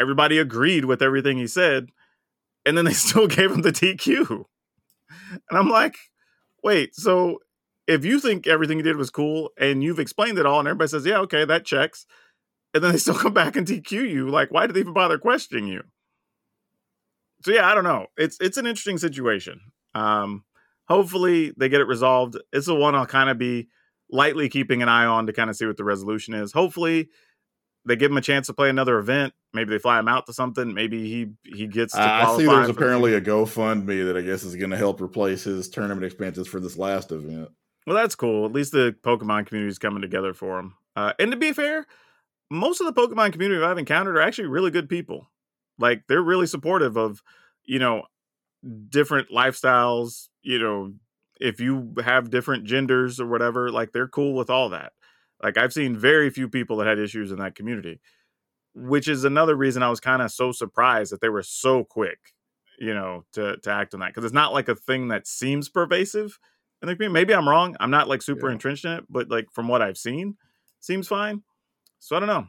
Everybody 0.00 0.38
agreed 0.38 0.84
with 0.84 1.00
everything 1.00 1.38
he 1.38 1.46
said, 1.46 1.88
and 2.66 2.76
then 2.76 2.84
they 2.84 2.92
still 2.94 3.26
gave 3.26 3.50
him 3.50 3.62
the 3.62 3.72
DQ. 3.72 4.44
And 5.50 5.58
I'm 5.58 5.68
like, 5.68 5.96
wait, 6.62 6.94
so 6.94 7.38
if 7.86 8.04
you 8.04 8.18
think 8.18 8.46
everything 8.46 8.78
you 8.78 8.84
did 8.84 8.96
was 8.96 9.10
cool 9.10 9.50
and 9.58 9.82
you've 9.82 9.98
explained 9.98 10.38
it 10.38 10.46
all 10.46 10.58
and 10.58 10.68
everybody 10.68 10.88
says, 10.88 11.06
yeah, 11.06 11.18
okay, 11.18 11.44
that 11.44 11.64
checks. 11.64 12.06
And 12.72 12.82
then 12.82 12.92
they 12.92 12.98
still 12.98 13.14
come 13.14 13.34
back 13.34 13.56
and 13.56 13.66
DQ 13.66 13.92
you, 13.92 14.28
like, 14.28 14.50
why 14.50 14.66
did 14.66 14.74
they 14.74 14.80
even 14.80 14.92
bother 14.94 15.18
questioning 15.18 15.66
you? 15.66 15.82
So 17.44 17.52
yeah, 17.52 17.70
I 17.70 17.74
don't 17.74 17.84
know. 17.84 18.06
It's 18.16 18.38
it's 18.40 18.56
an 18.56 18.66
interesting 18.66 18.96
situation. 18.96 19.60
Um, 19.94 20.44
hopefully 20.88 21.52
they 21.58 21.68
get 21.68 21.82
it 21.82 21.86
resolved. 21.86 22.38
It's 22.52 22.66
the 22.66 22.74
one 22.74 22.94
I'll 22.94 23.04
kind 23.04 23.28
of 23.28 23.36
be 23.36 23.68
lightly 24.10 24.48
keeping 24.48 24.82
an 24.82 24.88
eye 24.88 25.06
on 25.06 25.26
to 25.26 25.32
kind 25.32 25.50
of 25.50 25.56
see 25.56 25.66
what 25.66 25.76
the 25.76 25.84
resolution 25.84 26.34
is. 26.34 26.52
Hopefully 26.52 27.08
they 27.86 27.96
give 27.96 28.10
him 28.10 28.16
a 28.16 28.22
chance 28.22 28.46
to 28.46 28.54
play 28.54 28.70
another 28.70 28.98
event. 28.98 29.34
Maybe 29.52 29.70
they 29.70 29.78
fly 29.78 29.98
him 29.98 30.08
out 30.08 30.26
to 30.26 30.32
something. 30.32 30.72
Maybe 30.74 31.08
he 31.08 31.54
he 31.56 31.66
gets 31.66 31.92
to 31.94 32.00
I 32.00 32.22
I 32.24 32.36
see 32.36 32.46
there's 32.46 32.66
for 32.66 32.66
the- 32.66 32.72
apparently 32.72 33.14
a 33.14 33.20
GoFundMe 33.20 34.06
that 34.06 34.16
I 34.16 34.22
guess 34.22 34.42
is 34.42 34.56
going 34.56 34.70
to 34.70 34.76
help 34.76 35.00
replace 35.00 35.44
his 35.44 35.68
tournament 35.68 36.04
expenses 36.04 36.48
for 36.48 36.60
this 36.60 36.76
last 36.78 37.12
event. 37.12 37.50
Well, 37.86 37.96
that's 37.96 38.14
cool. 38.14 38.46
At 38.46 38.52
least 38.52 38.72
the 38.72 38.96
Pokemon 39.02 39.46
community 39.46 39.68
is 39.70 39.78
coming 39.78 40.00
together 40.00 40.32
for 40.32 40.58
him. 40.58 40.74
Uh, 40.96 41.12
and 41.18 41.30
to 41.32 41.36
be 41.36 41.52
fair, 41.52 41.86
most 42.50 42.80
of 42.80 42.86
the 42.86 42.98
Pokemon 42.98 43.32
community 43.32 43.62
I've 43.62 43.78
encountered 43.78 44.16
are 44.16 44.22
actually 44.22 44.48
really 44.48 44.70
good 44.70 44.88
people. 44.88 45.30
Like 45.78 46.04
they're 46.08 46.22
really 46.22 46.46
supportive 46.46 46.96
of, 46.96 47.22
you 47.64 47.78
know, 47.78 48.04
different 48.88 49.28
lifestyles. 49.30 50.28
You 50.42 50.58
know, 50.58 50.94
if 51.40 51.60
you 51.60 51.94
have 52.04 52.30
different 52.30 52.64
genders 52.64 53.20
or 53.20 53.26
whatever, 53.26 53.70
like 53.70 53.92
they're 53.92 54.08
cool 54.08 54.34
with 54.34 54.50
all 54.50 54.68
that. 54.70 54.92
Like 55.42 55.56
I've 55.58 55.72
seen 55.72 55.96
very 55.96 56.30
few 56.30 56.48
people 56.48 56.76
that 56.78 56.86
had 56.86 56.98
issues 56.98 57.30
in 57.32 57.38
that 57.38 57.54
community, 57.54 58.00
which 58.74 59.08
is 59.08 59.24
another 59.24 59.54
reason 59.56 59.82
I 59.82 59.90
was 59.90 60.00
kind 60.00 60.22
of 60.22 60.32
so 60.32 60.52
surprised 60.52 61.12
that 61.12 61.20
they 61.20 61.28
were 61.28 61.42
so 61.42 61.84
quick, 61.84 62.18
you 62.78 62.94
know, 62.94 63.24
to 63.32 63.56
to 63.58 63.70
act 63.70 63.94
on 63.94 64.00
that 64.00 64.08
because 64.08 64.24
it's 64.24 64.34
not 64.34 64.52
like 64.52 64.68
a 64.68 64.74
thing 64.74 65.08
that 65.08 65.26
seems 65.26 65.68
pervasive 65.68 66.38
in 66.82 66.88
the 66.88 66.96
community. 66.96 67.12
Maybe 67.14 67.34
I'm 67.34 67.48
wrong. 67.48 67.76
I'm 67.80 67.90
not 67.90 68.08
like 68.08 68.22
super 68.22 68.48
Yeah. 68.48 68.52
entrenched 68.52 68.84
in 68.84 68.92
it, 68.92 69.04
but 69.08 69.30
like 69.30 69.46
from 69.52 69.68
what 69.68 69.82
I've 69.82 69.98
seen, 69.98 70.36
seems 70.80 71.08
fine. 71.08 71.42
So 72.00 72.16
I 72.16 72.20
don't 72.20 72.28
know. 72.28 72.46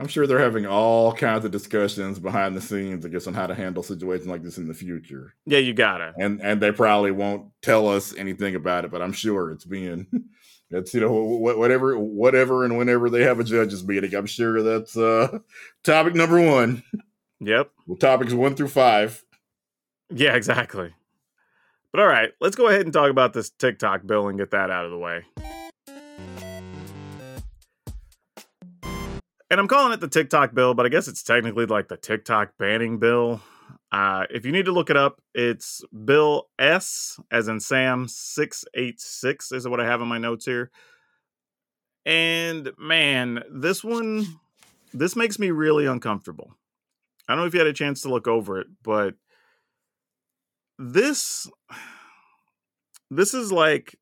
I'm 0.00 0.06
sure 0.06 0.26
they're 0.26 0.38
having 0.38 0.64
all 0.64 1.12
kinds 1.12 1.44
of 1.44 1.50
discussions 1.50 2.20
behind 2.20 2.56
the 2.56 2.60
scenes, 2.60 3.04
I 3.04 3.08
guess, 3.08 3.26
on 3.26 3.34
how 3.34 3.48
to 3.48 3.54
handle 3.54 3.82
situations 3.82 4.28
like 4.28 4.42
this 4.42 4.56
in 4.56 4.68
the 4.68 4.74
future. 4.74 5.34
Yeah, 5.44 5.58
you 5.58 5.74
gotta. 5.74 6.12
And 6.16 6.40
and 6.40 6.60
they 6.60 6.70
probably 6.70 7.10
won't 7.10 7.50
tell 7.62 7.88
us 7.88 8.14
anything 8.16 8.54
about 8.54 8.84
it, 8.84 8.92
but 8.92 9.02
I'm 9.02 9.12
sure 9.12 9.50
it's 9.50 9.64
being 9.64 10.06
it's 10.70 10.94
you 10.94 11.00
know 11.00 11.12
whatever 11.12 11.98
whatever 11.98 12.64
and 12.64 12.78
whenever 12.78 13.10
they 13.10 13.24
have 13.24 13.40
a 13.40 13.44
judges 13.44 13.84
meeting, 13.84 14.14
I'm 14.14 14.26
sure 14.26 14.62
that's 14.62 14.96
uh 14.96 15.38
topic 15.84 16.14
number 16.14 16.40
one. 16.40 16.84
Yep. 17.40 17.70
Well, 17.86 17.96
topics 17.98 18.32
one 18.32 18.54
through 18.54 18.68
five. 18.68 19.24
Yeah, 20.10 20.34
exactly. 20.34 20.94
But 21.92 22.02
all 22.02 22.06
right, 22.06 22.30
let's 22.40 22.56
go 22.56 22.68
ahead 22.68 22.82
and 22.82 22.92
talk 22.92 23.10
about 23.10 23.32
this 23.32 23.50
TikTok 23.50 24.06
bill 24.06 24.28
and 24.28 24.38
get 24.38 24.52
that 24.52 24.70
out 24.70 24.84
of 24.84 24.90
the 24.90 24.98
way. 24.98 25.24
And 29.50 29.58
I'm 29.58 29.68
calling 29.68 29.92
it 29.92 30.00
the 30.00 30.08
TikTok 30.08 30.54
bill, 30.54 30.74
but 30.74 30.84
I 30.84 30.90
guess 30.90 31.08
it's 31.08 31.22
technically 31.22 31.66
like 31.66 31.88
the 31.88 31.96
TikTok 31.96 32.52
banning 32.58 32.98
bill. 32.98 33.40
Uh, 33.90 34.26
if 34.30 34.44
you 34.44 34.52
need 34.52 34.66
to 34.66 34.72
look 34.72 34.90
it 34.90 34.96
up, 34.96 35.22
it's 35.34 35.82
Bill 36.04 36.48
S, 36.58 37.18
as 37.30 37.48
in 37.48 37.58
Sam 37.58 38.06
686, 38.06 39.52
is 39.52 39.66
what 39.66 39.80
I 39.80 39.86
have 39.86 40.02
in 40.02 40.08
my 40.08 40.18
notes 40.18 40.44
here. 40.44 40.70
And 42.04 42.70
man, 42.78 43.42
this 43.50 43.82
one, 43.82 44.26
this 44.92 45.16
makes 45.16 45.38
me 45.38 45.50
really 45.50 45.86
uncomfortable. 45.86 46.54
I 47.26 47.32
don't 47.32 47.42
know 47.42 47.46
if 47.46 47.54
you 47.54 47.60
had 47.60 47.66
a 47.66 47.72
chance 47.72 48.02
to 48.02 48.10
look 48.10 48.28
over 48.28 48.60
it, 48.60 48.66
but 48.82 49.14
this 50.78 51.50
this 53.10 53.34
is 53.34 53.50
like 53.50 53.98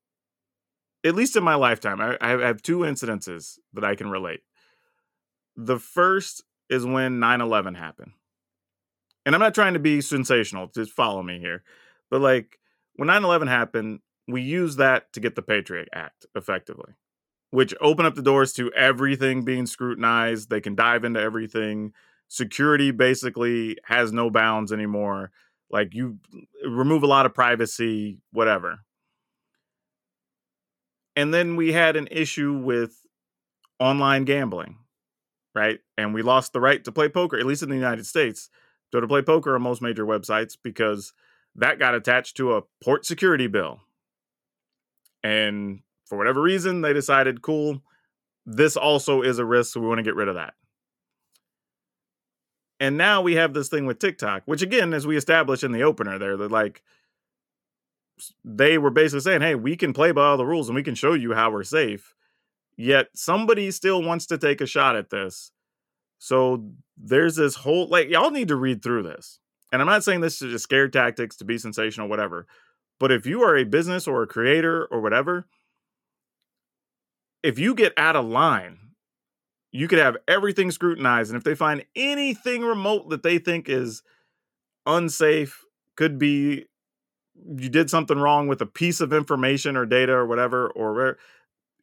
at 1.03 1.15
least 1.15 1.35
in 1.35 1.43
my 1.43 1.55
lifetime 1.55 1.99
I, 1.99 2.17
I 2.21 2.45
have 2.45 2.61
two 2.61 2.79
incidences 2.79 3.57
that 3.73 3.83
i 3.83 3.95
can 3.95 4.09
relate 4.09 4.41
the 5.57 5.79
first 5.79 6.43
is 6.69 6.85
when 6.85 7.19
9-11 7.19 7.75
happened. 7.75 8.11
And 9.25 9.35
i'm 9.35 9.41
not 9.41 9.55
trying 9.55 9.73
to 9.73 9.79
be 9.79 9.99
sensational 9.99 10.67
just 10.67 10.91
follow 10.91 11.21
me 11.21 11.39
here. 11.39 11.63
But 12.09 12.21
like 12.21 12.59
when 12.95 13.09
9-11 13.09 13.49
happened 13.49 13.99
we 14.27 14.41
used 14.41 14.77
that 14.77 15.11
to 15.13 15.19
get 15.19 15.35
the 15.35 15.41
patriot 15.41 15.89
act 15.93 16.25
effectively 16.35 16.93
which 17.49 17.73
opened 17.79 18.07
up 18.07 18.15
the 18.15 18.21
doors 18.21 18.53
to 18.53 18.71
everything 18.73 19.43
being 19.43 19.65
scrutinized. 19.65 20.49
They 20.49 20.61
can 20.61 20.75
dive 20.75 21.03
into 21.03 21.19
everything. 21.19 21.93
Security 22.27 22.91
basically 22.91 23.77
has 23.85 24.11
no 24.11 24.29
bounds 24.29 24.71
anymore. 24.73 25.31
Like 25.69 25.93
you 25.93 26.17
remove 26.65 27.03
a 27.03 27.07
lot 27.07 27.25
of 27.25 27.33
privacy 27.33 28.19
whatever. 28.31 28.79
And 31.15 31.33
then 31.33 31.55
we 31.55 31.73
had 31.73 31.95
an 31.95 32.07
issue 32.11 32.53
with 32.53 33.01
online 33.79 34.25
gambling 34.25 34.77
right? 35.57 35.79
And 35.97 36.13
we 36.13 36.21
lost 36.21 36.53
the 36.53 36.61
right 36.61 36.83
to 36.83 36.91
play 36.91 37.09
poker 37.09 37.37
at 37.37 37.45
least 37.45 37.63
in 37.63 37.69
the 37.69 37.75
united 37.75 38.05
states 38.05 38.49
to, 38.91 39.01
to 39.01 39.07
play 39.07 39.21
poker 39.21 39.55
on 39.55 39.61
most 39.61 39.81
major 39.81 40.05
websites 40.05 40.55
because 40.61 41.13
that 41.55 41.79
got 41.79 41.95
attached 41.95 42.37
to 42.37 42.55
a 42.55 42.61
port 42.83 43.05
security 43.05 43.47
bill. 43.47 43.81
And 45.23 45.81
for 46.05 46.17
whatever 46.17 46.41
reason 46.41 46.81
they 46.81 46.93
decided 46.93 47.41
cool 47.41 47.81
this 48.45 48.77
also 48.77 49.21
is 49.21 49.39
a 49.39 49.45
risk 49.45 49.73
so 49.73 49.81
we 49.81 49.87
want 49.87 49.99
to 49.99 50.03
get 50.03 50.15
rid 50.15 50.29
of 50.29 50.35
that. 50.35 50.53
And 52.79 52.95
now 52.95 53.21
we 53.21 53.35
have 53.35 53.53
this 53.53 53.69
thing 53.69 53.85
with 53.85 53.99
TikTok, 53.99 54.43
which 54.45 54.61
again, 54.61 54.93
as 54.93 55.05
we 55.05 55.17
established 55.17 55.63
in 55.63 55.71
the 55.71 55.81
opener 55.81 56.17
there, 56.17 56.37
that 56.37 56.51
like 56.51 56.83
they 58.45 58.77
were 58.77 58.89
basically 58.89 59.21
saying, 59.21 59.41
hey, 59.41 59.55
we 59.55 59.75
can 59.75 59.93
play 59.93 60.11
by 60.11 60.25
all 60.25 60.37
the 60.37 60.45
rules 60.45 60.69
and 60.69 60.75
we 60.75 60.83
can 60.83 60.95
show 60.95 61.13
you 61.13 61.33
how 61.33 61.51
we're 61.51 61.63
safe. 61.63 62.15
Yet 62.77 63.07
somebody 63.15 63.71
still 63.71 64.03
wants 64.03 64.27
to 64.27 64.37
take 64.37 64.61
a 64.61 64.67
shot 64.67 64.95
at 64.95 65.09
this. 65.09 65.51
So 66.19 66.69
there's 66.95 67.35
this 67.35 67.55
whole 67.55 67.87
like 67.87 68.09
y'all 68.09 68.31
need 68.31 68.47
to 68.47 68.55
read 68.55 68.83
through 68.83 69.03
this. 69.03 69.39
And 69.71 69.81
I'm 69.81 69.87
not 69.87 70.03
saying 70.03 70.21
this 70.21 70.41
is 70.41 70.51
just 70.51 70.63
scare 70.63 70.87
tactics 70.87 71.35
to 71.37 71.45
be 71.45 71.57
sensational, 71.57 72.07
whatever. 72.07 72.47
But 72.99 73.11
if 73.11 73.25
you 73.25 73.41
are 73.41 73.57
a 73.57 73.65
business 73.65 74.07
or 74.07 74.23
a 74.23 74.27
creator 74.27 74.85
or 74.85 75.01
whatever, 75.01 75.47
if 77.43 77.59
you 77.59 77.75
get 77.75 77.93
out 77.97 78.15
of 78.15 78.25
line, 78.25 78.77
you 79.71 79.87
could 79.87 79.99
have 79.99 80.17
everything 80.27 80.71
scrutinized. 80.71 81.29
And 81.29 81.37
if 81.37 81.43
they 81.43 81.55
find 81.55 81.85
anything 81.95 82.63
remote 82.63 83.09
that 83.09 83.23
they 83.23 83.37
think 83.37 83.69
is 83.69 84.01
unsafe, 84.85 85.63
could 85.95 86.17
be 86.17 86.65
you 87.57 87.69
did 87.69 87.89
something 87.89 88.17
wrong 88.17 88.47
with 88.47 88.61
a 88.61 88.65
piece 88.65 88.99
of 88.99 89.13
information 89.13 89.77
or 89.77 89.85
data 89.85 90.13
or 90.13 90.25
whatever, 90.25 90.69
or 90.69 91.17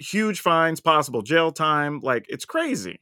huge 0.05 0.41
fines, 0.41 0.81
possible 0.81 1.23
jail 1.23 1.53
time. 1.53 2.01
Like 2.01 2.27
it's 2.29 2.45
crazy. 2.45 2.99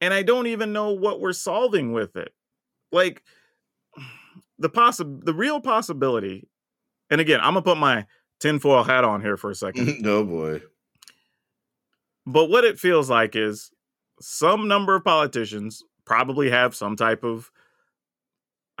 And 0.00 0.12
I 0.12 0.22
don't 0.22 0.46
even 0.46 0.72
know 0.72 0.90
what 0.90 1.20
we're 1.20 1.32
solving 1.32 1.92
with 1.92 2.16
it. 2.16 2.32
Like 2.92 3.22
the 4.58 4.70
possi- 4.70 5.24
the 5.24 5.34
real 5.34 5.60
possibility, 5.60 6.48
and 7.10 7.20
again, 7.20 7.40
I'm 7.40 7.54
gonna 7.54 7.62
put 7.62 7.78
my 7.78 8.06
tinfoil 8.40 8.84
hat 8.84 9.04
on 9.04 9.20
here 9.20 9.36
for 9.36 9.50
a 9.50 9.54
second. 9.54 10.06
oh 10.06 10.24
boy. 10.24 10.62
But 12.26 12.46
what 12.46 12.64
it 12.64 12.78
feels 12.78 13.10
like 13.10 13.36
is 13.36 13.70
some 14.20 14.68
number 14.68 14.96
of 14.96 15.04
politicians 15.04 15.82
probably 16.06 16.50
have 16.50 16.74
some 16.74 16.96
type 16.96 17.22
of 17.24 17.50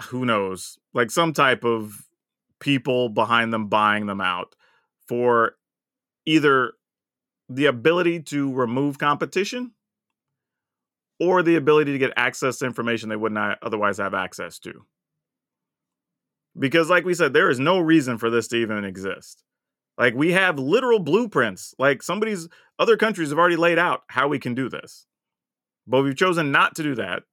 who 0.08 0.24
knows, 0.24 0.78
like 0.92 1.10
some 1.10 1.32
type 1.32 1.64
of 1.64 2.06
people 2.60 3.08
behind 3.08 3.52
them 3.52 3.68
buying 3.68 4.06
them 4.06 4.20
out 4.20 4.54
for 5.06 5.56
either 6.26 6.72
the 7.48 7.66
ability 7.66 8.20
to 8.20 8.52
remove 8.52 8.98
competition 8.98 9.72
or 11.20 11.42
the 11.42 11.56
ability 11.56 11.92
to 11.92 11.98
get 11.98 12.12
access 12.16 12.58
to 12.58 12.66
information 12.66 13.08
they 13.08 13.16
would 13.16 13.32
not 13.32 13.58
otherwise 13.62 13.98
have 13.98 14.14
access 14.14 14.58
to. 14.58 14.84
Because, 16.58 16.88
like 16.88 17.04
we 17.04 17.14
said, 17.14 17.32
there 17.32 17.50
is 17.50 17.58
no 17.58 17.78
reason 17.78 18.18
for 18.18 18.30
this 18.30 18.48
to 18.48 18.56
even 18.56 18.84
exist. 18.84 19.42
Like, 19.98 20.14
we 20.14 20.32
have 20.32 20.58
literal 20.58 20.98
blueprints. 20.98 21.74
Like, 21.78 22.02
somebody's 22.02 22.48
other 22.78 22.96
countries 22.96 23.30
have 23.30 23.38
already 23.38 23.56
laid 23.56 23.78
out 23.78 24.02
how 24.08 24.28
we 24.28 24.38
can 24.38 24.54
do 24.54 24.68
this. 24.68 25.06
But 25.86 26.02
we've 26.02 26.16
chosen 26.16 26.50
not 26.50 26.74
to 26.76 26.82
do 26.82 26.94
that. 26.94 27.24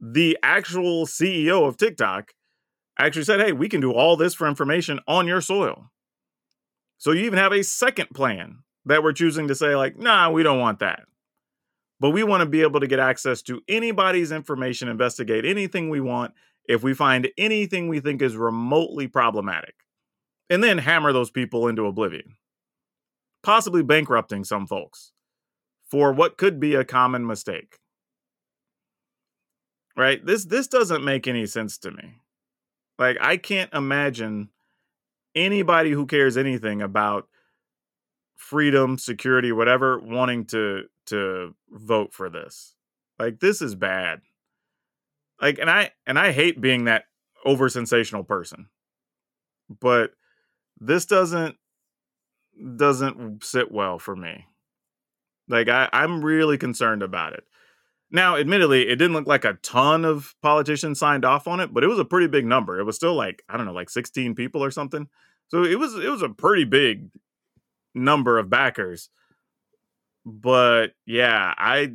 The 0.00 0.38
actual 0.42 1.06
CEO 1.06 1.66
of 1.66 1.76
TikTok 1.76 2.32
actually 2.98 3.24
said, 3.24 3.40
hey, 3.40 3.52
we 3.52 3.68
can 3.68 3.80
do 3.80 3.92
all 3.92 4.16
this 4.16 4.34
for 4.34 4.48
information 4.48 5.00
on 5.06 5.26
your 5.26 5.40
soil. 5.40 5.90
So 7.00 7.12
you 7.12 7.24
even 7.24 7.38
have 7.38 7.52
a 7.52 7.64
second 7.64 8.10
plan 8.10 8.58
that 8.84 9.02
we're 9.02 9.14
choosing 9.14 9.48
to 9.48 9.54
say, 9.54 9.74
like, 9.74 9.98
nah, 9.98 10.30
we 10.30 10.42
don't 10.42 10.60
want 10.60 10.80
that. 10.80 11.00
But 11.98 12.10
we 12.10 12.22
want 12.22 12.42
to 12.42 12.46
be 12.46 12.60
able 12.60 12.80
to 12.80 12.86
get 12.86 12.98
access 12.98 13.40
to 13.42 13.62
anybody's 13.68 14.30
information, 14.30 14.86
investigate 14.86 15.46
anything 15.46 15.88
we 15.88 16.02
want 16.02 16.34
if 16.68 16.82
we 16.82 16.92
find 16.92 17.30
anything 17.38 17.88
we 17.88 18.00
think 18.00 18.20
is 18.20 18.36
remotely 18.36 19.08
problematic, 19.08 19.76
and 20.50 20.62
then 20.62 20.76
hammer 20.76 21.10
those 21.10 21.30
people 21.30 21.68
into 21.68 21.86
oblivion, 21.86 22.36
possibly 23.42 23.82
bankrupting 23.82 24.44
some 24.44 24.66
folks 24.66 25.12
for 25.90 26.12
what 26.12 26.36
could 26.36 26.60
be 26.60 26.74
a 26.74 26.84
common 26.84 27.26
mistake. 27.26 27.78
Right? 29.96 30.24
This 30.24 30.44
this 30.44 30.66
doesn't 30.66 31.02
make 31.02 31.26
any 31.26 31.46
sense 31.46 31.78
to 31.78 31.90
me. 31.90 32.20
Like 32.98 33.16
I 33.22 33.38
can't 33.38 33.72
imagine 33.72 34.50
anybody 35.44 35.90
who 35.90 36.06
cares 36.06 36.36
anything 36.36 36.82
about 36.82 37.28
freedom, 38.36 38.98
security, 38.98 39.52
whatever, 39.52 39.98
wanting 39.98 40.44
to 40.46 40.84
to 41.06 41.54
vote 41.70 42.12
for 42.12 42.30
this. 42.30 42.74
Like 43.18 43.40
this 43.40 43.62
is 43.62 43.74
bad. 43.74 44.20
Like 45.40 45.58
and 45.58 45.70
I 45.70 45.90
and 46.06 46.18
I 46.18 46.32
hate 46.32 46.60
being 46.60 46.84
that 46.84 47.04
over 47.44 47.68
sensational 47.68 48.24
person. 48.24 48.68
But 49.80 50.12
this 50.80 51.06
doesn't 51.06 51.56
doesn't 52.76 53.44
sit 53.44 53.70
well 53.70 53.98
for 53.98 54.16
me. 54.16 54.46
Like 55.48 55.68
I, 55.68 55.88
I'm 55.92 56.24
really 56.24 56.58
concerned 56.58 57.02
about 57.02 57.32
it. 57.32 57.44
Now, 58.12 58.36
admittedly, 58.36 58.88
it 58.88 58.96
didn't 58.96 59.12
look 59.12 59.28
like 59.28 59.44
a 59.44 59.58
ton 59.62 60.04
of 60.04 60.34
politicians 60.42 60.98
signed 60.98 61.24
off 61.24 61.46
on 61.46 61.60
it, 61.60 61.72
but 61.72 61.84
it 61.84 61.86
was 61.86 62.00
a 62.00 62.04
pretty 62.04 62.26
big 62.26 62.44
number. 62.44 62.80
It 62.80 62.84
was 62.84 62.96
still 62.96 63.14
like, 63.14 63.44
I 63.48 63.56
don't 63.56 63.66
know, 63.66 63.72
like 63.72 63.88
16 63.88 64.34
people 64.34 64.64
or 64.64 64.72
something. 64.72 65.08
So 65.50 65.64
it 65.64 65.78
was 65.78 65.94
it 65.94 66.10
was 66.10 66.22
a 66.22 66.28
pretty 66.28 66.64
big 66.64 67.10
number 67.94 68.38
of 68.38 68.50
backers. 68.50 69.10
But 70.24 70.92
yeah, 71.06 71.54
I 71.56 71.92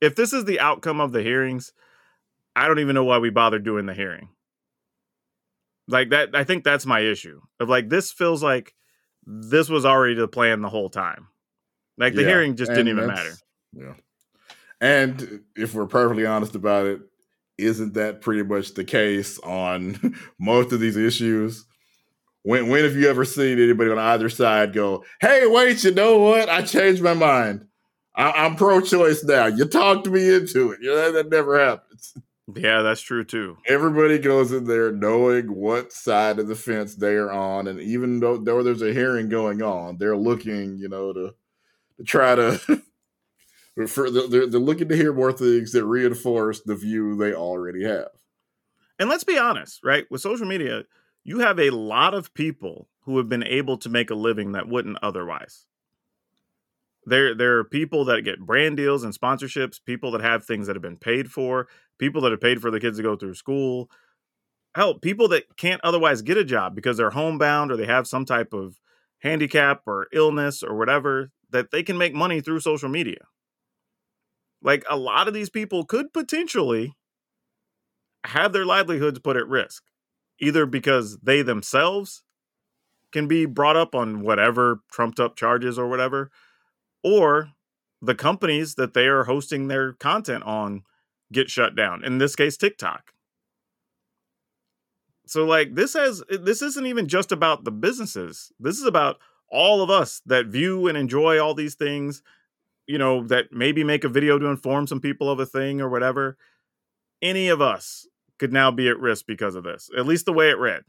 if 0.00 0.14
this 0.14 0.32
is 0.32 0.44
the 0.44 0.60
outcome 0.60 1.00
of 1.00 1.12
the 1.12 1.22
hearings, 1.22 1.72
I 2.54 2.68
don't 2.68 2.78
even 2.78 2.94
know 2.94 3.04
why 3.04 3.18
we 3.18 3.30
bothered 3.30 3.64
doing 3.64 3.86
the 3.86 3.94
hearing. 3.94 4.28
Like 5.88 6.10
that 6.10 6.34
I 6.34 6.44
think 6.44 6.64
that's 6.64 6.86
my 6.86 7.00
issue. 7.00 7.40
Of 7.58 7.68
like 7.68 7.88
this 7.88 8.12
feels 8.12 8.42
like 8.42 8.74
this 9.26 9.68
was 9.68 9.84
already 9.84 10.14
the 10.14 10.28
plan 10.28 10.62
the 10.62 10.68
whole 10.68 10.90
time. 10.90 11.28
Like 11.98 12.14
the 12.14 12.22
Yeah, 12.22 12.28
hearing 12.28 12.56
just 12.56 12.70
didn't 12.70 12.88
even 12.88 13.06
matter. 13.06 13.32
Yeah. 13.72 13.94
And 14.80 15.44
if 15.56 15.74
we're 15.74 15.86
perfectly 15.86 16.26
honest 16.26 16.54
about 16.54 16.86
it, 16.86 17.00
isn't 17.56 17.94
that 17.94 18.20
pretty 18.20 18.42
much 18.42 18.74
the 18.74 18.84
case 18.84 19.38
on 19.40 20.14
most 20.38 20.72
of 20.72 20.80
these 20.80 20.96
issues? 20.96 21.64
When 22.46 22.68
when 22.68 22.84
have 22.84 22.94
you 22.94 23.08
ever 23.08 23.24
seen 23.24 23.58
anybody 23.58 23.90
on 23.90 23.98
either 23.98 24.28
side 24.28 24.72
go, 24.72 25.04
"Hey, 25.20 25.48
wait, 25.48 25.82
you 25.82 25.90
know 25.90 26.18
what? 26.18 26.48
I 26.48 26.62
changed 26.62 27.02
my 27.02 27.12
mind. 27.12 27.66
I, 28.14 28.30
I'm 28.30 28.54
pro-choice 28.54 29.24
now. 29.24 29.46
You 29.46 29.64
talked 29.64 30.06
me 30.06 30.32
into 30.32 30.70
it. 30.70 30.78
You 30.80 30.90
know, 30.94 31.10
that 31.10 31.28
never 31.28 31.58
happens. 31.58 32.14
Yeah, 32.54 32.82
that's 32.82 33.00
true 33.00 33.24
too. 33.24 33.56
Everybody 33.66 34.20
goes 34.20 34.52
in 34.52 34.62
there 34.62 34.92
knowing 34.92 35.52
what 35.52 35.92
side 35.92 36.38
of 36.38 36.46
the 36.46 36.54
fence 36.54 36.94
they 36.94 37.14
are 37.14 37.32
on, 37.32 37.66
and 37.66 37.80
even 37.80 38.20
though, 38.20 38.36
though 38.36 38.62
there's 38.62 38.80
a 38.80 38.92
hearing 38.92 39.28
going 39.28 39.60
on, 39.60 39.98
they're 39.98 40.16
looking, 40.16 40.78
you 40.78 40.88
know, 40.88 41.12
to 41.12 41.34
to 41.96 42.04
try 42.04 42.36
to. 42.36 42.60
For, 43.88 44.08
they're, 44.08 44.46
they're 44.46 44.60
looking 44.60 44.88
to 44.88 44.96
hear 44.96 45.12
more 45.12 45.32
things 45.32 45.72
that 45.72 45.84
reinforce 45.84 46.62
the 46.62 46.76
view 46.76 47.14
they 47.16 47.34
already 47.34 47.84
have. 47.84 48.08
And 48.98 49.10
let's 49.10 49.24
be 49.24 49.36
honest, 49.36 49.84
right? 49.84 50.06
With 50.10 50.22
social 50.22 50.46
media, 50.46 50.84
you 51.26 51.40
have 51.40 51.58
a 51.58 51.70
lot 51.70 52.14
of 52.14 52.32
people 52.34 52.88
who 53.00 53.16
have 53.16 53.28
been 53.28 53.42
able 53.42 53.76
to 53.78 53.88
make 53.88 54.10
a 54.10 54.14
living 54.14 54.52
that 54.52 54.68
wouldn't 54.68 54.96
otherwise. 55.02 55.66
There, 57.04 57.34
there 57.34 57.58
are 57.58 57.64
people 57.64 58.04
that 58.04 58.22
get 58.22 58.46
brand 58.46 58.76
deals 58.76 59.02
and 59.02 59.12
sponsorships, 59.12 59.80
people 59.84 60.12
that 60.12 60.20
have 60.20 60.44
things 60.44 60.68
that 60.68 60.76
have 60.76 60.84
been 60.84 60.96
paid 60.96 61.32
for, 61.32 61.66
people 61.98 62.20
that 62.22 62.30
have 62.30 62.40
paid 62.40 62.62
for 62.62 62.70
the 62.70 62.78
kids 62.78 62.98
to 62.98 63.02
go 63.02 63.16
through 63.16 63.34
school. 63.34 63.90
Hell, 64.76 64.94
people 64.94 65.26
that 65.28 65.56
can't 65.56 65.80
otherwise 65.82 66.22
get 66.22 66.36
a 66.36 66.44
job 66.44 66.76
because 66.76 66.96
they're 66.96 67.10
homebound 67.10 67.72
or 67.72 67.76
they 67.76 67.86
have 67.86 68.06
some 68.06 68.24
type 68.24 68.52
of 68.52 68.78
handicap 69.18 69.82
or 69.84 70.06
illness 70.12 70.62
or 70.62 70.76
whatever, 70.76 71.32
that 71.50 71.72
they 71.72 71.82
can 71.82 71.98
make 71.98 72.14
money 72.14 72.40
through 72.40 72.60
social 72.60 72.88
media. 72.88 73.26
Like 74.62 74.84
a 74.88 74.96
lot 74.96 75.26
of 75.26 75.34
these 75.34 75.50
people 75.50 75.84
could 75.84 76.12
potentially 76.12 76.94
have 78.22 78.52
their 78.52 78.64
livelihoods 78.64 79.18
put 79.18 79.36
at 79.36 79.48
risk, 79.48 79.82
either 80.38 80.66
because 80.66 81.18
they 81.18 81.42
themselves 81.42 82.22
can 83.12 83.26
be 83.26 83.46
brought 83.46 83.76
up 83.76 83.94
on 83.94 84.20
whatever 84.20 84.80
trumped 84.90 85.20
up 85.20 85.36
charges 85.36 85.78
or 85.78 85.88
whatever, 85.88 86.30
or 87.02 87.50
the 88.02 88.14
companies 88.14 88.74
that 88.74 88.94
they 88.94 89.06
are 89.06 89.24
hosting 89.24 89.68
their 89.68 89.92
content 89.94 90.44
on 90.44 90.82
get 91.32 91.50
shut 91.50 91.74
down. 91.74 92.04
In 92.04 92.18
this 92.18 92.36
case, 92.36 92.56
TikTok. 92.56 93.12
So 95.26 95.44
like 95.44 95.74
this 95.74 95.94
has 95.94 96.22
this 96.28 96.62
isn't 96.62 96.86
even 96.86 97.08
just 97.08 97.32
about 97.32 97.64
the 97.64 97.72
businesses. 97.72 98.52
This 98.60 98.78
is 98.78 98.84
about 98.84 99.18
all 99.50 99.82
of 99.82 99.90
us 99.90 100.22
that 100.26 100.46
view 100.46 100.86
and 100.86 100.96
enjoy 100.96 101.40
all 101.40 101.54
these 101.54 101.74
things, 101.74 102.22
you 102.86 102.98
know, 102.98 103.26
that 103.26 103.52
maybe 103.52 103.82
make 103.82 104.04
a 104.04 104.08
video 104.08 104.38
to 104.38 104.46
inform 104.46 104.86
some 104.86 105.00
people 105.00 105.28
of 105.28 105.40
a 105.40 105.46
thing 105.46 105.80
or 105.80 105.88
whatever. 105.88 106.36
Any 107.20 107.48
of 107.48 107.60
us 107.60 108.06
could 108.38 108.52
now 108.52 108.70
be 108.70 108.88
at 108.88 108.98
risk 108.98 109.26
because 109.26 109.54
of 109.54 109.64
this. 109.64 109.88
At 109.96 110.06
least 110.06 110.26
the 110.26 110.32
way 110.32 110.50
it 110.50 110.58
read. 110.58 110.82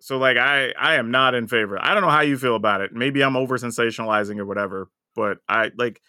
So 0.00 0.18
like 0.18 0.36
I 0.36 0.72
I 0.78 0.96
am 0.96 1.10
not 1.10 1.34
in 1.34 1.46
favor. 1.46 1.78
I 1.82 1.94
don't 1.94 2.02
know 2.02 2.10
how 2.10 2.20
you 2.20 2.36
feel 2.36 2.56
about 2.56 2.80
it. 2.80 2.92
Maybe 2.92 3.22
I'm 3.22 3.36
over 3.36 3.56
sensationalizing 3.56 4.38
or 4.38 4.44
whatever, 4.44 4.90
but 5.14 5.38
I 5.48 5.70
like 5.76 6.00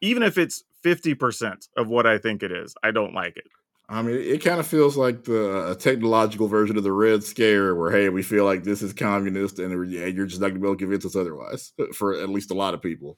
even 0.00 0.22
if 0.22 0.38
it's 0.38 0.62
50% 0.84 1.68
of 1.76 1.88
what 1.88 2.06
I 2.06 2.18
think 2.18 2.42
it 2.42 2.52
is, 2.52 2.74
I 2.82 2.92
don't 2.92 3.14
like 3.14 3.36
it. 3.36 3.46
I 3.90 4.02
mean, 4.02 4.16
it 4.16 4.44
kind 4.44 4.60
of 4.60 4.66
feels 4.66 4.98
like 4.98 5.24
the 5.24 5.74
technological 5.80 6.46
version 6.46 6.76
of 6.76 6.84
the 6.84 6.92
Red 6.92 7.24
Scare, 7.24 7.74
where 7.74 7.90
hey, 7.90 8.10
we 8.10 8.22
feel 8.22 8.44
like 8.44 8.62
this 8.62 8.82
is 8.82 8.92
communist, 8.92 9.58
and 9.58 9.90
you're 9.90 10.26
just 10.26 10.42
not 10.42 10.48
going 10.48 10.56
to 10.56 10.60
be 10.60 10.66
able 10.66 10.76
to 10.76 10.84
convince 10.84 11.06
us 11.06 11.16
otherwise. 11.16 11.72
For 11.94 12.14
at 12.14 12.28
least 12.28 12.50
a 12.50 12.54
lot 12.54 12.74
of 12.74 12.82
people, 12.82 13.16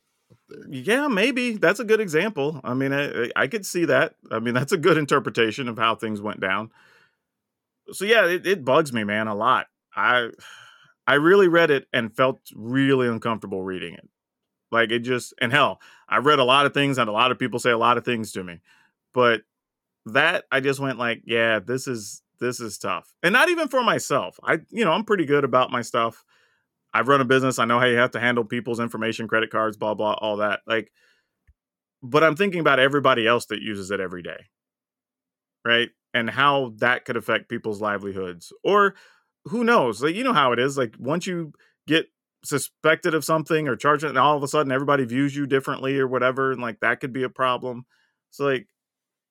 there. 0.50 0.68
Yeah, 0.68 1.08
maybe 1.08 1.52
that's 1.52 1.80
a 1.80 1.84
good 1.84 2.00
example. 2.00 2.60
I 2.64 2.74
mean, 2.74 2.92
I, 2.92 3.30
I 3.36 3.46
could 3.46 3.64
see 3.64 3.84
that. 3.86 4.14
I 4.30 4.38
mean, 4.38 4.54
that's 4.60 4.72
a 4.72 4.78
good 4.78 4.98
interpretation 4.98 5.68
of 5.68 5.78
how 5.78 5.94
things 5.94 6.20
went 6.20 6.40
down. 6.40 6.70
So 7.92 8.04
yeah, 8.04 8.26
it, 8.26 8.46
it 8.46 8.64
bugs 8.64 8.92
me, 8.92 9.04
man, 9.04 9.26
a 9.28 9.34
lot. 9.34 9.66
I 9.94 10.30
I 11.06 11.14
really 11.14 11.48
read 11.48 11.70
it 11.70 11.88
and 11.92 12.14
felt 12.14 12.38
really 12.54 13.08
uncomfortable 13.08 13.62
reading 13.62 13.94
it. 13.94 14.08
Like 14.70 14.90
it 14.90 15.00
just 15.00 15.34
and 15.40 15.52
hell, 15.52 15.80
I 16.08 16.18
read 16.18 16.38
a 16.38 16.44
lot 16.44 16.66
of 16.66 16.74
things 16.74 16.98
and 16.98 17.08
a 17.08 17.12
lot 17.12 17.32
of 17.32 17.38
people 17.38 17.58
say 17.58 17.70
a 17.70 17.78
lot 17.78 17.98
of 17.98 18.04
things 18.04 18.32
to 18.32 18.44
me, 18.44 18.60
but 19.12 19.42
that 20.06 20.44
I 20.52 20.60
just 20.60 20.80
went 20.80 20.98
like, 20.98 21.22
yeah, 21.26 21.58
this 21.58 21.88
is 21.88 22.22
this 22.38 22.60
is 22.60 22.78
tough, 22.78 23.12
and 23.22 23.32
not 23.32 23.48
even 23.48 23.68
for 23.68 23.82
myself. 23.82 24.38
I 24.44 24.60
you 24.70 24.84
know 24.84 24.92
I'm 24.92 25.04
pretty 25.04 25.24
good 25.24 25.44
about 25.44 25.70
my 25.72 25.82
stuff. 25.82 26.24
I've 26.92 27.08
run 27.08 27.20
a 27.20 27.24
business. 27.24 27.58
I 27.58 27.64
know 27.66 27.78
how 27.78 27.86
you 27.86 27.96
have 27.98 28.12
to 28.12 28.20
handle 28.20 28.44
people's 28.44 28.80
information, 28.80 29.28
credit 29.28 29.50
cards, 29.50 29.76
blah 29.76 29.94
blah, 29.94 30.14
all 30.14 30.38
that. 30.38 30.60
Like, 30.66 30.90
but 32.02 32.22
I'm 32.24 32.36
thinking 32.36 32.60
about 32.60 32.78
everybody 32.78 33.26
else 33.26 33.46
that 33.46 33.62
uses 33.62 33.90
it 33.90 34.00
every 34.00 34.22
day, 34.22 34.46
right? 35.64 35.90
And 36.14 36.28
how 36.28 36.72
that 36.78 37.04
could 37.04 37.16
affect 37.16 37.48
people's 37.48 37.80
livelihoods, 37.80 38.52
or 38.64 38.94
who 39.46 39.64
knows? 39.64 40.02
Like 40.02 40.14
you 40.14 40.24
know 40.24 40.32
how 40.32 40.52
it 40.52 40.58
is. 40.58 40.76
Like 40.76 40.94
once 40.98 41.26
you 41.26 41.52
get 41.86 42.06
suspected 42.44 43.14
of 43.14 43.24
something 43.24 43.68
or 43.68 43.76
charged, 43.76 44.04
and 44.04 44.18
all 44.18 44.36
of 44.36 44.42
a 44.42 44.48
sudden 44.48 44.72
everybody 44.72 45.04
views 45.04 45.36
you 45.36 45.46
differently 45.46 45.98
or 45.98 46.08
whatever, 46.08 46.50
and 46.52 46.60
like 46.60 46.80
that 46.80 47.00
could 47.00 47.12
be 47.12 47.22
a 47.22 47.28
problem. 47.28 47.84
So 48.30 48.44
like, 48.44 48.66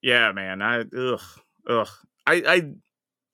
yeah, 0.02 0.32
man, 0.34 0.62
I 0.62 0.82
ugh 0.82 1.22
ugh. 1.70 1.90
I 2.28 2.36
I 2.48 2.64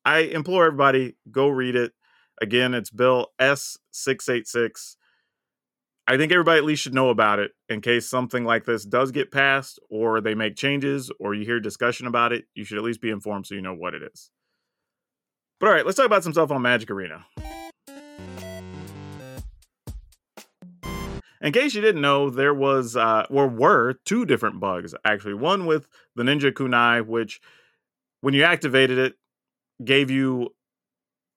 I 0.05 0.19
implore 0.19 0.65
everybody 0.67 1.15
go 1.31 1.49
read 1.49 1.75
it. 1.75 1.93
Again, 2.41 2.73
it's 2.73 2.89
Bill 2.89 3.27
S 3.39 3.77
six 3.91 4.27
eight 4.29 4.47
six. 4.47 4.97
I 6.07 6.17
think 6.17 6.31
everybody 6.31 6.59
at 6.59 6.65
least 6.65 6.83
should 6.83 6.93
know 6.93 7.09
about 7.09 7.39
it 7.39 7.51
in 7.67 7.81
case 7.81 8.07
something 8.07 8.43
like 8.43 8.65
this 8.65 8.85
does 8.85 9.11
get 9.11 9.31
passed 9.31 9.79
or 9.89 10.21
they 10.21 10.35
make 10.35 10.55
changes 10.55 11.11
or 11.19 11.33
you 11.33 11.45
hear 11.45 11.59
discussion 11.59 12.05
about 12.05 12.31
it. 12.31 12.45
You 12.53 12.63
should 12.63 12.77
at 12.77 12.83
least 12.83 13.01
be 13.01 13.09
informed 13.09 13.47
so 13.47 13.55
you 13.55 13.61
know 13.61 13.73
what 13.73 13.95
it 13.95 14.03
is. 14.03 14.29
But 15.59 15.67
all 15.67 15.73
right, 15.73 15.85
let's 15.85 15.97
talk 15.97 16.05
about 16.05 16.23
some 16.23 16.33
stuff 16.33 16.51
on 16.51 16.61
Magic 16.61 16.91
Arena. 16.91 17.25
In 21.41 21.53
case 21.53 21.73
you 21.73 21.81
didn't 21.81 22.01
know, 22.01 22.29
there 22.29 22.53
was 22.53 22.95
uh, 22.95 23.25
or 23.29 23.47
were 23.47 23.93
two 24.05 24.25
different 24.25 24.59
bugs 24.59 24.93
actually. 25.05 25.35
One 25.35 25.65
with 25.65 25.87
the 26.15 26.23
Ninja 26.23 26.51
Kunai, 26.51 27.05
which 27.05 27.39
when 28.21 28.33
you 28.33 28.43
activated 28.43 28.97
it, 28.97 29.15
gave 29.83 30.09
you, 30.11 30.53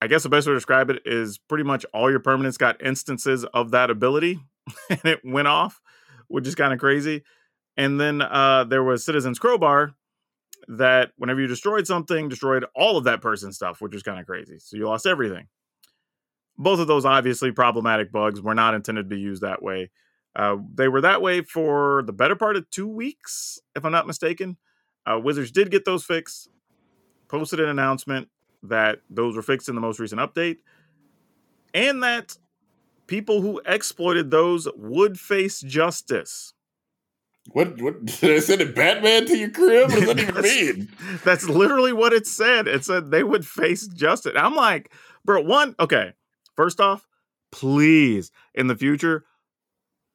I 0.00 0.06
guess 0.06 0.22
the 0.22 0.28
best 0.28 0.46
way 0.46 0.52
to 0.52 0.56
describe 0.56 0.90
it 0.90 1.02
is 1.04 1.38
pretty 1.38 1.64
much 1.64 1.84
all 1.92 2.10
your 2.10 2.20
permanents 2.20 2.58
got 2.58 2.82
instances 2.84 3.44
of 3.44 3.72
that 3.72 3.90
ability, 3.90 4.38
and 4.90 5.04
it 5.04 5.20
went 5.24 5.48
off, 5.48 5.80
which 6.28 6.46
is 6.46 6.54
kind 6.54 6.72
of 6.72 6.78
crazy. 6.78 7.22
And 7.76 8.00
then 8.00 8.22
uh, 8.22 8.64
there 8.64 8.82
was 8.82 9.04
Citizen's 9.04 9.38
Crowbar, 9.38 9.94
that 10.68 11.12
whenever 11.16 11.40
you 11.40 11.46
destroyed 11.46 11.86
something, 11.86 12.28
destroyed 12.28 12.64
all 12.74 12.96
of 12.96 13.04
that 13.04 13.22
person's 13.22 13.56
stuff, 13.56 13.80
which 13.80 13.94
is 13.94 14.02
kind 14.02 14.20
of 14.20 14.26
crazy. 14.26 14.58
So 14.58 14.76
you 14.76 14.86
lost 14.86 15.06
everything. 15.06 15.48
Both 16.58 16.80
of 16.80 16.86
those 16.86 17.04
obviously 17.04 17.52
problematic 17.52 18.12
bugs 18.12 18.42
were 18.42 18.54
not 18.54 18.74
intended 18.74 19.04
to 19.04 19.08
be 19.08 19.20
used 19.20 19.42
that 19.42 19.62
way. 19.62 19.90
Uh, 20.36 20.56
they 20.74 20.88
were 20.88 21.00
that 21.00 21.22
way 21.22 21.42
for 21.42 22.02
the 22.04 22.12
better 22.12 22.36
part 22.36 22.56
of 22.56 22.68
two 22.70 22.86
weeks, 22.86 23.58
if 23.74 23.84
I'm 23.84 23.92
not 23.92 24.06
mistaken. 24.06 24.56
Uh, 25.06 25.18
Wizards 25.18 25.50
did 25.50 25.70
get 25.70 25.84
those 25.84 26.04
fixed, 26.04 26.50
posted 27.28 27.60
an 27.60 27.68
announcement 27.68 28.28
that 28.62 29.00
those 29.10 29.36
were 29.36 29.42
fixed 29.42 29.68
in 29.68 29.74
the 29.74 29.80
most 29.80 29.98
recent 29.98 30.20
update, 30.20 30.58
and 31.74 32.02
that 32.02 32.36
people 33.06 33.40
who 33.40 33.60
exploited 33.66 34.30
those 34.30 34.68
would 34.76 35.18
face 35.18 35.60
justice. 35.60 36.54
What 37.52 37.80
what 37.80 38.04
did 38.20 38.36
I 38.36 38.38
send 38.40 38.60
a 38.60 38.66
Batman 38.66 39.26
to 39.26 39.36
your 39.36 39.50
crib? 39.50 39.90
What 39.90 40.00
does 40.00 40.06
that 40.06 40.20
even 40.20 40.42
mean? 40.42 40.88
That's 41.24 41.48
literally 41.48 41.92
what 41.92 42.12
it 42.12 42.26
said. 42.26 42.68
It 42.68 42.84
said 42.84 43.10
they 43.10 43.24
would 43.24 43.46
face 43.46 43.86
justice. 43.88 44.34
I'm 44.36 44.54
like, 44.54 44.92
bro, 45.24 45.40
one, 45.40 45.74
okay. 45.80 46.12
First 46.56 46.80
off, 46.80 47.06
please 47.50 48.30
in 48.54 48.66
the 48.66 48.76
future, 48.76 49.24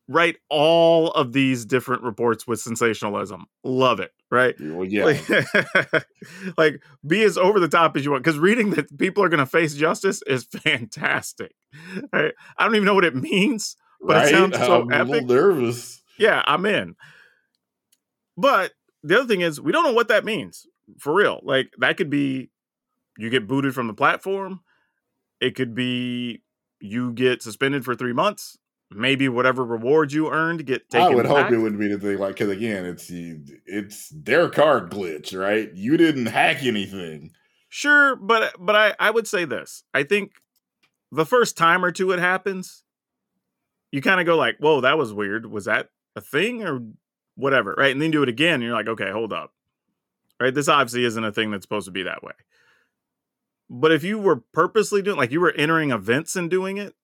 write 0.08 0.38
all 0.50 1.12
of 1.12 1.34
these 1.34 1.66
different 1.66 2.04
reports 2.04 2.46
with 2.46 2.60
sensationalism. 2.60 3.46
Love 3.64 4.00
it, 4.00 4.12
right? 4.34 4.56
Well, 4.60 4.86
yeah. 4.86 5.06
Like, 5.06 6.08
like, 6.58 6.82
be 7.06 7.24
as 7.24 7.38
over 7.38 7.60
the 7.60 7.68
top 7.68 7.96
as 7.96 8.04
you 8.04 8.12
want. 8.12 8.24
Because 8.24 8.40
reading 8.40 8.72
that 8.72 8.98
people 8.98 9.24
are 9.24 9.30
going 9.30 9.40
to 9.40 9.46
face 9.46 9.76
justice 9.76 10.22
is 10.28 10.44
fantastic. 10.64 11.56
Right? 12.12 12.34
I 12.58 12.66
don't 12.66 12.76
even 12.76 12.86
know 12.86 12.96
what 12.96 13.06
it 13.06 13.16
means, 13.16 13.78
but 14.02 14.16
right? 14.16 14.28
it 14.28 14.32
sounds 14.32 14.58
so 14.58 14.82
I'm 14.82 14.92
a 14.92 14.96
epic. 14.96 15.10
little 15.10 15.28
nervous. 15.28 16.02
Yeah, 16.18 16.42
I'm 16.46 16.66
in. 16.66 16.96
But 18.36 18.74
the 19.04 19.20
other 19.20 19.28
thing 19.28 19.42
is, 19.42 19.62
we 19.62 19.72
don't 19.72 19.84
know 19.84 19.94
what 19.94 20.08
that 20.08 20.26
means 20.26 20.66
for 21.00 21.14
real. 21.14 21.40
Like, 21.44 21.72
that 21.78 21.98
could 21.98 22.10
be 22.10 22.50
you 23.18 23.30
get 23.30 23.48
booted 23.48 23.76
from 23.76 23.88
the 23.88 23.94
platform, 23.94 24.62
it 25.40 25.56
could 25.56 25.76
be 25.76 26.42
you 26.80 27.14
get 27.14 27.44
suspended 27.44 27.86
for 27.86 27.96
three 27.96 28.14
months. 28.14 28.58
Maybe 28.96 29.30
whatever 29.30 29.64
rewards 29.64 30.14
you 30.14 30.32
earned 30.32 30.66
get 30.66 30.90
taken. 30.90 31.12
I 31.12 31.16
would 31.16 31.24
back. 31.24 31.46
hope 31.46 31.52
it 31.52 31.58
wouldn't 31.58 31.80
be 31.80 31.88
the 31.88 32.00
thing, 32.00 32.18
like, 32.18 32.36
because 32.36 32.50
again, 32.50 32.86
it's 32.86 33.10
it's 33.10 34.10
their 34.10 34.50
card 34.50 34.92
glitch, 34.92 35.38
right? 35.38 35.72
You 35.74 35.98
didn't 35.98 36.28
hack 36.28 36.64
anything. 36.64 37.32
Sure, 37.70 38.16
but 38.16 38.54
but 38.60 38.76
I 38.76 38.96
I 39.00 39.12
would 39.12 39.28
say 39.28 39.46
this. 39.46 39.84
I 39.94 40.04
think 40.04 40.34
the 41.12 41.26
first 41.26 41.58
time 41.58 41.84
or 41.84 41.92
two 41.92 42.12
it 42.12 42.20
happens, 42.20 42.84
you 43.92 44.02
kind 44.02 44.20
of 44.20 44.26
go 44.26 44.38
like, 44.38 44.58
"Whoa, 44.60 44.82
that 44.82 44.98
was 44.98 45.14
weird. 45.14 45.46
Was 45.46 45.66
that 45.66 45.90
a 46.16 46.22
thing 46.22 46.64
or 46.64 46.82
whatever?" 47.36 47.76
Right? 47.78 47.92
And 47.92 48.02
then 48.02 48.08
you 48.08 48.20
do 48.20 48.24
it 48.24 48.30
again, 48.30 48.56
and 48.56 48.64
you're 48.64 48.74
like, 48.74 48.88
"Okay, 48.88 49.12
hold 49.12 49.34
up." 49.34 49.54
Right? 50.40 50.54
This 50.54 50.68
obviously 50.68 51.06
isn't 51.06 51.24
a 51.24 51.32
thing 51.32 51.52
that's 51.52 51.64
supposed 51.64 51.86
to 51.86 51.92
be 51.92 52.04
that 52.04 52.24
way. 52.24 52.34
But 53.70 53.92
if 53.92 54.04
you 54.04 54.20
were 54.20 54.44
purposely 54.54 55.02
doing 55.02 55.18
like 55.18 55.32
you 55.32 55.42
were 55.42 55.54
entering 55.54 55.92
events 55.92 56.36
and 56.36 56.50
doing 56.50 56.78
it, 56.78 56.96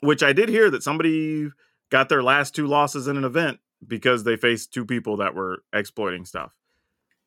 which 0.00 0.22
I 0.22 0.32
did 0.32 0.48
hear 0.48 0.70
that 0.70 0.82
somebody 0.82 1.50
got 1.90 2.08
their 2.08 2.22
last 2.22 2.54
two 2.54 2.66
losses 2.66 3.06
in 3.08 3.16
an 3.16 3.24
event 3.24 3.58
because 3.86 4.24
they 4.24 4.36
faced 4.36 4.72
two 4.72 4.84
people 4.84 5.18
that 5.18 5.34
were 5.34 5.62
exploiting 5.72 6.24
stuff. 6.24 6.54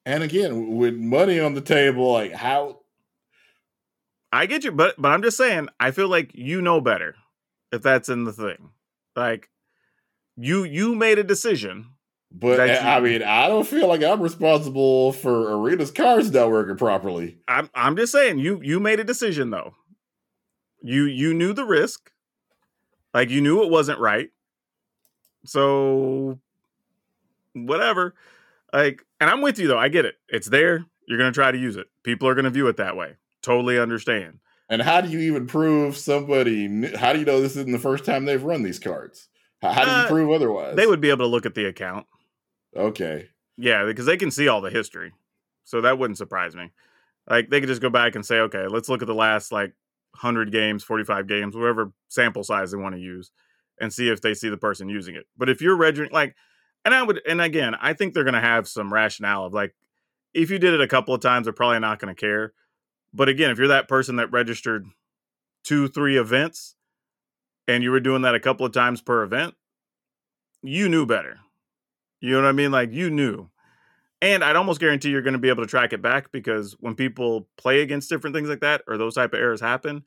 And 0.05 0.23
again, 0.23 0.77
with 0.77 0.95
money 0.95 1.39
on 1.39 1.53
the 1.53 1.61
table, 1.61 2.11
like 2.11 2.33
how 2.33 2.79
I 4.31 4.45
get 4.45 4.63
you, 4.63 4.71
but 4.71 4.95
but 4.97 5.11
I'm 5.11 5.21
just 5.21 5.37
saying, 5.37 5.69
I 5.79 5.91
feel 5.91 6.07
like 6.07 6.31
you 6.33 6.61
know 6.61 6.81
better 6.81 7.15
if 7.71 7.81
that's 7.81 8.09
in 8.09 8.23
the 8.23 8.33
thing. 8.33 8.71
Like 9.15 9.49
you 10.37 10.63
you 10.63 10.95
made 10.95 11.19
a 11.19 11.23
decision. 11.23 11.91
But 12.31 12.57
That 12.57 12.69
eh, 12.69 12.95
I 12.95 12.99
mean, 12.99 13.23
I 13.23 13.47
don't 13.47 13.67
feel 13.67 13.87
like 13.87 14.03
I'm 14.03 14.21
responsible 14.21 15.13
for 15.13 15.51
Arena's 15.51 15.89
cards 15.89 16.31
not 16.31 16.51
working 16.51 16.77
properly. 16.77 17.39
I'm 17.47 17.69
I'm 17.73 17.95
just 17.95 18.11
saying 18.11 18.39
you 18.39 18.61
you 18.63 18.79
made 18.79 18.99
a 18.99 19.03
decision 19.03 19.49
though. 19.49 19.73
You 20.81 21.05
you 21.05 21.33
knew 21.33 21.53
the 21.53 21.65
risk. 21.65 22.11
Like 23.13 23.29
you 23.29 23.41
knew 23.41 23.63
it 23.63 23.69
wasn't 23.69 23.99
right. 23.99 24.29
So 25.45 26.39
whatever. 27.53 28.13
Like 28.73 29.03
and 29.19 29.29
I'm 29.29 29.41
with 29.41 29.59
you 29.59 29.67
though. 29.67 29.77
I 29.77 29.89
get 29.89 30.05
it. 30.05 30.15
It's 30.27 30.47
there. 30.47 30.85
You're 31.07 31.17
going 31.17 31.31
to 31.31 31.35
try 31.37 31.51
to 31.51 31.57
use 31.57 31.75
it. 31.75 31.87
People 32.03 32.27
are 32.27 32.35
going 32.35 32.45
to 32.45 32.51
view 32.51 32.67
it 32.67 32.77
that 32.77 32.95
way. 32.95 33.15
Totally 33.41 33.79
understand. 33.79 34.39
And 34.69 34.81
how 34.81 35.01
do 35.01 35.09
you 35.09 35.19
even 35.19 35.47
prove 35.47 35.97
somebody? 35.97 36.67
How 36.95 37.13
do 37.13 37.19
you 37.19 37.25
know 37.25 37.41
this 37.41 37.55
isn't 37.55 37.71
the 37.71 37.79
first 37.79 38.05
time 38.05 38.25
they've 38.25 38.43
run 38.43 38.61
these 38.61 38.77
cards? 38.77 39.27
How, 39.61 39.71
how 39.71 39.85
do 39.85 39.91
you 39.91 39.97
Uh, 39.97 40.07
prove 40.07 40.29
otherwise? 40.29 40.75
They 40.75 40.85
would 40.85 41.01
be 41.01 41.09
able 41.09 41.25
to 41.25 41.31
look 41.31 41.47
at 41.47 41.55
the 41.55 41.65
account. 41.65 42.05
Okay. 42.75 43.29
Yeah, 43.57 43.85
because 43.85 44.05
they 44.05 44.17
can 44.17 44.29
see 44.29 44.47
all 44.47 44.61
the 44.61 44.69
history. 44.69 45.11
So 45.63 45.81
that 45.81 45.97
wouldn't 45.97 46.19
surprise 46.19 46.55
me. 46.55 46.71
Like 47.27 47.49
they 47.49 47.59
could 47.59 47.69
just 47.69 47.81
go 47.81 47.89
back 47.89 48.13
and 48.15 48.25
say, 48.25 48.39
okay, 48.41 48.67
let's 48.67 48.89
look 48.89 49.01
at 49.01 49.07
the 49.07 49.15
last 49.15 49.51
like 49.51 49.73
100 50.13 50.51
games, 50.51 50.83
45 50.83 51.27
games, 51.27 51.55
whatever 51.55 51.91
sample 52.07 52.43
size 52.43 52.71
they 52.71 52.77
want 52.77 52.95
to 52.95 53.01
use 53.01 53.31
and 53.79 53.93
see 53.93 54.09
if 54.09 54.21
they 54.21 54.33
see 54.33 54.49
the 54.49 54.57
person 54.57 54.89
using 54.89 55.15
it. 55.15 55.25
But 55.37 55.49
if 55.49 55.61
you're 55.61 55.77
registering 55.77 56.11
like 56.11 56.35
and 56.85 56.93
I 56.93 57.03
would 57.03 57.21
and 57.27 57.41
again, 57.41 57.75
I 57.75 57.93
think 57.93 58.13
they're 58.13 58.23
going 58.23 58.33
to 58.33 58.41
have 58.41 58.67
some 58.67 58.93
rationale 58.93 59.45
of 59.45 59.53
like 59.53 59.75
if 60.33 60.49
you 60.49 60.59
did 60.59 60.73
it 60.73 60.81
a 60.81 60.87
couple 60.87 61.13
of 61.13 61.21
times, 61.21 61.45
they're 61.45 61.53
probably 61.53 61.79
not 61.79 61.99
going 61.99 62.13
to 62.13 62.19
care. 62.19 62.53
But 63.13 63.29
again, 63.29 63.49
if 63.49 63.57
you're 63.57 63.67
that 63.69 63.87
person 63.87 64.17
that 64.17 64.31
registered 64.31 64.85
two, 65.63 65.87
three 65.87 66.17
events 66.17 66.75
and 67.67 67.83
you 67.83 67.91
were 67.91 67.99
doing 67.99 68.21
that 68.21 68.35
a 68.35 68.39
couple 68.39 68.65
of 68.65 68.71
times 68.71 69.01
per 69.01 69.23
event, 69.23 69.55
you 70.61 70.89
knew 70.89 71.05
better. 71.05 71.39
You 72.19 72.31
know 72.31 72.43
what 72.43 72.49
I 72.49 72.53
mean? 72.53 72.71
Like 72.71 72.91
you 72.91 73.09
knew. 73.09 73.49
And 74.21 74.43
I'd 74.43 74.57
almost 74.57 74.81
guarantee 74.81 75.09
you're 75.09 75.21
going 75.21 75.33
to 75.33 75.39
be 75.39 75.49
able 75.49 75.63
to 75.63 75.69
track 75.69 75.93
it 75.93 76.01
back 76.01 76.31
because 76.31 76.75
when 76.79 76.95
people 76.95 77.47
play 77.57 77.81
against 77.81 78.09
different 78.09 78.35
things 78.35 78.49
like 78.49 78.59
that 78.59 78.81
or 78.87 78.97
those 78.97 79.15
type 79.15 79.33
of 79.33 79.39
errors 79.39 79.61
happen, 79.61 80.03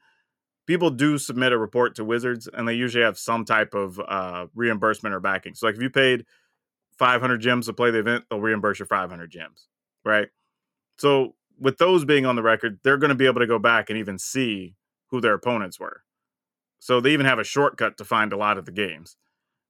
people 0.67 0.91
do 0.91 1.17
submit 1.17 1.53
a 1.53 1.59
report 1.59 1.95
to 1.97 2.05
Wizards 2.05 2.49
and 2.53 2.69
they 2.69 2.75
usually 2.75 3.05
have 3.05 3.19
some 3.19 3.45
type 3.45 3.75
of 3.75 3.99
uh, 4.07 4.47
reimbursement 4.55 5.15
or 5.15 5.21
backing. 5.21 5.55
So 5.55 5.67
like 5.67 5.77
if 5.77 5.83
you 5.83 5.89
paid 5.89 6.27
500 6.99 7.39
gems 7.39 7.67
to 7.67 7.73
play 7.73 7.91
the 7.91 8.01
event, 8.01 8.25
they'll 8.29 8.41
reimburse 8.41 8.79
your 8.79 8.87
500 8.87 9.31
gems, 9.31 9.69
right? 10.05 10.29
So 10.99 11.35
with 11.59 11.79
those 11.79 12.05
being 12.05 12.27
on 12.27 12.37
the 12.37 12.43
record, 12.43 12.81
they're 12.83 12.99
going 12.99 13.09
to 13.11 13.15
be 13.15 13.27
able 13.27 13.41
to 13.41 13.47
go 13.47 13.59
back 13.59 13.89
and 13.89 13.99
even 13.99 14.19
see 14.19 14.77
who 15.09 15.21
their 15.21 15.35
opponents 15.35 15.81
were. 15.81 16.03
So 16.81 17.01
they 17.01 17.13
even 17.13 17.27
have 17.27 17.39
a 17.39 17.45
shortcut 17.45 17.97
to 17.99 18.05
find 18.05 18.33
a 18.33 18.37
lot 18.37 18.59
of 18.59 18.65
the 18.65 18.73
games. 18.73 19.17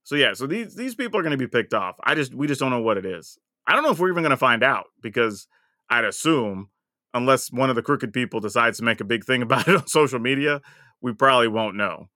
So 0.05 0.17
yeah, 0.17 0.33
so 0.35 0.47
these 0.47 0.75
these 0.75 0.95
people 0.95 1.21
are 1.21 1.23
going 1.23 1.33
to 1.33 1.37
be 1.37 1.47
picked 1.47 1.75
off. 1.75 1.97
I 2.03 2.15
just 2.15 2.35
we 2.35 2.47
just 2.47 2.59
don't 2.59 2.71
know 2.71 2.81
what 2.81 2.97
it 2.97 3.07
is. 3.07 3.39
I 3.67 3.75
don't 3.75 3.83
know 3.83 3.91
if 3.91 3.99
we're 3.99 4.11
even 4.11 4.23
going 4.23 4.31
to 4.31 4.37
find 4.37 4.63
out 4.63 4.87
because 5.01 5.47
I'd 5.89 6.05
assume 6.05 6.69
unless 7.15 7.53
one 7.53 7.71
of 7.71 7.77
the 7.77 7.83
crooked 7.83 8.13
people 8.13 8.41
decides 8.41 8.79
to 8.79 8.85
make 8.85 9.01
a 9.01 9.05
big 9.05 9.25
thing 9.25 9.43
about 9.43 9.69
it 9.69 9.77
on 9.77 9.87
social 9.87 10.19
media, 10.19 10.61
we 11.01 11.13
probably 11.13 11.49
won't 11.49 11.77
know. 11.77 12.09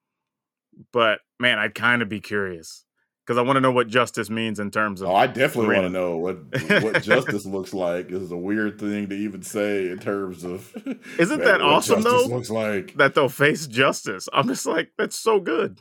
But 0.93 1.21
man, 1.41 1.59
I'd 1.59 1.75
kind 1.75 2.03
of 2.03 2.09
be 2.09 2.21
curious 2.21 2.85
because 3.27 3.39
I 3.39 3.43
want 3.43 3.57
to 3.57 3.61
know 3.61 3.73
what 3.73 3.89
justice 3.89 4.31
means 4.31 4.61
in 4.61 4.71
terms 4.71 5.03
oh, 5.03 5.07
of. 5.07 5.11
Oh, 5.11 5.15
I 5.17 5.27
definitely 5.27 5.75
want 5.75 5.87
to 5.87 5.91
know 5.91 6.17
what 6.17 6.37
what 6.83 7.03
justice 7.03 7.45
looks 7.45 7.75
like. 7.75 8.09
This 8.09 8.23
is 8.23 8.31
a 8.31 8.37
weird 8.37 8.79
thing 8.79 9.09
to 9.09 9.17
even 9.17 9.43
say 9.43 9.89
in 9.89 9.99
terms 9.99 10.45
of. 10.45 10.73
Isn't 11.19 11.43
that 11.43 11.61
awesome, 11.61 12.03
though? 12.03 12.27
Looks 12.27 12.51
like 12.51 12.95
that 12.97 13.15
they'll 13.15 13.29
face 13.29 13.67
justice. 13.67 14.29
I'm 14.33 14.49
just 14.49 14.67
like, 14.67 14.93
that's 14.99 15.19
so 15.19 15.41
good. 15.41 15.81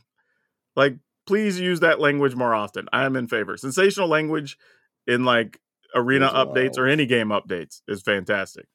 Like, 0.75 0.97
please 1.27 1.59
use 1.59 1.81
that 1.81 1.99
language 1.99 2.35
more 2.35 2.53
often. 2.53 2.87
I 2.91 3.05
am 3.05 3.15
in 3.15 3.27
favor. 3.27 3.57
Sensational 3.57 4.07
language 4.07 4.57
in 5.07 5.25
like 5.25 5.59
arena 5.93 6.29
updates 6.29 6.77
or 6.77 6.87
any 6.87 7.05
game 7.05 7.29
updates 7.29 7.81
is 7.87 8.01
fantastic. 8.01 8.65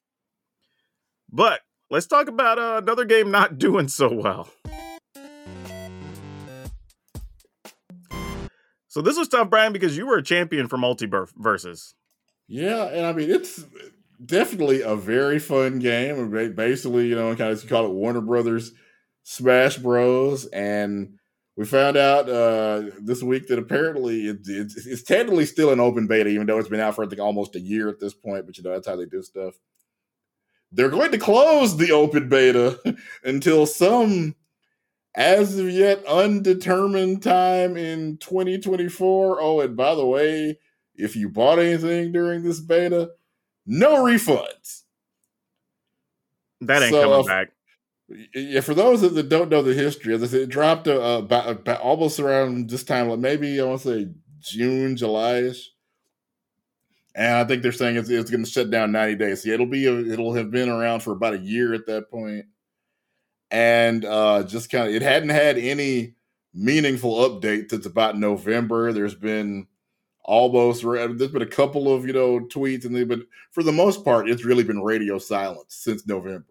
But 1.31 1.61
let's 1.89 2.07
talk 2.07 2.27
about 2.27 2.59
uh, 2.59 2.81
another 2.81 3.05
game 3.05 3.31
not 3.31 3.57
doing 3.57 3.87
so 3.87 4.11
well. 4.11 4.49
So 8.87 9.01
this 9.01 9.17
was 9.17 9.29
tough, 9.29 9.49
Brian, 9.49 9.71
because 9.71 9.95
you 9.95 10.05
were 10.05 10.17
a 10.17 10.23
champion 10.23 10.67
for 10.67 10.77
MultiVersus. 10.77 11.93
Yeah, 12.47 12.87
and 12.87 13.05
I 13.05 13.13
mean 13.13 13.29
it's 13.31 13.63
definitely 14.23 14.81
a 14.81 14.95
very 14.97 15.39
fun 15.39 15.79
game. 15.79 16.29
Basically, 16.53 17.07
you 17.07 17.15
know, 17.15 17.33
kind 17.35 17.51
of 17.51 17.63
you 17.63 17.69
call 17.69 17.85
it 17.85 17.91
Warner 17.91 18.19
Brothers 18.19 18.73
Smash 19.23 19.77
Bros. 19.77 20.45
And 20.47 21.19
we 21.55 21.65
found 21.65 21.97
out 21.97 22.29
uh, 22.29 22.83
this 22.99 23.21
week 23.21 23.47
that 23.47 23.59
apparently 23.59 24.27
it, 24.27 24.39
it's, 24.45 24.85
it's 24.85 25.03
technically 25.03 25.45
still 25.45 25.71
an 25.71 25.79
open 25.79 26.07
beta, 26.07 26.29
even 26.29 26.47
though 26.47 26.57
it's 26.57 26.69
been 26.69 26.79
out 26.79 26.95
for 26.95 27.03
I 27.03 27.07
think 27.07 27.21
almost 27.21 27.55
a 27.55 27.59
year 27.59 27.89
at 27.89 27.99
this 27.99 28.13
point. 28.13 28.45
But 28.45 28.57
you 28.57 28.63
know, 28.63 28.71
that's 28.71 28.87
how 28.87 28.95
they 28.95 29.05
do 29.05 29.21
stuff. 29.21 29.55
They're 30.71 30.89
going 30.89 31.11
to 31.11 31.17
close 31.17 31.75
the 31.75 31.91
open 31.91 32.29
beta 32.29 32.79
until 33.23 33.65
some 33.65 34.35
as 35.13 35.59
of 35.59 35.69
yet 35.69 36.05
undetermined 36.05 37.21
time 37.21 37.75
in 37.75 38.17
2024. 38.17 39.41
Oh, 39.41 39.59
and 39.59 39.75
by 39.75 39.95
the 39.95 40.05
way, 40.05 40.57
if 40.95 41.15
you 41.15 41.29
bought 41.29 41.59
anything 41.59 42.11
during 42.13 42.43
this 42.43 42.61
beta, 42.61 43.11
no 43.65 44.03
refunds. 44.03 44.83
That 46.61 46.83
ain't 46.83 46.93
So, 46.93 47.01
coming 47.01 47.19
uh, 47.19 47.23
back. 47.23 47.51
Yeah, 48.33 48.61
for 48.61 48.73
those 48.73 49.01
that, 49.01 49.29
don't 49.29 49.49
know 49.49 49.61
the 49.61 49.73
history, 49.73 50.13
I 50.13 50.17
said, 50.25 50.41
it 50.41 50.49
dropped 50.49 50.87
uh, 50.87 51.21
almost 51.81 52.19
around 52.19 52.69
this 52.69 52.83
time, 52.83 53.09
like 53.09 53.19
maybe 53.19 53.59
I 53.59 53.65
want 53.65 53.81
to 53.81 53.87
say 54.05 54.11
June, 54.39 54.97
July-ish. 54.97 55.71
And 57.13 57.35
I 57.35 57.43
think 57.43 57.61
they're 57.61 57.71
saying 57.71 57.97
it's, 57.97 58.09
it's 58.09 58.31
going 58.31 58.43
to 58.43 58.49
shut 58.49 58.71
down 58.71 58.91
90 58.91 59.15
days. 59.15 59.43
So 59.43 59.49
it'll 59.49 59.65
be 59.65 59.85
it'll 59.85 60.33
have 60.33 60.49
been 60.49 60.69
around 60.69 61.01
for 61.01 61.11
about 61.11 61.33
a 61.33 61.39
year 61.39 61.73
at 61.73 61.85
that 61.87 62.09
point. 62.09 62.45
And 63.49 64.05
uh 64.05 64.43
just 64.43 64.69
kind 64.71 64.87
of 64.87 64.95
it 64.95 65.01
hadn't 65.01 65.29
had 65.29 65.57
any 65.57 66.15
meaningful 66.53 67.15
update 67.15 67.69
since 67.69 67.85
about 67.85 68.17
November. 68.17 68.93
There's 68.93 69.15
been 69.15 69.67
almost 70.23 70.83
there's 70.83 71.31
been 71.31 71.41
a 71.41 71.45
couple 71.45 71.93
of 71.93 72.05
you 72.05 72.13
know 72.13 72.39
tweets 72.39 72.85
and 72.85 72.95
they've 72.95 73.07
been 73.07 73.25
for 73.51 73.63
the 73.63 73.71
most 73.71 74.05
part 74.05 74.29
it's 74.29 74.45
really 74.45 74.63
been 74.63 74.81
radio 74.81 75.17
silence 75.17 75.75
since 75.75 76.07
November. 76.07 76.45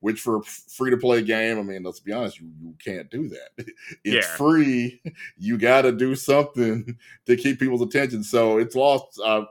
Which 0.00 0.20
for 0.20 0.36
a 0.36 0.42
free 0.42 0.90
to 0.90 0.96
play 0.98 1.22
game, 1.22 1.58
I 1.58 1.62
mean, 1.62 1.82
let's 1.82 2.00
be 2.00 2.12
honest, 2.12 2.38
you, 2.38 2.50
you 2.60 2.74
can't 2.84 3.10
do 3.10 3.28
that. 3.28 3.66
It's 4.04 4.26
Yeah. 4.26 4.36
free. 4.36 5.00
You 5.38 5.58
got 5.58 5.82
to 5.82 5.92
do 5.92 6.14
something 6.14 6.96
to 7.26 7.36
keep 7.36 7.58
people's 7.58 7.82
attention. 7.82 8.22
So 8.22 8.58
it's 8.58 8.74
lost 8.76 9.18
uh, 9.24 9.46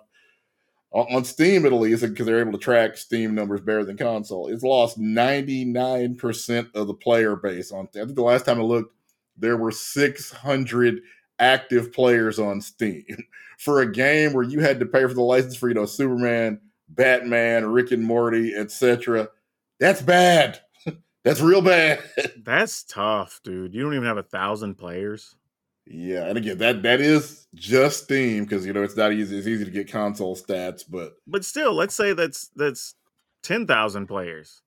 on 0.92 1.08
on 1.16 1.26
Steam 1.26 1.66
at 1.66 1.74
least 1.74 2.04
because 2.04 2.26
they're 2.26 2.40
able 2.40 2.52
to 2.54 2.58
track 2.58 2.96
Steam 2.98 3.36
numbers 3.36 3.62
better 3.62 3.84
than 3.84 3.98
console. 3.98 4.48
It's 4.48 4.64
lost 4.64 4.98
ninety 4.98 5.66
nine 5.66 6.16
percent 6.16 6.70
of 6.76 6.88
the 6.88 6.94
player 6.94 7.36
base. 7.36 7.72
On 7.72 7.88
I 7.96 8.00
think 8.00 8.16
the 8.16 8.22
last 8.22 8.46
time 8.46 8.60
I 8.60 8.64
looked, 8.64 8.94
there 9.38 9.58
were 9.58 9.72
six 9.72 10.32
hundred 10.32 11.02
active 11.40 11.92
players 11.92 12.40
on 12.40 12.62
Steam 12.62 13.04
for 13.58 13.82
a 13.82 13.92
game 13.92 14.32
where 14.34 14.44
you 14.44 14.60
had 14.60 14.80
to 14.80 14.86
pay 14.86 15.02
for 15.08 15.14
the 15.14 15.22
license 15.22 15.56
for 15.58 15.68
you 15.70 15.76
know 15.76 15.86
Superman, 15.86 16.62
Batman, 16.90 17.66
Rick 17.66 17.92
and 17.92 18.04
Morty, 18.04 18.54
etc. 18.56 19.28
That's 19.80 20.02
bad. 20.02 20.60
That's 21.24 21.42
real 21.42 21.62
bad. 21.62 22.04
That's 22.44 22.84
tough, 22.84 23.42
dude. 23.44 23.74
You 23.74 23.84
don't 23.84 23.94
even 23.94 24.06
have 24.08 24.18
a 24.18 24.24
thousand 24.24 24.76
players. 24.76 25.36
yeah, 25.88 26.26
and 26.26 26.38
again, 26.38 26.58
that 26.60 26.84
that 26.84 27.02
is 27.02 27.48
just 27.56 28.04
Steam 28.04 28.44
because 28.44 28.66
you 28.66 28.74
know 28.74 28.84
it's 28.84 28.98
not 28.98 29.14
easy. 29.14 29.38
It's 29.38 29.48
easy 29.48 29.66
to 29.66 29.72
get 29.72 29.92
console 29.92 30.36
stats, 30.36 30.84
but 30.88 31.14
But 31.28 31.44
still, 31.46 31.74
let's 31.74 31.96
say 31.96 32.14
that's 32.14 32.50
that's 32.56 32.96
ten 33.44 33.68
thousand 33.68 34.08
players. 34.08 34.62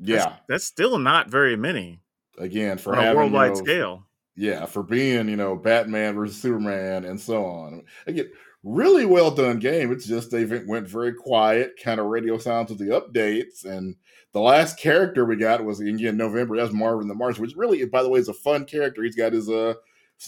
Yeah, 0.00 0.36
that's, 0.48 0.64
still 0.64 0.96
not 0.98 1.28
very 1.28 1.56
many 1.56 2.00
again 2.38 2.78
for 2.78 2.92
on 2.92 2.98
a 2.98 3.02
having, 3.02 3.14
you 3.16 3.18
worldwide 3.22 3.54
know, 3.54 3.64
scale. 3.64 4.06
yeah, 4.36 4.64
for 4.64 4.84
being, 4.84 5.28
you 5.28 5.34
know, 5.36 5.56
Batman 5.56 6.14
versus 6.14 6.40
Superman 6.40 7.04
and 7.04 7.20
so 7.20 7.44
on. 7.44 7.82
Again, 8.06 8.30
really 8.62 9.06
well 9.06 9.32
done 9.32 9.58
game. 9.58 9.90
It's 9.90 10.06
just 10.06 10.30
they 10.30 10.44
went- 10.44 10.68
went 10.68 10.86
very 10.86 11.12
quiet, 11.14 11.72
kind 11.82 11.98
of 11.98 12.06
radio 12.06 12.38
silence 12.38 12.70
with 12.70 12.78
the 12.78 13.00
updates. 13.00 13.64
And 13.64 13.96
the 14.32 14.40
last 14.40 14.78
character 14.78 15.24
we 15.24 15.36
got 15.36 15.64
was 15.64 15.80
again 15.80 16.16
November. 16.16 16.56
That's 16.56 16.72
Marvin 16.72 17.08
the 17.08 17.14
Martian, 17.14 17.42
which 17.42 17.56
really, 17.56 17.84
by 17.86 18.02
the 18.02 18.08
way, 18.08 18.20
is 18.20 18.28
a 18.28 18.34
fun 18.34 18.64
character. 18.64 19.02
He's 19.02 19.16
got 19.16 19.32
his 19.32 19.48
uh 19.48 19.74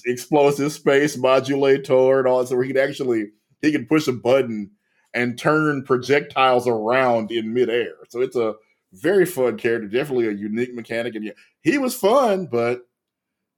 explosive 0.06 0.72
space 0.72 1.16
modulator 1.16 2.18
and 2.20 2.28
all 2.28 2.40
that, 2.40 2.46
so 2.48 2.60
he 2.60 2.68
can 2.68 2.78
actually 2.78 3.26
he 3.62 3.72
can 3.72 3.86
push 3.86 4.08
a 4.08 4.12
button 4.12 4.70
and 5.14 5.38
turn 5.38 5.82
projectiles 5.84 6.66
around 6.68 7.30
in 7.32 7.52
midair. 7.52 7.94
So 8.08 8.20
it's 8.20 8.36
a 8.36 8.54
very 8.92 9.26
fun 9.26 9.56
character, 9.58 9.88
definitely 9.88 10.28
a 10.28 10.32
unique 10.32 10.74
mechanic. 10.74 11.14
And 11.14 11.24
yeah, 11.24 11.32
he 11.62 11.78
was 11.78 11.94
fun, 11.94 12.46
but 12.46 12.82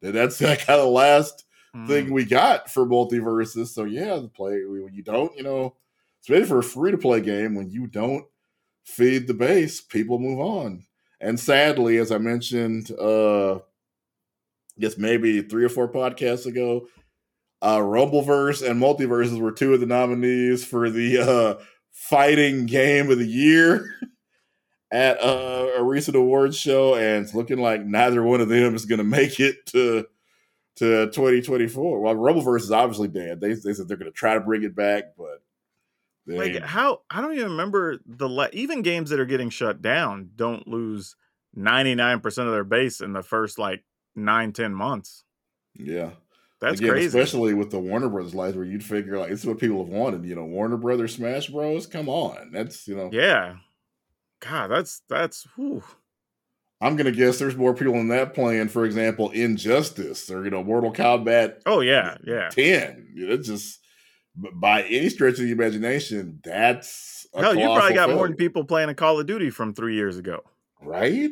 that's 0.00 0.38
that 0.40 0.60
kind 0.60 0.80
of 0.80 0.88
last 0.90 1.44
Mm. 1.74 1.86
thing 1.86 2.12
we 2.12 2.26
got 2.26 2.70
for 2.70 2.84
MultiVersus. 2.84 3.68
So 3.68 3.84
yeah, 3.84 4.16
the 4.16 4.28
play 4.28 4.60
when 4.66 4.92
you 4.92 5.02
don't, 5.02 5.34
you 5.34 5.42
know, 5.42 5.74
especially 6.20 6.44
for 6.44 6.58
a 6.58 6.62
free 6.62 6.90
to 6.90 6.98
play 6.98 7.22
game, 7.22 7.54
when 7.54 7.70
you 7.70 7.86
don't 7.86 8.26
feed 8.84 9.26
the 9.26 9.34
base, 9.34 9.80
people 9.80 10.18
move 10.18 10.40
on. 10.40 10.84
And 11.20 11.38
sadly, 11.38 11.98
as 11.98 12.10
I 12.10 12.18
mentioned, 12.18 12.90
uh, 12.98 13.56
I 13.56 13.60
guess 14.80 14.98
maybe 14.98 15.42
three 15.42 15.64
or 15.64 15.68
four 15.68 15.90
podcasts 15.90 16.46
ago, 16.46 16.88
uh, 17.60 17.78
Rumbleverse 17.78 18.68
and 18.68 18.80
MultiVersus 18.80 19.38
were 19.40 19.52
two 19.52 19.72
of 19.72 19.80
the 19.80 19.86
nominees 19.86 20.64
for 20.64 20.90
the 20.90 21.18
uh, 21.18 21.62
fighting 21.92 22.66
game 22.66 23.10
of 23.10 23.18
the 23.18 23.26
year 23.26 23.94
at 24.92 25.22
uh, 25.22 25.68
a 25.76 25.82
recent 25.82 26.16
awards 26.16 26.58
show, 26.58 26.96
and 26.96 27.24
it's 27.24 27.34
looking 27.34 27.58
like 27.58 27.84
neither 27.84 28.22
one 28.22 28.40
of 28.40 28.48
them 28.48 28.74
is 28.74 28.84
going 28.84 28.98
to 28.98 29.04
make 29.04 29.38
it 29.38 29.64
to 29.66 30.06
to 30.76 31.06
2024. 31.06 32.00
Well, 32.00 32.14
Rumbleverse 32.14 32.62
is 32.62 32.72
obviously 32.72 33.08
dead. 33.08 33.40
They, 33.40 33.52
they 33.52 33.74
said 33.74 33.86
they're 33.86 33.96
going 33.96 34.10
to 34.10 34.16
try 34.16 34.34
to 34.34 34.40
bring 34.40 34.64
it 34.64 34.74
back, 34.74 35.14
but 35.16 35.42
they 36.26 36.52
like 36.54 36.62
how 36.62 37.00
I 37.10 37.20
don't 37.20 37.34
even 37.34 37.50
remember 37.52 37.98
the 38.06 38.28
le- 38.28 38.50
even 38.52 38.82
games 38.82 39.10
that 39.10 39.20
are 39.20 39.24
getting 39.26 39.50
shut 39.50 39.82
down 39.82 40.30
don't 40.36 40.66
lose 40.68 41.16
ninety 41.54 41.94
nine 41.94 42.20
percent 42.20 42.46
of 42.48 42.54
their 42.54 42.64
base 42.64 43.00
in 43.00 43.12
the 43.12 43.22
first 43.22 43.58
like 43.58 43.84
nine 44.14 44.52
ten 44.52 44.74
months. 44.74 45.24
yeah. 45.74 46.10
That's 46.60 46.78
Again, 46.78 46.92
crazy. 46.92 47.06
especially 47.18 47.54
with 47.54 47.72
the 47.72 47.80
Warner 47.80 48.08
Brothers 48.08 48.36
license, 48.36 48.54
where 48.56 48.64
you'd 48.64 48.84
figure 48.84 49.18
like 49.18 49.30
this 49.30 49.40
is 49.40 49.46
what 49.46 49.58
people 49.58 49.84
have 49.84 49.92
wanted. 49.92 50.24
You 50.24 50.36
know, 50.36 50.44
Warner 50.44 50.76
Brothers 50.76 51.16
Smash 51.16 51.48
Bros. 51.48 51.88
Come 51.88 52.08
on, 52.08 52.52
that's 52.52 52.86
you 52.86 52.94
know. 52.94 53.10
yeah. 53.12 53.56
God, 54.38 54.68
that's 54.70 55.02
that's 55.08 55.44
whew. 55.56 55.82
I'm 56.80 56.94
gonna 56.94 57.10
guess 57.10 57.40
there's 57.40 57.56
more 57.56 57.74
people 57.74 57.94
in 57.94 58.06
that 58.08 58.32
playing, 58.34 58.68
for 58.68 58.84
example, 58.84 59.30
Injustice 59.30 60.30
or 60.30 60.44
you 60.44 60.50
know 60.50 60.62
Mortal 60.62 60.92
Kombat 60.92 61.62
Oh 61.66 61.80
yeah, 61.80 62.16
yeah. 62.24 62.48
10. 62.50 63.08
You 63.12 63.26
know, 63.26 63.34
It's 63.34 63.48
just 63.48 63.81
b- 64.40 64.50
by 64.54 64.82
any 64.82 65.08
stretch 65.08 65.38
of 65.38 65.44
the 65.44 65.52
imagination, 65.52 66.40
that's 66.44 67.26
a 67.34 67.40
Hell, 67.40 67.56
you 67.56 67.66
probably 67.66 67.94
got 67.94 68.10
more 68.10 68.26
than 68.26 68.36
people 68.36 68.64
playing 68.64 68.88
a 68.88 68.94
Call 68.94 69.18
of 69.18 69.26
Duty 69.26 69.50
from 69.50 69.74
three 69.74 69.94
years 69.94 70.18
ago. 70.18 70.42
right? 70.80 71.30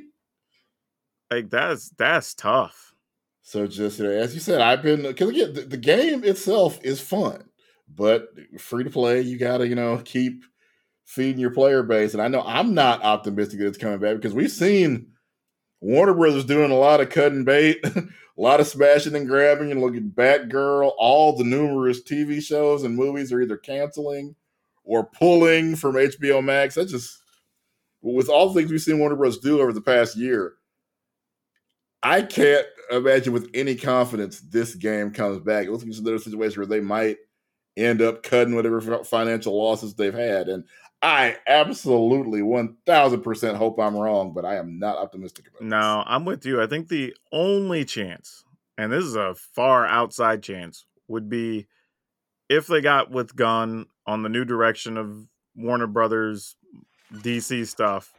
Like 1.31 1.51
that's 1.51 1.91
that's 1.91 2.35
tough. 2.35 2.95
So 3.43 3.67
just 3.67 3.99
you 3.99 4.05
know, 4.05 4.11
as 4.11 4.35
you 4.35 4.41
said, 4.41 4.61
I've 4.61 4.83
been 4.83 5.03
because 5.03 5.29
again, 5.29 5.53
the, 5.55 5.63
the 5.63 5.77
game 5.77 6.25
itself 6.25 6.79
is 6.83 7.01
fun, 7.01 7.45
but 7.89 8.29
free 8.59 8.85
to 8.85 8.91
play, 8.91 9.21
you 9.21 9.39
gotta 9.39 9.67
you 9.67 9.75
know 9.75 10.01
keep 10.05 10.45
feeding 11.05 11.41
your 11.41 11.51
player 11.51 11.83
base. 11.83 12.15
And 12.15 12.23
I 12.23 12.29
know 12.29 12.43
I'm 12.45 12.75
not 12.75 13.03
optimistic 13.03 13.59
that 13.59 13.67
it's 13.67 13.79
coming 13.79 13.99
back 13.99 14.17
because 14.17 14.35
we've 14.35 14.51
seen 14.51 15.09
Warner 15.81 16.15
Brothers 16.15 16.45
doing 16.45 16.71
a 16.71 16.77
lot 16.77 17.01
of 17.01 17.11
cutting 17.11 17.45
bait, 17.45 17.85
a 18.41 18.43
lot 18.43 18.59
of 18.59 18.67
smashing 18.67 19.15
and 19.15 19.29
grabbing, 19.29 19.71
and 19.71 19.83
looking 19.83 20.11
Batgirl. 20.11 20.93
All 20.97 21.37
the 21.37 21.45
numerous 21.45 22.03
TV 22.03 22.43
shows 22.43 22.85
and 22.85 22.97
movies 22.97 23.33
are 23.33 23.43
either 23.43 23.59
canceling 23.59 24.35
or 24.83 25.05
pulling 25.05 25.77
from 25.77 25.97
HBO 25.97 26.43
Max. 26.43 26.75
That's 26.75 26.91
just 26.91 27.19
with 28.01 28.31
all 28.31 28.49
the 28.49 28.59
things 28.59 28.71
we've 28.71 28.81
seen 28.81 28.99
Warner 28.99 29.15
Bros. 29.15 29.39
do 29.39 29.61
over 29.61 29.75
the 29.75 29.83
past 29.83 30.17
year. 30.17 30.55
I 32.03 32.23
can't 32.23 32.67
imagine 32.91 33.35
with 33.35 33.51
any 33.53 33.75
confidence 33.75 34.41
this 34.41 34.75
game 34.75 35.11
comes 35.11 35.39
back. 35.41 35.67
It 35.67 35.71
looks 35.71 35.85
like 35.85 35.95
another 35.99 36.19
situation 36.19 36.61
where 36.61 36.67
they 36.67 36.81
might 36.81 37.19
end 37.77 38.01
up 38.01 38.23
cutting 38.23 38.55
whatever 38.55 39.05
financial 39.05 39.55
losses 39.55 39.95
they've 39.95 40.15
had. 40.15 40.49
And 40.49 40.65
I 41.03 41.39
absolutely 41.47 42.41
1000% 42.43 43.57
hope 43.57 43.79
I'm 43.79 43.97
wrong, 43.97 44.33
but 44.35 44.45
I 44.45 44.57
am 44.57 44.79
not 44.79 44.99
optimistic 44.99 45.49
about 45.49 45.63
No, 45.63 46.05
I'm 46.07 46.25
with 46.25 46.45
you. 46.45 46.61
I 46.61 46.67
think 46.67 46.89
the 46.89 47.15
only 47.33 47.85
chance, 47.85 48.45
and 48.77 48.93
this 48.93 49.05
is 49.05 49.17
a 49.17 49.35
far 49.35 49.87
outside 49.87 50.43
chance, 50.43 50.85
would 51.09 51.31
be 51.31 51.67
if 52.51 52.67
they 52.67 52.83
got 52.83 53.11
with 53.11 53.35
Gunn 53.35 53.87
on 54.07 54.23
the 54.23 54.29
new 54.29 54.45
direction 54.45 54.99
of 54.99 55.27
Warner 55.55 55.87
Brothers 55.87 56.57
DC 57.13 57.67
stuff 57.67 58.13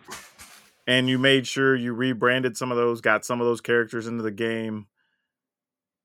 and 0.88 1.08
you 1.08 1.20
made 1.20 1.48
sure 1.48 1.76
you 1.76 1.94
rebranded 1.94 2.58
some 2.58 2.72
of 2.72 2.78
those, 2.78 3.02
got 3.02 3.24
some 3.24 3.40
of 3.40 3.48
those 3.48 3.62
characters 3.62 4.08
into 4.08 4.24
the 4.24 4.32
game. 4.32 4.88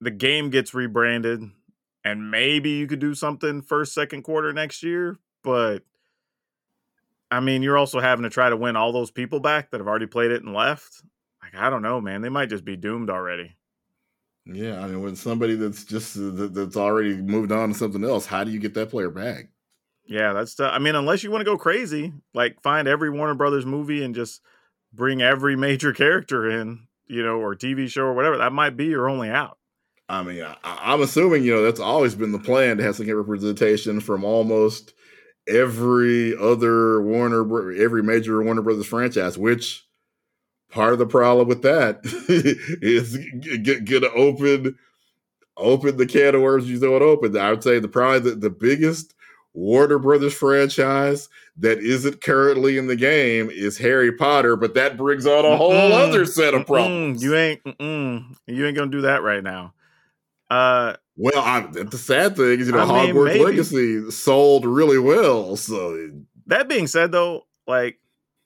The 0.00 0.10
game 0.10 0.50
gets 0.50 0.74
rebranded 0.74 1.42
and 2.04 2.30
maybe 2.30 2.70
you 2.70 2.86
could 2.86 3.00
do 3.00 3.14
something 3.14 3.62
first 3.62 3.94
second 3.94 4.22
quarter 4.22 4.52
next 4.52 4.82
year, 4.82 5.16
but 5.42 5.82
I 7.30 7.40
mean, 7.40 7.62
you're 7.62 7.78
also 7.78 8.00
having 8.00 8.22
to 8.22 8.30
try 8.30 8.50
to 8.50 8.56
win 8.56 8.76
all 8.76 8.92
those 8.92 9.10
people 9.10 9.40
back 9.40 9.70
that 9.70 9.80
have 9.80 9.88
already 9.88 10.06
played 10.06 10.30
it 10.30 10.42
and 10.42 10.54
left. 10.54 11.02
Like, 11.42 11.54
I 11.54 11.70
don't 11.70 11.82
know, 11.82 12.00
man. 12.00 12.22
They 12.22 12.28
might 12.28 12.48
just 12.48 12.64
be 12.64 12.76
doomed 12.76 13.10
already. 13.10 13.56
Yeah, 14.46 14.80
I 14.80 14.86
mean, 14.86 15.02
when 15.02 15.16
somebody 15.16 15.56
that's 15.56 15.84
just 15.84 16.16
uh, 16.16 16.48
that's 16.52 16.76
already 16.76 17.16
moved 17.16 17.50
on 17.50 17.70
to 17.70 17.74
something 17.74 18.04
else, 18.04 18.26
how 18.26 18.44
do 18.44 18.52
you 18.52 18.60
get 18.60 18.74
that 18.74 18.90
player 18.90 19.10
back? 19.10 19.48
Yeah, 20.06 20.32
that's. 20.32 20.58
I 20.60 20.78
mean, 20.78 20.94
unless 20.94 21.24
you 21.24 21.32
want 21.32 21.40
to 21.40 21.50
go 21.50 21.58
crazy, 21.58 22.12
like 22.32 22.60
find 22.62 22.86
every 22.86 23.10
Warner 23.10 23.34
Brothers 23.34 23.66
movie 23.66 24.04
and 24.04 24.14
just 24.14 24.40
bring 24.92 25.20
every 25.20 25.56
major 25.56 25.92
character 25.92 26.48
in, 26.48 26.86
you 27.08 27.24
know, 27.24 27.38
or 27.38 27.56
TV 27.56 27.88
show 27.88 28.02
or 28.02 28.14
whatever. 28.14 28.38
That 28.38 28.52
might 28.52 28.76
be 28.76 28.86
your 28.86 29.08
only 29.08 29.30
out. 29.30 29.58
I 30.08 30.22
mean, 30.22 30.44
I, 30.44 30.94
am 30.94 31.02
assuming 31.02 31.42
you 31.42 31.52
know 31.52 31.62
that's 31.62 31.80
always 31.80 32.14
been 32.14 32.30
the 32.30 32.38
plan 32.38 32.76
to 32.76 32.84
have 32.84 32.94
some 32.94 33.10
representation 33.10 34.00
from 34.00 34.22
almost 34.22 34.94
every 35.48 36.36
other 36.36 37.00
Warner, 37.02 37.72
every 37.72 38.02
major 38.02 38.42
Warner 38.42 38.62
Brothers 38.62 38.86
franchise. 38.86 39.38
Which 39.38 39.86
part 40.70 40.92
of 40.92 40.98
the 40.98 41.06
problem 41.06 41.48
with 41.48 41.62
that 41.62 42.00
is 42.82 43.16
get 43.62 43.84
get 43.84 44.00
to 44.00 44.12
open 44.12 44.78
open 45.56 45.96
the 45.96 46.06
can 46.06 46.34
of 46.34 46.42
worms 46.42 46.68
you 46.68 46.78
throw 46.78 46.96
it 46.96 47.02
open. 47.02 47.36
I 47.36 47.50
would 47.50 47.62
say 47.62 47.78
the 47.78 47.88
probably 47.88 48.30
the, 48.30 48.36
the 48.36 48.50
biggest 48.50 49.14
Warner 49.54 49.98
Brothers 49.98 50.34
franchise 50.34 51.28
that 51.56 51.78
isn't 51.78 52.20
currently 52.20 52.76
in 52.76 52.88
the 52.88 52.96
game 52.96 53.48
is 53.50 53.78
Harry 53.78 54.12
Potter, 54.12 54.54
but 54.54 54.74
that 54.74 54.98
brings 54.98 55.26
on 55.26 55.46
a 55.46 55.56
whole 55.56 55.72
mm 55.72 55.92
other 55.92 56.26
set 56.26 56.52
of 56.52 56.66
problems. 56.66 57.22
You 57.22 57.34
ain't 57.34 57.62
you 58.46 58.66
ain't 58.66 58.76
gonna 58.76 58.90
do 58.90 59.00
that 59.02 59.22
right 59.22 59.42
now. 59.42 59.72
Uh, 60.50 60.94
well, 61.16 61.38
I, 61.38 61.60
the 61.60 61.98
sad 61.98 62.36
thing 62.36 62.60
is, 62.60 62.66
you 62.66 62.72
know, 62.72 62.82
I 62.82 63.08
Hogwarts 63.08 63.42
Legacy 63.44 64.10
sold 64.10 64.64
really 64.64 64.98
well. 64.98 65.56
So 65.56 66.10
that 66.46 66.68
being 66.68 66.86
said, 66.86 67.10
though, 67.10 67.46
like 67.66 67.98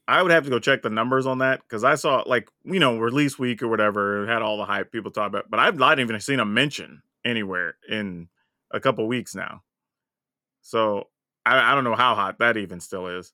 I 0.08 0.22
would 0.22 0.32
have 0.32 0.44
to 0.44 0.50
go 0.50 0.58
check 0.58 0.82
the 0.82 0.90
numbers 0.90 1.26
on 1.26 1.38
that 1.38 1.60
because 1.60 1.84
I 1.84 1.94
saw 1.94 2.22
like 2.26 2.48
you 2.64 2.80
know 2.80 2.98
release 2.98 3.38
week 3.38 3.62
or 3.62 3.68
whatever 3.68 4.26
had 4.26 4.42
all 4.42 4.56
the 4.56 4.64
hype 4.64 4.92
people 4.92 5.10
talk 5.10 5.28
about, 5.28 5.50
but 5.50 5.60
I've 5.60 5.78
not 5.78 6.00
even 6.00 6.18
seen 6.20 6.40
a 6.40 6.44
mention 6.44 7.02
anywhere 7.24 7.76
in 7.88 8.28
a 8.70 8.80
couple 8.80 9.06
weeks 9.06 9.34
now. 9.34 9.62
So 10.62 11.08
I, 11.44 11.72
I 11.72 11.74
don't 11.74 11.84
know 11.84 11.94
how 11.94 12.14
hot 12.14 12.38
that 12.38 12.56
even 12.56 12.80
still 12.80 13.06
is. 13.06 13.32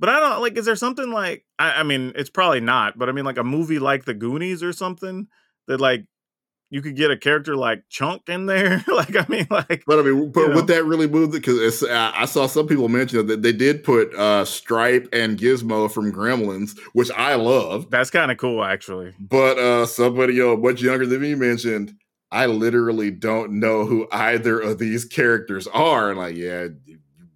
But 0.00 0.10
I 0.10 0.20
don't 0.20 0.40
like. 0.40 0.56
Is 0.56 0.64
there 0.64 0.76
something 0.76 1.10
like? 1.10 1.44
I, 1.58 1.80
I 1.80 1.82
mean, 1.82 2.12
it's 2.14 2.30
probably 2.30 2.60
not. 2.60 2.96
But 2.96 3.08
I 3.08 3.12
mean, 3.12 3.24
like 3.24 3.38
a 3.38 3.44
movie 3.44 3.80
like 3.80 4.04
The 4.04 4.14
Goonies 4.14 4.62
or 4.62 4.72
something 4.72 5.26
that 5.66 5.80
like 5.80 6.06
you 6.70 6.82
could 6.82 6.96
get 6.96 7.10
a 7.10 7.16
character 7.16 7.56
like 7.56 7.84
Chunk 7.88 8.28
in 8.28 8.46
there. 8.46 8.84
like, 8.88 9.16
I 9.16 9.24
mean, 9.28 9.46
like, 9.50 9.84
but 9.86 9.98
I 9.98 10.02
mean, 10.02 10.30
but 10.30 10.48
would 10.48 10.68
know. 10.68 10.74
that 10.74 10.84
really 10.84 11.06
move 11.06 11.30
it? 11.34 11.42
Because 11.42 11.82
I 11.84 12.24
saw 12.26 12.46
some 12.46 12.66
people 12.66 12.88
mention 12.88 13.26
that 13.26 13.42
they 13.42 13.52
did 13.52 13.84
put 13.84 14.14
uh 14.14 14.44
Stripe 14.44 15.08
and 15.12 15.38
Gizmo 15.38 15.90
from 15.90 16.12
Gremlins, 16.12 16.78
which 16.92 17.10
I 17.12 17.34
love. 17.36 17.90
That's 17.90 18.10
kind 18.10 18.30
of 18.30 18.38
cool, 18.38 18.62
actually. 18.62 19.14
But 19.18 19.58
uh 19.58 19.86
somebody 19.86 20.34
yo 20.34 20.56
much 20.56 20.82
younger 20.82 21.06
than 21.06 21.22
me 21.22 21.34
mentioned, 21.34 21.94
I 22.30 22.46
literally 22.46 23.10
don't 23.10 23.52
know 23.52 23.86
who 23.86 24.06
either 24.12 24.60
of 24.60 24.78
these 24.78 25.04
characters 25.04 25.66
are. 25.68 26.10
And 26.10 26.18
like, 26.18 26.36
yeah, 26.36 26.68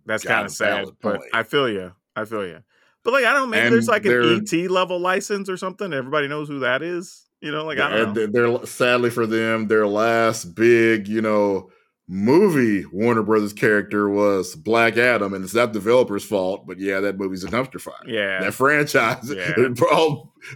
that's 0.05 0.24
kind 0.24 0.45
of 0.45 0.53
sad. 0.53 0.89
But 1.01 1.22
I 1.33 1.43
feel 1.43 1.68
you. 1.68 1.93
I 2.14 2.26
feel 2.26 2.47
you. 2.47 2.62
But 3.05 3.14
like, 3.14 3.24
I 3.24 3.33
don't 3.33 3.45
know. 3.45 3.47
Maybe 3.49 3.66
and 3.66 3.72
there's 3.72 3.89
like 3.89 4.05
an 4.05 4.47
ET 4.47 4.70
level 4.70 4.99
license 5.01 5.49
or 5.49 5.57
something. 5.57 5.93
Everybody 5.93 6.28
knows 6.28 6.49
who 6.49 6.61
that 6.61 6.83
is. 6.83 7.22
You 7.43 7.51
know, 7.51 7.64
like 7.64 7.78
I 7.80 7.90
don't 7.90 8.14
know. 8.14 8.26
They're 8.26 8.66
sadly 8.66 9.11
for 9.11 9.26
them, 9.26 9.66
their 9.66 9.86
last 9.86 10.55
big, 10.55 11.09
you 11.09 11.20
know, 11.20 11.70
movie 12.07 12.84
Warner 12.93 13.24
Brothers 13.24 13.53
character 13.53 14.09
was 14.09 14.55
Black 14.55 14.97
Adam, 14.97 15.34
and 15.34 15.45
it's 15.45 15.55
not 15.55 15.72
developer's 15.72 16.24
fault, 16.24 16.68
but 16.68 16.78
yeah, 16.78 17.01
that 17.01 17.18
movie's 17.18 17.43
a 17.43 17.49
dumpster 17.49 17.80
fire. 17.80 17.95
Yeah, 18.07 18.40
that 18.40 18.55
franchise 18.55 19.28
yeah. 19.34 19.55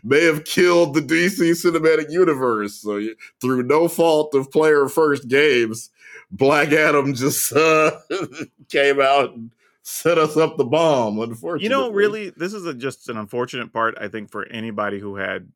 may 0.04 0.24
have 0.24 0.44
killed 0.44 0.94
the 0.94 1.00
DC 1.00 1.50
cinematic 1.52 2.08
universe. 2.08 2.76
So 2.76 3.00
through 3.40 3.64
no 3.64 3.88
fault 3.88 4.34
of 4.36 4.52
player 4.52 4.88
first 4.88 5.26
games, 5.26 5.90
Black 6.30 6.72
Adam 6.72 7.14
just 7.14 7.52
uh, 7.52 7.92
came 8.68 9.00
out 9.00 9.34
and 9.34 9.50
set 9.82 10.18
us 10.18 10.36
up 10.36 10.56
the 10.56 10.64
bomb. 10.64 11.18
Unfortunately, 11.18 11.64
you 11.64 11.70
know, 11.70 11.90
really, 11.90 12.30
this 12.30 12.52
is 12.52 12.66
a, 12.66 12.74
just 12.74 13.08
an 13.08 13.16
unfortunate 13.16 13.72
part. 13.72 13.96
I 14.00 14.06
think 14.06 14.30
for 14.30 14.46
anybody 14.46 15.00
who 15.00 15.16
had 15.16 15.48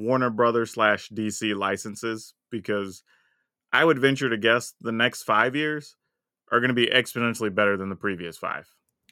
Warner 0.00 0.30
Brothers 0.30 0.72
slash 0.72 1.08
DC 1.10 1.56
licenses 1.56 2.34
because 2.50 3.02
I 3.72 3.84
would 3.84 3.98
venture 3.98 4.28
to 4.28 4.36
guess 4.36 4.74
the 4.80 4.92
next 4.92 5.22
five 5.22 5.54
years 5.54 5.96
are 6.50 6.60
going 6.60 6.68
to 6.68 6.74
be 6.74 6.86
exponentially 6.86 7.54
better 7.54 7.76
than 7.76 7.88
the 7.88 7.96
previous 7.96 8.36
five. 8.36 8.68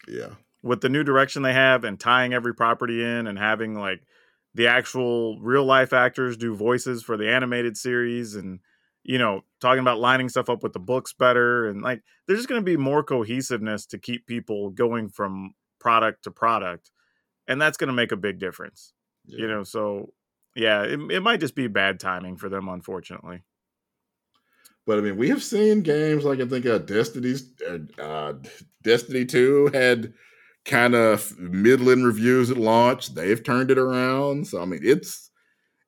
Yeah. 0.06 0.34
With 0.62 0.80
the 0.80 0.88
new 0.88 1.04
direction 1.04 1.42
they 1.42 1.52
have 1.52 1.84
and 1.84 1.98
tying 2.00 2.32
every 2.34 2.54
property 2.54 3.02
in 3.02 3.26
and 3.26 3.38
having 3.38 3.74
like 3.74 4.02
the 4.54 4.66
actual 4.66 5.38
real 5.40 5.64
life 5.64 5.92
actors 5.92 6.36
do 6.36 6.56
voices 6.56 7.02
for 7.02 7.16
the 7.16 7.30
animated 7.30 7.76
series 7.76 8.34
and, 8.34 8.58
you 9.04 9.18
know, 9.18 9.42
talking 9.60 9.80
about 9.80 10.00
lining 10.00 10.28
stuff 10.28 10.50
up 10.50 10.62
with 10.62 10.72
the 10.72 10.80
books 10.80 11.12
better. 11.12 11.68
And 11.68 11.82
like, 11.82 12.02
there's 12.26 12.40
just 12.40 12.48
going 12.48 12.60
to 12.60 12.64
be 12.64 12.76
more 12.76 13.04
cohesiveness 13.04 13.86
to 13.86 13.98
keep 13.98 14.26
people 14.26 14.70
going 14.70 15.08
from 15.08 15.54
product 15.78 16.24
to 16.24 16.32
product. 16.32 16.90
And 17.46 17.62
that's 17.62 17.76
going 17.76 17.88
to 17.88 17.94
make 17.94 18.10
a 18.10 18.16
big 18.16 18.40
difference. 18.40 18.92
Yeah. 19.26 19.42
You 19.42 19.48
know, 19.48 19.62
so 19.62 20.12
yeah, 20.54 20.82
it, 20.82 20.98
it 21.10 21.22
might 21.22 21.40
just 21.40 21.54
be 21.54 21.66
bad 21.66 22.00
timing 22.00 22.36
for 22.36 22.48
them, 22.48 22.68
unfortunately. 22.68 23.42
But 24.86 24.98
I 24.98 25.02
mean, 25.02 25.16
we 25.16 25.28
have 25.28 25.42
seen 25.42 25.82
games 25.82 26.24
like 26.24 26.40
I 26.40 26.46
think 26.46 26.64
uh, 26.64 26.78
Destiny's 26.78 27.52
uh, 27.68 28.00
uh 28.00 28.34
Destiny 28.82 29.26
Two 29.26 29.70
had 29.72 30.14
kind 30.64 30.94
of 30.94 31.38
middling 31.38 32.04
reviews 32.04 32.50
at 32.50 32.56
launch. 32.56 33.14
They've 33.14 33.42
turned 33.42 33.70
it 33.70 33.78
around, 33.78 34.46
so 34.46 34.62
I 34.62 34.64
mean, 34.64 34.80
it's 34.82 35.30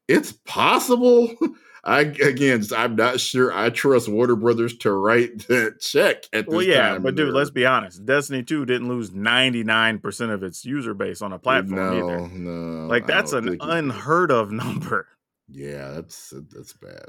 it's 0.09 0.33
possible. 0.33 1.35
I 1.83 2.01
again, 2.01 2.63
I'm 2.77 2.97
not 2.97 3.21
sure. 3.21 3.53
I 3.53 3.71
trust 3.71 4.09
Warner 4.09 4.37
Brothers 4.37 4.77
to 4.79 4.93
write 4.93 5.39
that 5.49 5.81
check 5.81 6.25
at 6.33 6.47
this 6.47 6.55
well, 6.55 6.63
yeah, 6.63 6.99
but 6.99 7.15
dude, 7.15 7.33
let's 7.33 7.51
be 7.51 7.65
honest. 7.65 8.05
Destiny 8.05 8.43
Two 8.43 8.67
didn't 8.67 8.89
lose 8.89 9.13
99 9.13 9.99
percent 9.99 10.31
of 10.31 10.43
its 10.43 10.65
user 10.65 10.95
base 10.95 11.23
on 11.23 11.33
a 11.33 11.39
platform 11.39 11.77
no, 11.77 11.93
either. 11.93 12.29
No, 12.29 12.87
like 12.87 13.07
that's 13.07 13.33
an 13.33 13.57
unheard 13.61 14.31
of 14.31 14.53
number. 14.53 15.09
Yeah, 15.49 15.91
that's 15.91 16.35
that's 16.53 16.75
bad. 16.75 17.07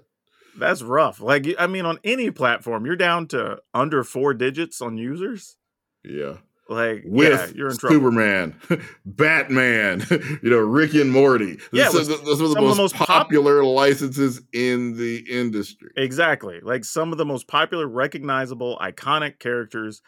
That's 0.57 0.82
rough. 0.82 1.19
Like 1.19 1.47
I 1.59 1.67
mean, 1.67 1.86
on 1.86 1.99
any 2.03 2.32
platform, 2.32 2.86
you're 2.86 2.95
down 2.95 3.28
to 3.28 3.59
under 3.74 4.03
four 4.03 4.34
digits 4.34 4.82
on 4.82 4.97
users. 4.97 5.57
Yeah. 6.03 6.38
Like 6.70 7.03
with 7.05 7.32
yeah, 7.32 7.47
you're 7.53 7.70
in. 7.70 7.76
Superman, 7.76 8.55
Batman, 9.05 10.05
you 10.41 10.49
know, 10.49 10.59
Rick 10.59 10.93
and 10.93 11.12
Morty. 11.12 11.57
Yeah, 11.74 11.89
those, 11.89 12.09
are 12.09 12.18
the, 12.18 12.24
the 12.24 12.36
most, 12.38 12.53
the 12.55 12.76
most 12.76 12.95
popular 12.95 13.62
pop- 13.62 13.76
licenses 13.76 14.41
in 14.53 14.95
the 14.95 15.18
industry. 15.30 15.89
Exactly, 15.97 16.62
like 16.62 16.86
some 16.86 17.12
of 17.12 17.18
the 17.18 17.26
most 17.26 17.47
popular, 17.47 17.88
recognizable, 17.88 18.78
iconic 18.82 19.39
characters 19.39 20.01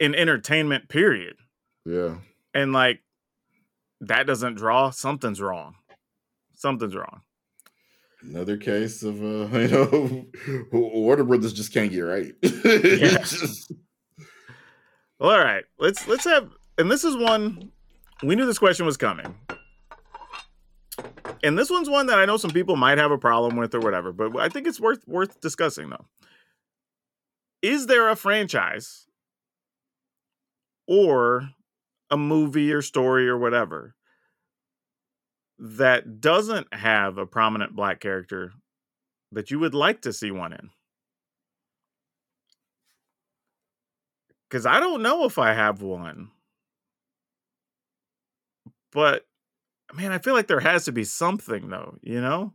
in 0.00 0.14
entertainment. 0.14 0.88
Period. 0.88 1.36
Yeah, 1.84 2.16
and 2.54 2.72
like 2.72 3.00
that 4.00 4.26
doesn't 4.26 4.54
draw. 4.54 4.90
Something's 4.90 5.40
wrong. 5.40 5.74
Something's 6.54 6.94
wrong. 6.94 7.20
Another 8.22 8.56
case 8.56 9.02
of 9.02 9.22
uh, 9.22 9.58
you 9.58 9.68
know, 9.68 10.26
Warner 10.72 11.24
Brothers 11.24 11.52
just 11.52 11.72
can't 11.72 11.90
get 11.90 12.00
right. 12.00 12.32
yeah. 12.42 13.18
just, 13.18 13.72
all 15.20 15.38
right. 15.38 15.64
Let's 15.78 16.06
let's 16.08 16.24
have 16.24 16.50
and 16.78 16.90
this 16.90 17.04
is 17.04 17.16
one 17.16 17.72
we 18.22 18.34
knew 18.34 18.46
this 18.46 18.58
question 18.58 18.86
was 18.86 18.96
coming. 18.96 19.34
And 21.42 21.58
this 21.58 21.70
one's 21.70 21.90
one 21.90 22.06
that 22.06 22.18
I 22.18 22.24
know 22.24 22.36
some 22.36 22.50
people 22.50 22.76
might 22.76 22.98
have 22.98 23.10
a 23.10 23.18
problem 23.18 23.56
with 23.56 23.74
or 23.74 23.80
whatever, 23.80 24.12
but 24.12 24.36
I 24.36 24.48
think 24.48 24.66
it's 24.66 24.80
worth 24.80 25.06
worth 25.06 25.40
discussing 25.40 25.90
though. 25.90 26.06
Is 27.62 27.86
there 27.86 28.08
a 28.08 28.16
franchise 28.16 29.06
or 30.86 31.50
a 32.10 32.16
movie 32.16 32.72
or 32.72 32.82
story 32.82 33.28
or 33.28 33.36
whatever 33.36 33.94
that 35.58 36.20
doesn't 36.20 36.72
have 36.72 37.18
a 37.18 37.26
prominent 37.26 37.74
black 37.74 38.00
character 38.00 38.52
that 39.32 39.50
you 39.50 39.58
would 39.58 39.74
like 39.74 40.02
to 40.02 40.12
see 40.12 40.30
one 40.30 40.52
in? 40.52 40.70
Because 44.48 44.66
I 44.66 44.80
don't 44.80 45.02
know 45.02 45.24
if 45.24 45.38
I 45.38 45.52
have 45.52 45.82
one. 45.82 46.30
But 48.92 49.26
man, 49.94 50.12
I 50.12 50.18
feel 50.18 50.34
like 50.34 50.46
there 50.46 50.60
has 50.60 50.84
to 50.84 50.92
be 50.92 51.04
something 51.04 51.68
though, 51.68 51.98
you 52.02 52.20
know? 52.20 52.54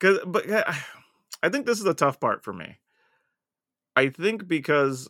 Cause 0.00 0.18
but 0.26 0.44
I 1.42 1.48
think 1.48 1.66
this 1.66 1.78
is 1.78 1.84
the 1.84 1.94
tough 1.94 2.20
part 2.20 2.44
for 2.44 2.52
me. 2.52 2.78
I 3.96 4.10
think 4.10 4.46
because 4.46 5.08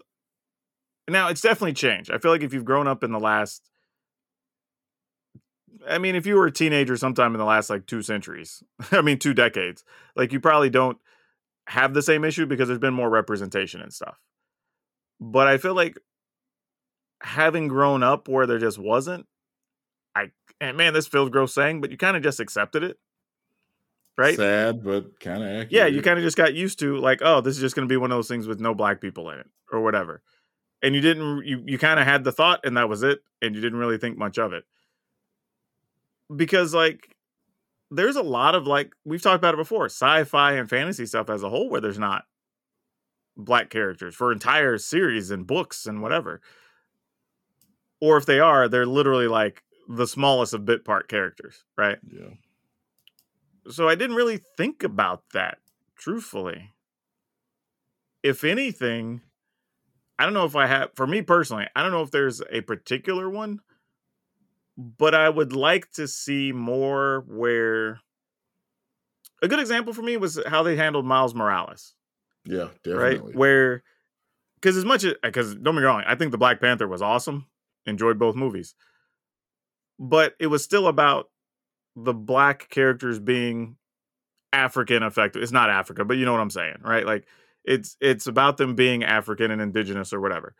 now 1.08 1.28
it's 1.28 1.40
definitely 1.40 1.74
changed. 1.74 2.10
I 2.10 2.18
feel 2.18 2.30
like 2.30 2.42
if 2.42 2.52
you've 2.52 2.64
grown 2.64 2.86
up 2.86 3.02
in 3.02 3.12
the 3.12 3.20
last 3.20 3.68
I 5.88 5.98
mean, 5.98 6.14
if 6.14 6.26
you 6.26 6.34
were 6.34 6.46
a 6.46 6.52
teenager 6.52 6.96
sometime 6.96 7.34
in 7.34 7.38
the 7.38 7.44
last 7.44 7.70
like 7.70 7.86
two 7.86 8.02
centuries, 8.02 8.62
I 8.92 9.00
mean, 9.02 9.18
two 9.18 9.34
decades, 9.34 9.84
like 10.16 10.32
you 10.32 10.40
probably 10.40 10.70
don't 10.70 10.98
have 11.66 11.94
the 11.94 12.02
same 12.02 12.24
issue 12.24 12.46
because 12.46 12.68
there's 12.68 12.80
been 12.80 12.94
more 12.94 13.10
representation 13.10 13.80
and 13.80 13.92
stuff. 13.92 14.18
But 15.20 15.48
I 15.48 15.58
feel 15.58 15.74
like 15.74 15.98
having 17.22 17.68
grown 17.68 18.02
up 18.02 18.28
where 18.28 18.46
there 18.46 18.58
just 18.58 18.78
wasn't, 18.78 19.26
I, 20.14 20.30
and 20.60 20.76
man, 20.76 20.94
this 20.94 21.06
feels 21.06 21.30
gross 21.30 21.54
saying, 21.54 21.80
but 21.80 21.90
you 21.90 21.96
kind 21.96 22.16
of 22.16 22.22
just 22.22 22.40
accepted 22.40 22.82
it. 22.82 22.98
Right? 24.16 24.36
Sad, 24.36 24.82
but 24.82 25.20
kind 25.20 25.42
of. 25.42 25.70
Yeah, 25.70 25.86
you 25.86 26.02
kind 26.02 26.18
of 26.18 26.24
just 26.24 26.36
got 26.36 26.54
used 26.54 26.80
to 26.80 26.96
like, 26.96 27.20
oh, 27.22 27.40
this 27.40 27.54
is 27.54 27.60
just 27.60 27.76
going 27.76 27.86
to 27.86 27.92
be 27.92 27.96
one 27.96 28.10
of 28.10 28.16
those 28.16 28.28
things 28.28 28.46
with 28.46 28.60
no 28.60 28.74
black 28.74 29.00
people 29.00 29.30
in 29.30 29.38
it 29.38 29.46
or 29.72 29.80
whatever. 29.80 30.22
And 30.82 30.94
you 30.94 31.00
didn't, 31.00 31.46
you, 31.46 31.62
you 31.66 31.78
kind 31.78 32.00
of 32.00 32.06
had 32.06 32.24
the 32.24 32.32
thought 32.32 32.60
and 32.64 32.76
that 32.76 32.88
was 32.88 33.02
it. 33.02 33.20
And 33.42 33.54
you 33.54 33.60
didn't 33.60 33.78
really 33.78 33.98
think 33.98 34.18
much 34.18 34.38
of 34.38 34.52
it 34.52 34.64
because 36.34 36.74
like 36.74 37.16
there's 37.90 38.16
a 38.16 38.22
lot 38.22 38.54
of 38.54 38.66
like 38.66 38.92
we've 39.04 39.22
talked 39.22 39.36
about 39.36 39.54
it 39.54 39.58
before 39.58 39.86
sci-fi 39.86 40.52
and 40.52 40.68
fantasy 40.68 41.06
stuff 41.06 41.30
as 41.30 41.42
a 41.42 41.48
whole 41.48 41.70
where 41.70 41.80
there's 41.80 41.98
not 41.98 42.24
black 43.38 43.70
characters 43.70 44.14
for 44.14 44.32
entire 44.32 44.76
series 44.78 45.30
and 45.30 45.46
books 45.46 45.86
and 45.86 46.02
whatever. 46.02 46.40
Or 48.00 48.16
if 48.16 48.26
they 48.26 48.40
are 48.40 48.68
they're 48.68 48.86
literally 48.86 49.28
like 49.28 49.62
the 49.88 50.06
smallest 50.06 50.52
of 50.52 50.64
bit 50.64 50.84
part 50.84 51.08
characters 51.08 51.64
right? 51.76 51.98
Yeah. 52.06 52.34
so 53.70 53.88
i 53.88 53.94
didn't 53.94 54.16
really 54.16 54.40
think 54.56 54.82
about 54.82 55.22
that 55.32 55.58
truthfully. 55.96 56.72
If 58.22 58.44
anything 58.44 59.22
i 60.18 60.24
don't 60.24 60.34
know 60.34 60.44
if 60.44 60.56
i 60.56 60.66
have 60.66 60.90
for 60.94 61.06
me 61.06 61.22
personally 61.22 61.66
i 61.74 61.82
don't 61.82 61.92
know 61.92 62.02
if 62.02 62.10
there's 62.10 62.42
a 62.50 62.60
particular 62.60 63.30
one 63.30 63.60
but 64.78 65.12
I 65.12 65.28
would 65.28 65.52
like 65.52 65.90
to 65.92 66.06
see 66.06 66.52
more 66.52 67.24
where 67.26 68.00
a 69.42 69.48
good 69.48 69.58
example 69.58 69.92
for 69.92 70.02
me 70.02 70.16
was 70.16 70.40
how 70.46 70.62
they 70.62 70.76
handled 70.76 71.04
Miles 71.04 71.34
Morales, 71.34 71.94
Yeah, 72.44 72.68
definitely. 72.84 73.18
right? 73.18 73.36
Where 73.36 73.82
because 74.56 74.76
as 74.76 74.84
much 74.84 75.04
as 75.04 75.14
because 75.22 75.54
don't 75.54 75.74
get 75.74 75.80
me 75.80 75.86
wrong, 75.86 76.02
I 76.06 76.14
think 76.14 76.32
the 76.32 76.38
Black 76.38 76.60
Panther 76.60 76.88
was 76.88 77.02
awesome. 77.02 77.46
Enjoyed 77.86 78.18
both 78.18 78.34
movies, 78.34 78.74
but 79.98 80.34
it 80.38 80.48
was 80.48 80.62
still 80.62 80.88
about 80.88 81.30
the 81.96 82.14
black 82.14 82.68
characters 82.68 83.18
being 83.18 83.76
African 84.52 85.02
effective. 85.02 85.42
It's 85.42 85.52
not 85.52 85.70
Africa, 85.70 86.04
but 86.04 86.16
you 86.16 86.24
know 86.24 86.32
what 86.32 86.40
I'm 86.40 86.50
saying, 86.50 86.78
right? 86.82 87.06
Like 87.06 87.26
it's 87.64 87.96
it's 88.00 88.26
about 88.26 88.56
them 88.56 88.74
being 88.74 89.04
African 89.04 89.50
and 89.50 89.60
indigenous 89.60 90.12
or 90.12 90.20
whatever. 90.20 90.54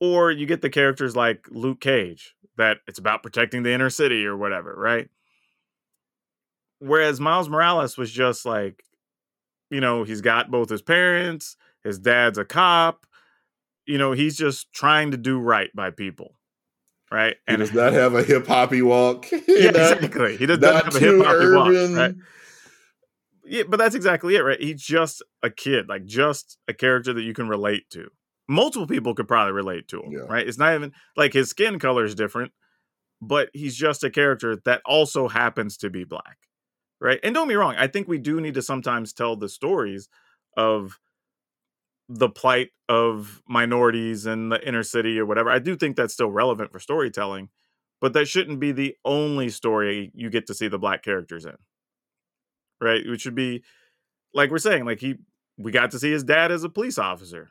Or 0.00 0.30
you 0.30 0.46
get 0.46 0.60
the 0.60 0.70
characters 0.70 1.16
like 1.16 1.46
Luke 1.50 1.80
Cage, 1.80 2.34
that 2.56 2.78
it's 2.86 2.98
about 2.98 3.22
protecting 3.22 3.62
the 3.62 3.72
inner 3.72 3.90
city 3.90 4.26
or 4.26 4.36
whatever, 4.36 4.74
right? 4.76 5.08
Whereas 6.78 7.20
Miles 7.20 7.48
Morales 7.48 7.96
was 7.96 8.10
just 8.10 8.44
like, 8.44 8.84
you 9.70 9.80
know, 9.80 10.04
he's 10.04 10.20
got 10.20 10.50
both 10.50 10.68
his 10.70 10.82
parents, 10.82 11.56
his 11.84 11.98
dad's 11.98 12.38
a 12.38 12.44
cop, 12.44 13.06
you 13.86 13.98
know, 13.98 14.12
he's 14.12 14.36
just 14.36 14.72
trying 14.72 15.12
to 15.12 15.16
do 15.16 15.38
right 15.38 15.70
by 15.74 15.90
people, 15.90 16.34
right? 17.10 17.36
He 17.48 17.56
does 17.56 17.72
not 17.72 17.92
have 17.92 18.14
a 18.14 18.22
hip 18.22 18.46
hoppy 18.46 18.82
walk. 18.82 19.26
yeah, 19.48 19.70
know? 19.70 19.92
exactly. 19.92 20.36
He 20.36 20.46
does 20.46 20.58
Not 20.58 20.74
not 20.74 20.84
have 20.92 20.96
a 20.96 20.98
hip 21.00 21.24
hop 21.24 21.36
walk, 21.54 21.96
right? 21.96 22.14
Yeah, 23.44 23.62
but 23.68 23.76
that's 23.76 23.94
exactly 23.94 24.34
it, 24.34 24.40
right? 24.40 24.60
He's 24.60 24.82
just 24.82 25.22
a 25.42 25.50
kid, 25.50 25.88
like 25.88 26.04
just 26.04 26.58
a 26.66 26.74
character 26.74 27.12
that 27.12 27.22
you 27.22 27.32
can 27.32 27.48
relate 27.48 27.88
to. 27.90 28.08
Multiple 28.48 28.88
people 28.88 29.14
could 29.14 29.28
probably 29.28 29.52
relate 29.52 29.86
to 29.88 30.02
him, 30.02 30.12
Yeah. 30.12 30.20
right? 30.28 30.46
It's 30.46 30.58
not 30.58 30.74
even 30.74 30.92
like 31.16 31.32
his 31.32 31.48
skin 31.50 31.78
color 31.78 32.04
is 32.04 32.16
different, 32.16 32.52
but 33.22 33.50
he's 33.52 33.76
just 33.76 34.02
a 34.02 34.10
character 34.10 34.56
that 34.64 34.82
also 34.84 35.28
happens 35.28 35.76
to 35.78 35.90
be 35.90 36.02
black, 36.04 36.38
right? 37.00 37.20
And 37.22 37.34
don't 37.34 37.48
be 37.48 37.54
wrong, 37.54 37.74
I 37.76 37.86
think 37.86 38.08
we 38.08 38.18
do 38.18 38.40
need 38.40 38.54
to 38.54 38.62
sometimes 38.62 39.12
tell 39.12 39.36
the 39.36 39.48
stories 39.48 40.08
of 40.56 40.98
the 42.08 42.28
plight 42.28 42.70
of 42.88 43.42
minorities 43.48 44.26
in 44.26 44.48
the 44.48 44.66
inner 44.66 44.82
city 44.82 45.18
or 45.18 45.26
whatever. 45.26 45.50
I 45.50 45.58
do 45.58 45.76
think 45.76 45.96
that's 45.96 46.14
still 46.14 46.30
relevant 46.30 46.70
for 46.70 46.78
storytelling, 46.78 47.48
but 48.00 48.12
that 48.12 48.28
shouldn't 48.28 48.60
be 48.60 48.72
the 48.72 48.96
only 49.04 49.48
story 49.48 50.12
you 50.14 50.30
get 50.30 50.46
to 50.46 50.54
see 50.54 50.68
the 50.68 50.78
black 50.78 51.02
characters 51.02 51.44
in. 51.44 51.56
Right? 52.80 53.04
It 53.04 53.20
should 53.20 53.34
be 53.34 53.64
like 54.34 54.50
we're 54.50 54.58
saying, 54.58 54.84
like 54.84 55.00
he 55.00 55.16
we 55.58 55.72
got 55.72 55.90
to 55.90 55.98
see 55.98 56.12
his 56.12 56.22
dad 56.22 56.52
as 56.52 56.62
a 56.62 56.68
police 56.68 56.98
officer 56.98 57.50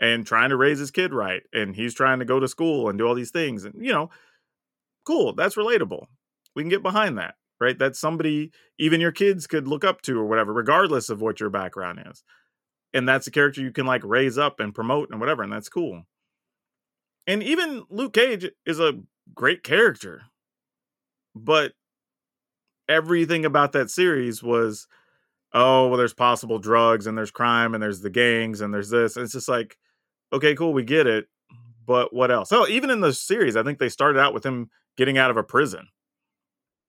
and 0.00 0.26
trying 0.26 0.50
to 0.50 0.56
raise 0.56 0.78
his 0.78 0.90
kid 0.90 1.12
right 1.12 1.42
and 1.52 1.74
he's 1.74 1.92
trying 1.92 2.20
to 2.20 2.24
go 2.24 2.40
to 2.40 2.48
school 2.48 2.88
and 2.88 2.96
do 2.98 3.06
all 3.06 3.14
these 3.14 3.32
things 3.32 3.64
and 3.64 3.74
you 3.84 3.92
know, 3.92 4.08
cool, 5.04 5.34
that's 5.34 5.56
relatable. 5.56 6.06
We 6.54 6.62
can 6.62 6.70
get 6.70 6.82
behind 6.82 7.18
that, 7.18 7.34
right? 7.60 7.78
That's 7.78 7.98
somebody 7.98 8.50
even 8.78 9.00
your 9.00 9.12
kids 9.12 9.46
could 9.46 9.68
look 9.68 9.84
up 9.84 10.00
to 10.02 10.18
or 10.18 10.24
whatever 10.24 10.52
regardless 10.52 11.10
of 11.10 11.20
what 11.20 11.38
your 11.38 11.50
background 11.50 12.02
is. 12.10 12.24
And 12.92 13.08
that's 13.08 13.26
a 13.26 13.30
character 13.30 13.60
you 13.60 13.70
can 13.70 13.86
like 13.86 14.02
raise 14.04 14.38
up 14.38 14.58
and 14.58 14.74
promote 14.74 15.10
and 15.10 15.20
whatever 15.20 15.42
and 15.42 15.52
that's 15.52 15.68
cool. 15.68 16.04
And 17.26 17.42
even 17.42 17.84
luke 17.90 18.14
cage 18.14 18.48
is 18.66 18.80
a 18.80 19.00
great 19.34 19.62
character. 19.62 20.22
But 21.34 21.72
everything 22.88 23.44
about 23.44 23.72
that 23.72 23.90
series 23.90 24.42
was 24.42 24.88
oh 25.52 25.88
well 25.88 25.98
there's 25.98 26.14
possible 26.14 26.58
drugs 26.58 27.06
and 27.06 27.16
there's 27.16 27.30
crime 27.30 27.74
and 27.74 27.82
there's 27.82 28.00
the 28.00 28.10
gangs 28.10 28.60
and 28.60 28.72
there's 28.72 28.90
this. 28.90 29.16
And 29.16 29.24
it's 29.24 29.34
just 29.34 29.48
like 29.48 29.76
okay 30.32 30.54
cool 30.54 30.72
we 30.72 30.82
get 30.82 31.06
it 31.06 31.26
but 31.86 32.14
what 32.14 32.30
else? 32.30 32.52
Oh 32.52 32.66
even 32.68 32.90
in 32.90 33.00
the 33.00 33.12
series 33.12 33.56
i 33.56 33.62
think 33.62 33.78
they 33.78 33.88
started 33.88 34.18
out 34.18 34.34
with 34.34 34.44
him 34.44 34.70
getting 34.96 35.18
out 35.18 35.30
of 35.30 35.36
a 35.36 35.42
prison 35.42 35.88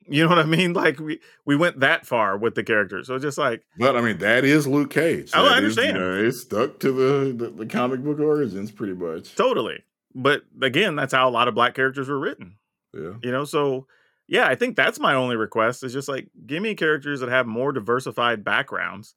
you 0.08 0.24
know 0.24 0.30
what 0.30 0.40
i 0.40 0.44
mean 0.44 0.74
like 0.74 1.00
we 1.00 1.20
we 1.46 1.56
went 1.56 1.80
that 1.80 2.06
far 2.06 2.38
with 2.38 2.56
the 2.56 2.64
character 2.64 3.04
so 3.04 3.20
just 3.20 3.38
like 3.38 3.64
But 3.78 3.96
I 3.96 4.02
mean, 4.02 4.18
that 4.20 4.44
is 4.44 4.66
Luke 4.68 4.90
Cage. 4.92 5.32
Oh, 5.34 5.46
I 5.46 5.50
That 5.50 5.64
is, 5.64 5.78
understand. 5.78 5.98
you 5.98 6.04
know, 6.04 6.24
it's 6.28 6.42
stuck 6.42 6.80
to 6.80 6.92
the, 6.92 7.34
the, 7.46 7.50
the 7.52 7.66
comic 7.66 8.04
book 8.04 8.20
origins 8.20 8.72
pretty 8.72 8.94
much. 8.94 9.36
Totally. 9.36 9.84
But 10.14 10.44
again, 10.62 10.96
that's 10.96 11.14
how 11.14 11.28
a 11.28 11.32
lot 11.32 11.48
of 11.48 11.56
black 11.56 11.74
characters 11.76 12.10
were 12.10 12.20
written. 12.20 12.58
Yeah. 12.94 13.14
You 13.24 13.32
know, 13.32 13.46
so 13.46 13.88
yeah, 14.28 14.48
I 14.48 14.56
think 14.56 14.76
that's 14.76 15.00
my 15.00 15.14
only 15.14 15.36
request 15.36 15.84
is 15.84 15.94
just 15.94 16.08
like 16.10 16.30
give 16.46 16.62
me 16.64 16.74
characters 16.76 17.20
that 17.22 17.30
have 17.30 17.48
more 17.48 17.72
diversified 17.72 18.44
backgrounds, 18.44 19.14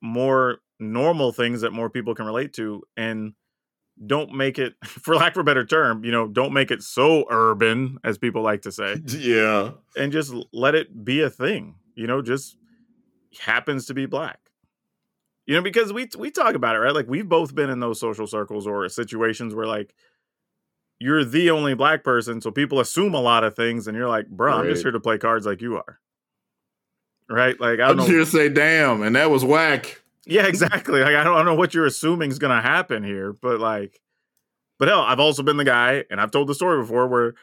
more 0.00 0.58
normal 0.78 1.32
things 1.32 1.62
that 1.62 1.72
more 1.72 1.88
people 1.90 2.14
can 2.14 2.26
relate 2.26 2.52
to, 2.54 2.82
and 2.96 3.32
don't 4.06 4.32
make 4.34 4.58
it, 4.58 4.74
for 4.84 5.14
lack 5.14 5.36
of 5.36 5.40
a 5.40 5.44
better 5.44 5.64
term, 5.64 6.04
you 6.04 6.10
know, 6.10 6.26
don't 6.26 6.52
make 6.52 6.70
it 6.70 6.82
so 6.82 7.24
urban, 7.30 7.98
as 8.04 8.18
people 8.18 8.42
like 8.42 8.62
to 8.62 8.72
say, 8.72 8.96
Yeah. 9.06 9.72
and 9.96 10.12
just 10.12 10.34
let 10.52 10.74
it 10.74 11.04
be 11.04 11.20
a 11.22 11.30
thing. 11.30 11.76
You 11.94 12.06
know, 12.06 12.22
just 12.22 12.56
happens 13.40 13.86
to 13.86 13.94
be 13.94 14.06
black. 14.06 14.38
You 15.46 15.54
know, 15.54 15.62
because 15.62 15.92
we 15.92 16.08
we 16.18 16.30
talk 16.30 16.54
about 16.54 16.74
it, 16.74 16.78
right? 16.78 16.94
Like 16.94 17.06
we've 17.06 17.28
both 17.28 17.54
been 17.54 17.68
in 17.68 17.78
those 17.78 18.00
social 18.00 18.26
circles 18.26 18.66
or 18.66 18.88
situations 18.88 19.54
where 19.54 19.66
like 19.66 19.94
you're 20.98 21.24
the 21.24 21.50
only 21.50 21.74
black 21.74 22.02
person, 22.02 22.40
so 22.40 22.50
people 22.50 22.80
assume 22.80 23.12
a 23.14 23.20
lot 23.20 23.44
of 23.44 23.54
things, 23.54 23.86
and 23.86 23.96
you're 23.96 24.08
like, 24.08 24.26
bro, 24.28 24.54
I'm 24.54 24.64
just 24.66 24.82
here 24.82 24.92
to 24.92 25.00
play 25.00 25.18
cards 25.18 25.44
like 25.44 25.60
you 25.60 25.76
are. 25.76 26.00
Right? 27.28 27.60
Like 27.60 27.78
I 27.80 27.88
I'm 27.90 27.96
just 27.98 28.08
here 28.08 28.20
to 28.20 28.26
say, 28.26 28.48
damn, 28.48 29.02
and 29.02 29.16
that 29.16 29.30
was 29.30 29.44
whack. 29.44 30.02
Yeah, 30.26 30.46
exactly. 30.46 31.00
Like 31.00 31.14
I 31.14 31.24
don't, 31.24 31.34
I 31.34 31.38
don't 31.38 31.46
know 31.46 31.54
what 31.54 31.74
you're 31.74 31.86
assuming 31.86 32.30
is 32.30 32.38
gonna 32.38 32.62
happen 32.62 33.02
here, 33.02 33.32
but 33.32 33.60
like, 33.60 34.00
but 34.78 34.88
hell, 34.88 35.02
I've 35.02 35.20
also 35.20 35.42
been 35.42 35.56
the 35.56 35.64
guy, 35.64 36.04
and 36.10 36.20
I've 36.20 36.30
told 36.30 36.48
the 36.48 36.54
story 36.54 36.80
before 36.80 37.06
where 37.08 37.34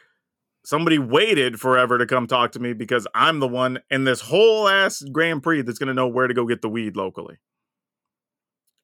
somebody 0.64 0.98
waited 0.98 1.60
forever 1.60 1.98
to 1.98 2.06
come 2.06 2.26
talk 2.26 2.52
to 2.52 2.60
me 2.60 2.72
because 2.72 3.06
I'm 3.14 3.40
the 3.40 3.48
one 3.48 3.80
in 3.90 4.04
this 4.04 4.20
whole 4.20 4.68
ass 4.68 5.02
Grand 5.12 5.42
Prix 5.42 5.62
that's 5.62 5.78
gonna 5.78 5.94
know 5.94 6.08
where 6.08 6.26
to 6.28 6.34
go 6.34 6.46
get 6.46 6.62
the 6.62 6.68
weed 6.68 6.96
locally. 6.96 7.36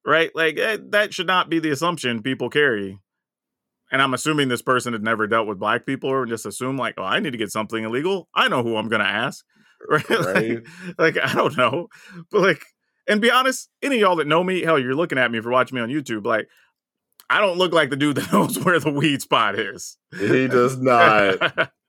Right? 0.05 0.31
Like 0.33 0.57
eh, 0.57 0.77
that 0.89 1.13
should 1.13 1.27
not 1.27 1.49
be 1.49 1.59
the 1.59 1.71
assumption 1.71 2.21
people 2.23 2.49
carry. 2.49 2.99
And 3.91 4.01
I'm 4.01 4.13
assuming 4.13 4.49
this 4.49 4.61
person 4.61 4.93
had 4.93 5.03
never 5.03 5.27
dealt 5.27 5.47
with 5.47 5.59
black 5.59 5.85
people 5.85 6.09
or 6.09 6.25
just 6.25 6.45
assume 6.45 6.77
like, 6.77 6.95
oh, 6.97 7.03
I 7.03 7.19
need 7.19 7.31
to 7.31 7.37
get 7.37 7.51
something 7.51 7.83
illegal. 7.83 8.29
I 8.35 8.47
know 8.47 8.63
who 8.63 8.75
I'm 8.77 8.89
gonna 8.89 9.03
ask. 9.05 9.45
Right? 9.89 10.09
Right. 10.09 10.63
like, 10.97 11.15
like, 11.15 11.17
I 11.23 11.33
don't 11.33 11.57
know. 11.57 11.87
But 12.31 12.41
like 12.41 12.63
and 13.09 13.19
be 13.19 13.31
honest, 13.31 13.69
any 13.81 13.95
of 13.95 14.01
y'all 14.01 14.15
that 14.17 14.27
know 14.27 14.43
me, 14.43 14.61
hell, 14.61 14.79
you're 14.79 14.95
looking 14.95 15.17
at 15.17 15.31
me 15.31 15.41
for 15.41 15.49
watching 15.49 15.75
me 15.75 15.81
on 15.81 15.89
YouTube. 15.89 16.25
Like, 16.25 16.47
I 17.29 17.41
don't 17.41 17.57
look 17.57 17.73
like 17.73 17.89
the 17.89 17.97
dude 17.97 18.17
that 18.17 18.31
knows 18.33 18.57
where 18.63 18.79
the 18.79 18.91
weed 18.91 19.21
spot 19.21 19.59
is. 19.59 19.97
He 20.17 20.47
does 20.47 20.77
not. 20.77 21.71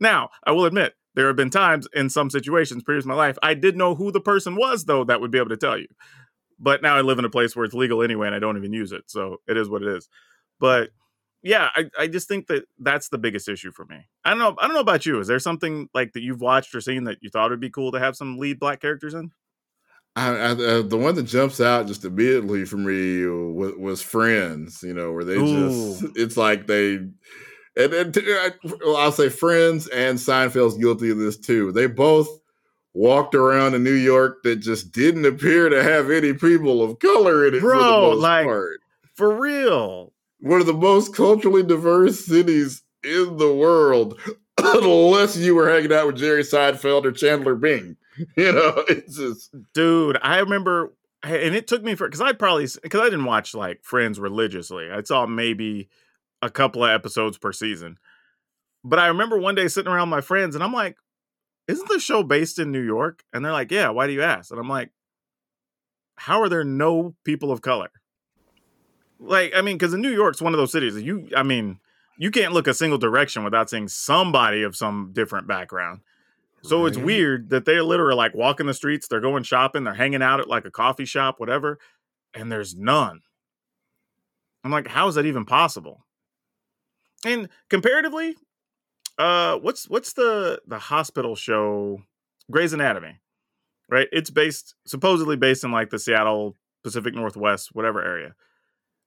Now, 0.00 0.30
I 0.44 0.52
will 0.52 0.64
admit, 0.64 0.94
there 1.14 1.26
have 1.26 1.36
been 1.36 1.50
times 1.50 1.88
in 1.92 2.10
some 2.10 2.30
situations 2.30 2.84
previous 2.84 3.04
in 3.04 3.08
my 3.08 3.14
life, 3.14 3.36
I 3.42 3.54
did 3.54 3.76
know 3.76 3.94
who 3.94 4.12
the 4.12 4.20
person 4.20 4.56
was, 4.56 4.84
though, 4.84 5.04
that 5.04 5.20
would 5.20 5.30
be 5.30 5.38
able 5.38 5.48
to 5.48 5.56
tell 5.56 5.76
you. 5.76 5.88
But 6.58 6.82
now 6.82 6.96
I 6.96 7.00
live 7.00 7.18
in 7.18 7.24
a 7.24 7.30
place 7.30 7.54
where 7.54 7.64
it's 7.64 7.74
legal 7.74 8.02
anyway, 8.02 8.26
and 8.26 8.34
I 8.36 8.38
don't 8.38 8.56
even 8.56 8.72
use 8.72 8.92
it. 8.92 9.04
So 9.06 9.38
it 9.46 9.56
is 9.56 9.68
what 9.68 9.82
it 9.82 9.88
is. 9.88 10.08
But 10.60 10.90
yeah, 11.42 11.68
I, 11.74 11.90
I 11.98 12.06
just 12.08 12.28
think 12.28 12.48
that 12.48 12.64
that's 12.78 13.08
the 13.08 13.18
biggest 13.18 13.48
issue 13.48 13.70
for 13.70 13.84
me. 13.86 14.06
I 14.24 14.30
don't 14.30 14.38
know. 14.38 14.56
I 14.58 14.66
don't 14.66 14.74
know 14.74 14.80
about 14.80 15.06
you. 15.06 15.20
Is 15.20 15.28
there 15.28 15.38
something 15.38 15.88
like 15.94 16.12
that 16.12 16.22
you've 16.22 16.40
watched 16.40 16.74
or 16.74 16.80
seen 16.80 17.04
that 17.04 17.18
you 17.20 17.30
thought 17.30 17.50
would 17.50 17.60
be 17.60 17.70
cool 17.70 17.92
to 17.92 18.00
have 18.00 18.16
some 18.16 18.38
lead 18.38 18.58
black 18.58 18.80
characters 18.80 19.14
in? 19.14 19.30
I, 20.18 20.34
I, 20.36 20.50
uh, 20.50 20.82
the 20.82 20.96
one 20.96 21.14
that 21.16 21.24
jumps 21.24 21.60
out 21.60 21.86
just 21.86 22.04
immediately 22.04 22.64
for 22.64 22.76
me 22.76 23.26
was, 23.26 23.74
was 23.76 24.02
Friends. 24.02 24.82
You 24.82 24.94
know, 24.94 25.12
where 25.12 25.24
they 25.24 25.34
Ooh. 25.36 25.98
just 26.00 26.16
it's 26.16 26.36
like 26.36 26.66
they 26.66 26.94
and, 27.76 27.94
and 27.94 28.16
well, 28.84 28.96
I'll 28.96 29.12
say 29.12 29.28
Friends 29.28 29.86
and 29.88 30.18
Seinfeld's 30.18 30.78
guilty 30.78 31.10
of 31.10 31.18
this 31.18 31.38
too. 31.38 31.72
They 31.72 31.86
both 31.86 32.28
walked 32.94 33.34
around 33.34 33.74
in 33.74 33.84
New 33.84 33.92
York 33.92 34.42
that 34.42 34.56
just 34.56 34.92
didn't 34.92 35.24
appear 35.26 35.68
to 35.68 35.82
have 35.82 36.10
any 36.10 36.32
people 36.32 36.82
of 36.82 36.98
color 36.98 37.46
in 37.46 37.54
it. 37.54 37.60
for 37.60 37.68
the 37.68 37.74
Bro, 37.74 38.00
most 38.00 38.20
like- 38.20 38.46
part. 38.46 38.80
For 39.14 39.36
real. 39.36 40.12
one 40.40 40.60
of 40.60 40.66
the 40.66 40.72
most 40.72 41.14
culturally 41.14 41.62
diverse 41.64 42.24
cities 42.24 42.82
in 43.04 43.36
the 43.36 43.52
world, 43.52 44.18
unless 44.58 45.36
you 45.36 45.54
were 45.54 45.68
hanging 45.70 45.92
out 45.92 46.06
with 46.06 46.16
Jerry 46.18 46.42
Seinfeld 46.42 47.04
or 47.04 47.12
Chandler 47.12 47.54
Bing. 47.56 47.96
You 48.36 48.52
know, 48.52 48.84
it's 48.88 49.16
just 49.16 49.54
dude 49.74 50.18
i 50.22 50.38
remember 50.38 50.92
and 51.22 51.54
it 51.54 51.66
took 51.66 51.82
me 51.82 51.94
for 51.94 52.06
because 52.06 52.20
i 52.20 52.32
probably 52.32 52.66
because 52.82 53.00
i 53.00 53.04
didn't 53.04 53.24
watch 53.24 53.54
like 53.54 53.82
friends 53.82 54.20
religiously. 54.20 54.90
I 54.90 55.02
saw 55.02 55.26
maybe 55.26 55.88
a 56.40 56.50
couple 56.50 56.84
of 56.84 56.90
episodes 56.90 57.38
per 57.38 57.52
season. 57.52 57.98
But 58.84 58.98
i 58.98 59.08
remember 59.08 59.38
one 59.38 59.54
day 59.54 59.68
sitting 59.68 59.92
around 59.92 60.08
my 60.08 60.20
friends 60.20 60.54
and 60.54 60.64
i'm 60.64 60.72
like 60.72 60.96
isn't 61.66 61.88
the 61.88 62.00
show 62.00 62.22
based 62.22 62.58
in 62.58 62.72
new 62.72 62.84
york? 62.84 63.22
And 63.32 63.44
they're 63.44 63.52
like 63.52 63.70
yeah 63.70 63.90
why 63.90 64.06
do 64.06 64.12
you 64.12 64.22
ask? 64.22 64.50
And 64.50 64.60
i'm 64.60 64.68
like 64.68 64.90
how 66.16 66.40
are 66.42 66.48
there 66.48 66.64
no 66.64 67.14
people 67.24 67.52
of 67.52 67.60
color? 67.60 67.90
Like 69.18 69.52
i 69.54 69.60
mean 69.60 69.76
because 69.76 69.94
new 69.94 70.12
york's 70.12 70.40
one 70.40 70.54
of 70.54 70.58
those 70.58 70.72
cities 70.72 70.96
you 70.96 71.28
i 71.36 71.42
mean 71.42 71.80
you 72.18 72.30
can't 72.30 72.52
look 72.52 72.66
a 72.66 72.74
single 72.74 72.98
direction 72.98 73.44
without 73.44 73.70
seeing 73.70 73.88
somebody 73.88 74.62
of 74.62 74.76
some 74.76 75.10
different 75.12 75.46
background 75.46 76.00
so 76.62 76.86
it's 76.86 76.96
weird 76.98 77.50
that 77.50 77.64
they're 77.64 77.82
literally 77.82 78.16
like 78.16 78.34
walking 78.34 78.66
the 78.66 78.74
streets, 78.74 79.08
they're 79.08 79.20
going 79.20 79.42
shopping, 79.42 79.84
they're 79.84 79.94
hanging 79.94 80.22
out 80.22 80.40
at 80.40 80.48
like 80.48 80.64
a 80.64 80.70
coffee 80.70 81.04
shop, 81.04 81.38
whatever, 81.38 81.78
and 82.34 82.50
there's 82.50 82.74
none. 82.74 83.20
I'm 84.64 84.70
like, 84.70 84.88
how 84.88 85.08
is 85.08 85.14
that 85.14 85.26
even 85.26 85.44
possible? 85.44 86.04
And 87.24 87.48
comparatively, 87.68 88.36
uh, 89.18 89.56
what's 89.56 89.88
what's 89.88 90.12
the 90.12 90.60
the 90.66 90.78
hospital 90.78 91.34
show, 91.36 92.02
Grey's 92.50 92.72
Anatomy, 92.72 93.20
right? 93.88 94.08
It's 94.12 94.30
based 94.30 94.74
supposedly 94.86 95.36
based 95.36 95.64
in 95.64 95.72
like 95.72 95.90
the 95.90 95.98
Seattle 95.98 96.56
Pacific 96.84 97.14
Northwest, 97.14 97.70
whatever 97.72 98.02
area. 98.02 98.34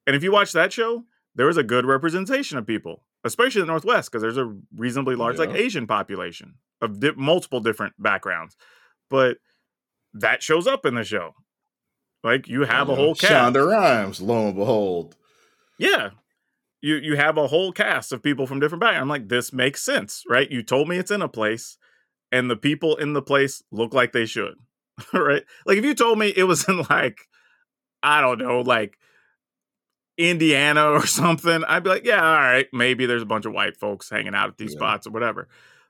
And 0.07 0.15
if 0.15 0.23
you 0.23 0.31
watch 0.31 0.51
that 0.53 0.73
show, 0.73 1.05
there 1.35 1.49
is 1.49 1.57
a 1.57 1.63
good 1.63 1.85
representation 1.85 2.57
of 2.57 2.67
people, 2.67 3.03
especially 3.23 3.61
the 3.61 3.67
Northwest, 3.67 4.11
because 4.11 4.21
there's 4.21 4.37
a 4.37 4.55
reasonably 4.75 5.15
large 5.15 5.37
like 5.37 5.51
Asian 5.51 5.87
population 5.87 6.55
of 6.81 6.99
di- 6.99 7.11
multiple 7.15 7.59
different 7.59 7.93
backgrounds. 7.99 8.55
But 9.09 9.37
that 10.13 10.43
shows 10.43 10.67
up 10.67 10.85
in 10.85 10.95
the 10.95 11.03
show. 11.03 11.35
Like 12.23 12.47
you 12.47 12.63
have 12.63 12.89
a 12.89 12.95
whole 12.95 13.15
cast. 13.15 13.31
Shonda 13.31 13.67
Rhimes, 13.67 14.21
lo 14.21 14.47
and 14.47 14.55
behold. 14.55 15.15
Yeah. 15.79 16.11
You 16.81 16.95
you 16.95 17.15
have 17.15 17.37
a 17.37 17.47
whole 17.47 17.71
cast 17.71 18.11
of 18.11 18.23
people 18.23 18.47
from 18.47 18.59
different 18.59 18.81
backgrounds. 18.81 19.03
I'm 19.03 19.09
like, 19.09 19.29
this 19.29 19.53
makes 19.53 19.83
sense, 19.83 20.23
right? 20.29 20.49
You 20.49 20.63
told 20.63 20.87
me 20.87 20.97
it's 20.97 21.11
in 21.11 21.21
a 21.21 21.29
place, 21.29 21.77
and 22.31 22.49
the 22.49 22.55
people 22.55 22.95
in 22.95 23.13
the 23.13 23.21
place 23.21 23.63
look 23.71 23.93
like 23.93 24.13
they 24.13 24.25
should. 24.25 24.55
right? 25.13 25.43
Like 25.65 25.77
if 25.77 25.85
you 25.85 25.93
told 25.93 26.19
me 26.19 26.33
it 26.35 26.43
was 26.43 26.67
in 26.67 26.83
like, 26.89 27.19
I 28.03 28.21
don't 28.21 28.39
know, 28.39 28.61
like 28.61 28.97
Indiana 30.29 30.91
or 30.91 31.05
something, 31.07 31.63
I'd 31.65 31.83
be 31.83 31.89
like, 31.89 32.05
yeah, 32.05 32.23
all 32.23 32.35
right, 32.39 32.67
maybe 32.73 33.05
there's 33.05 33.21
a 33.21 33.25
bunch 33.25 33.45
of 33.45 33.53
white 33.53 33.77
folks 33.77 34.09
hanging 34.09 34.35
out 34.35 34.49
at 34.49 34.57
these 34.57 34.73
Yeah. 34.73 34.77
spots 34.79 35.07
or 35.07 35.11
whatever. 35.11 35.47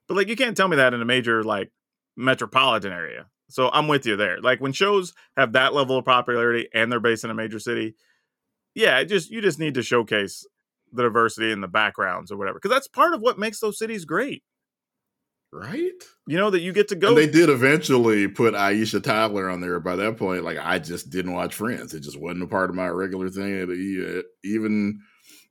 But 0.08 0.16
like 0.18 0.28
you 0.28 0.36
can't 0.36 0.56
tell 0.56 0.68
me 0.68 0.78
that 0.78 0.94
in 0.94 1.02
a 1.02 1.06
major 1.06 1.44
like 1.44 1.72
metropolitan 2.18 2.92
area. 2.92 3.28
So 3.50 3.70
I'm 3.70 3.88
with 3.88 4.06
you 4.06 4.16
there. 4.16 4.40
Like 4.40 4.62
when 4.62 4.72
shows 4.72 5.14
have 5.36 5.54
that 5.54 5.74
level 5.74 5.98
of 5.98 6.06
popularity 6.06 6.70
and 6.74 6.92
they're 6.92 7.00
based 7.00 7.24
in 7.24 7.30
a 7.30 7.34
major 7.36 7.60
city, 7.60 7.96
yeah, 8.76 9.00
it 9.00 9.06
just 9.06 9.30
you 9.30 9.42
just 9.42 9.60
need 9.60 9.74
to 9.74 9.84
showcase 9.84 10.46
the 10.94 11.04
diversity 11.04 11.52
in 11.52 11.62
the 11.62 11.68
backgrounds 11.68 12.32
or 12.32 12.38
whatever. 12.38 12.60
Because 12.60 12.72
that's 12.76 12.88
part 12.88 13.14
of 13.14 13.22
what 13.22 13.40
makes 13.40 13.60
those 13.60 13.78
cities 13.78 14.06
great. 14.06 14.44
Right? 15.54 15.92
You 16.28 16.38
know 16.38 16.50
that 16.50 16.62
you 16.62 16.72
get 16.72 16.88
to 16.90 16.96
go 16.96 17.10
And 17.10 17.18
they 17.18 17.28
did 17.28 17.50
eventually 17.50 18.28
put 18.30 18.54
Aisha 18.54 19.04
Tyler 19.04 19.50
on 19.50 19.60
there. 19.60 19.80
By 19.82 19.98
that 19.98 20.18
point, 20.18 20.44
like 20.44 20.58
I 20.58 20.80
just 20.80 21.10
didn't 21.10 21.34
watch 21.34 21.54
Friends. 21.56 21.94
It 21.94 22.02
just 22.02 22.20
wasn't 22.20 22.44
a 22.44 22.48
part 22.48 22.70
of 22.70 22.76
my 22.76 22.88
regular 22.88 23.30
thing. 23.30 24.24
Even 24.46 25.02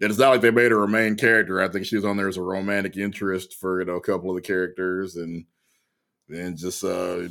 it's 0.00 0.18
not 0.18 0.30
like 0.30 0.40
they 0.40 0.50
made 0.50 0.70
her 0.70 0.82
a 0.82 0.88
main 0.88 1.16
character. 1.16 1.60
I 1.60 1.68
think 1.68 1.84
she 1.84 1.96
was 1.96 2.06
on 2.06 2.16
there 2.16 2.28
as 2.28 2.38
a 2.38 2.42
romantic 2.42 2.96
interest 2.96 3.56
for 3.60 3.80
you 3.80 3.86
know 3.86 3.96
a 3.96 4.00
couple 4.00 4.30
of 4.30 4.36
the 4.36 4.42
characters, 4.42 5.16
and 5.16 5.44
then 6.28 6.56
just 6.56 6.82
uh, 6.82 7.28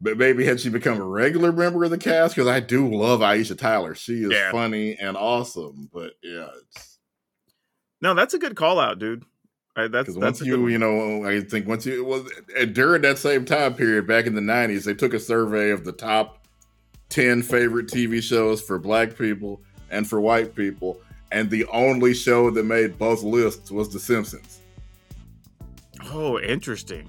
but 0.00 0.18
maybe 0.18 0.44
had 0.44 0.58
she 0.58 0.70
become 0.70 1.00
a 1.00 1.04
regular 1.06 1.52
member 1.52 1.84
of 1.84 1.90
the 1.90 1.98
cast 1.98 2.34
because 2.34 2.48
I 2.48 2.58
do 2.58 2.92
love 2.92 3.20
Aisha 3.20 3.56
Tyler. 3.56 3.94
She 3.94 4.14
is 4.24 4.32
Yeah. 4.32 4.50
funny 4.50 4.96
and 4.96 5.16
awesome. 5.16 5.88
But 5.92 6.14
yeah, 6.22 6.48
it's 6.74 6.98
No, 8.00 8.14
that's 8.14 8.34
a 8.34 8.38
good 8.40 8.56
call 8.56 8.80
out, 8.80 8.98
dude. 8.98 9.24
I, 9.76 9.86
that's 9.88 10.08
that's 10.08 10.16
once 10.16 10.40
a 10.40 10.44
good 10.44 10.50
you 10.50 10.62
one. 10.62 10.70
you 10.72 10.78
know 10.78 11.24
I 11.24 11.40
think 11.40 11.66
once 11.68 11.86
you 11.86 12.04
well 12.04 12.26
and 12.58 12.74
during 12.74 13.02
that 13.02 13.18
same 13.18 13.44
time 13.44 13.74
period 13.74 14.06
back 14.06 14.26
in 14.26 14.34
the 14.34 14.40
nineties 14.40 14.84
they 14.84 14.94
took 14.94 15.14
a 15.14 15.20
survey 15.20 15.70
of 15.70 15.84
the 15.84 15.92
top 15.92 16.44
ten 17.08 17.42
favorite 17.42 17.86
TV 17.86 18.22
shows 18.22 18.60
for 18.60 18.78
black 18.78 19.16
people 19.16 19.60
and 19.90 20.08
for 20.08 20.20
white 20.20 20.54
people, 20.54 21.00
and 21.32 21.50
the 21.50 21.66
only 21.66 22.14
show 22.14 22.50
that 22.50 22.64
made 22.64 22.98
both 22.98 23.22
lists 23.22 23.70
was 23.70 23.88
The 23.88 23.98
Simpsons. 23.98 24.60
Oh, 26.04 26.38
interesting. 26.38 27.08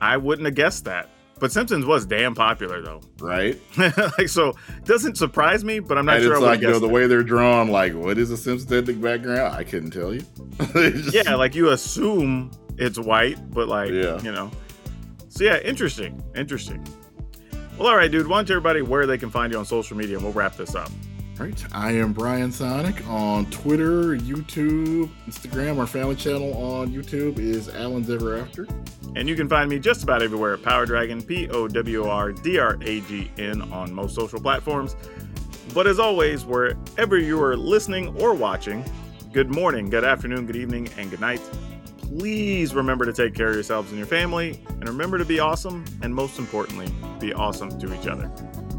I 0.00 0.16
wouldn't 0.16 0.46
have 0.46 0.54
guessed 0.54 0.84
that. 0.84 1.08
But 1.40 1.52
Simpsons 1.52 1.84
was 1.86 2.04
damn 2.06 2.34
popular 2.34 2.82
though. 2.82 3.00
Right? 3.20 3.58
like 4.18 4.28
so 4.28 4.54
doesn't 4.84 5.16
surprise 5.16 5.64
me, 5.64 5.78
but 5.80 5.96
I'm 5.98 6.06
not 6.06 6.16
and 6.16 6.24
sure 6.24 6.34
it's 6.34 6.42
like 6.42 6.60
you 6.60 6.66
know 6.68 6.78
the 6.80 6.86
that. 6.86 6.92
way 6.92 7.06
they're 7.06 7.22
drawn. 7.22 7.68
Like, 7.68 7.94
what 7.94 8.18
is 8.18 8.30
a 8.30 8.36
Simpsons 8.36 8.72
ethnic 8.72 9.00
background? 9.00 9.54
I 9.54 9.64
couldn't 9.64 9.90
tell 9.90 10.12
you. 10.14 10.22
Just- 10.74 11.14
yeah, 11.14 11.34
like 11.36 11.54
you 11.54 11.68
assume 11.70 12.50
it's 12.76 12.98
white, 12.98 13.38
but 13.52 13.68
like 13.68 13.90
Yeah. 13.90 14.20
you 14.22 14.32
know. 14.32 14.50
So 15.28 15.44
yeah, 15.44 15.58
interesting. 15.60 16.22
Interesting. 16.34 16.84
Well, 17.78 17.88
all 17.88 17.96
right, 17.96 18.10
dude. 18.10 18.26
Why 18.26 18.38
don't 18.38 18.48
you 18.48 18.54
everybody 18.56 18.82
where 18.82 19.06
they 19.06 19.18
can 19.18 19.30
find 19.30 19.52
you 19.52 19.58
on 19.58 19.64
social 19.64 19.96
media 19.96 20.16
and 20.16 20.24
we'll 20.24 20.32
wrap 20.32 20.56
this 20.56 20.74
up. 20.74 20.90
Right. 21.38 21.64
I 21.72 21.92
am 21.92 22.12
Brian 22.12 22.50
Psionic 22.50 23.06
on 23.06 23.46
Twitter, 23.46 24.16
YouTube, 24.16 25.08
Instagram. 25.28 25.78
Our 25.78 25.86
family 25.86 26.16
channel 26.16 26.52
on 26.56 26.90
YouTube 26.90 27.38
is 27.38 27.68
Alan's 27.68 28.10
Ever 28.10 28.36
After. 28.38 28.66
And 29.14 29.28
you 29.28 29.36
can 29.36 29.48
find 29.48 29.70
me 29.70 29.78
just 29.78 30.02
about 30.02 30.20
everywhere 30.20 30.54
at 30.54 30.64
Power 30.64 30.84
Dragon, 30.84 31.22
P 31.22 31.48
O 31.50 31.68
W 31.68 32.04
R 32.04 32.32
D 32.32 32.58
R 32.58 32.76
A 32.82 33.00
G 33.02 33.30
N, 33.38 33.62
on 33.70 33.94
most 33.94 34.16
social 34.16 34.40
platforms. 34.40 34.96
But 35.72 35.86
as 35.86 36.00
always, 36.00 36.44
wherever 36.44 37.16
you 37.16 37.40
are 37.40 37.56
listening 37.56 38.20
or 38.20 38.34
watching, 38.34 38.84
good 39.32 39.54
morning, 39.54 39.90
good 39.90 40.04
afternoon, 40.04 40.44
good 40.44 40.56
evening, 40.56 40.88
and 40.98 41.08
good 41.08 41.20
night. 41.20 41.40
Please 41.98 42.74
remember 42.74 43.04
to 43.04 43.12
take 43.12 43.34
care 43.34 43.50
of 43.50 43.54
yourselves 43.54 43.90
and 43.90 43.98
your 43.98 44.08
family, 44.08 44.60
and 44.68 44.88
remember 44.88 45.18
to 45.18 45.24
be 45.24 45.38
awesome, 45.38 45.84
and 46.02 46.12
most 46.12 46.40
importantly, 46.40 46.92
be 47.20 47.32
awesome 47.32 47.78
to 47.78 47.94
each 47.94 48.08
other. 48.08 48.28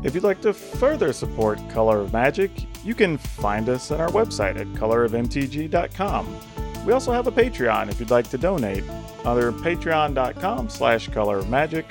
If 0.02 0.16
you'd 0.16 0.24
like 0.24 0.40
to 0.42 0.54
further 0.54 1.12
support 1.12 1.60
Color 1.70 2.00
of 2.00 2.14
Magic, 2.14 2.52
you 2.86 2.96
can 2.96 3.18
find 3.18 3.68
us 3.68 3.92
on 3.92 4.00
our 4.00 4.10
website 4.10 4.58
at 4.58 4.68
colorofmtg.com. 4.68 6.86
We 6.86 6.94
also 6.94 7.12
have 7.12 7.28
a 7.28 7.32
Patreon 7.32 7.90
if 7.90 8.00
you'd 8.00 8.10
like 8.10 8.30
to 8.30 8.38
donate 8.38 8.86
under 9.26 9.52
patreon.com 9.52 10.70
slash 10.70 11.10
color 11.10 11.40
of 11.40 11.50
magic. 11.50 11.86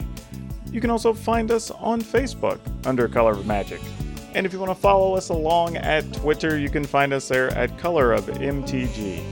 You 0.73 0.81
can 0.81 0.89
also 0.89 1.13
find 1.13 1.51
us 1.51 1.71
on 1.71 2.01
Facebook 2.01 2.59
under 2.87 3.09
Color 3.09 3.33
of 3.33 3.47
Magic. 3.47 3.81
And 4.35 4.47
if 4.47 4.53
you 4.53 4.59
want 4.59 4.71
to 4.71 4.75
follow 4.75 5.15
us 5.15 5.29
along 5.29 5.77
at 5.77 6.11
Twitter, 6.15 6.59
you 6.59 6.71
can 6.71 6.85
find 6.85 7.13
us 7.13 7.29
there 7.29 7.51
at 7.51 7.77
Color 7.79 8.13
of 8.13 8.27
MTG. 8.27 9.23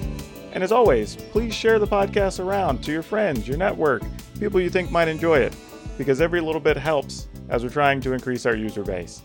And 0.53 0.63
as 0.63 0.73
always, 0.73 1.17
please 1.17 1.55
share 1.55 1.79
the 1.79 1.87
podcast 1.87 2.45
around 2.45 2.85
to 2.85 2.93
your 2.93 3.03
friends, 3.03 3.49
your 3.49 3.57
network, 3.57 4.03
people 4.39 4.61
you 4.61 4.71
think 4.71 4.91
might 4.91 5.09
enjoy 5.09 5.39
it, 5.39 5.57
because 5.97 6.21
every 6.21 6.41
little 6.41 6.61
bit 6.61 6.77
helps 6.77 7.29
as 7.49 7.63
we're 7.63 7.71
trying 7.71 8.01
to 8.01 8.13
increase 8.13 8.47
our 8.47 8.57
user 8.57 8.83
base. 8.83 9.23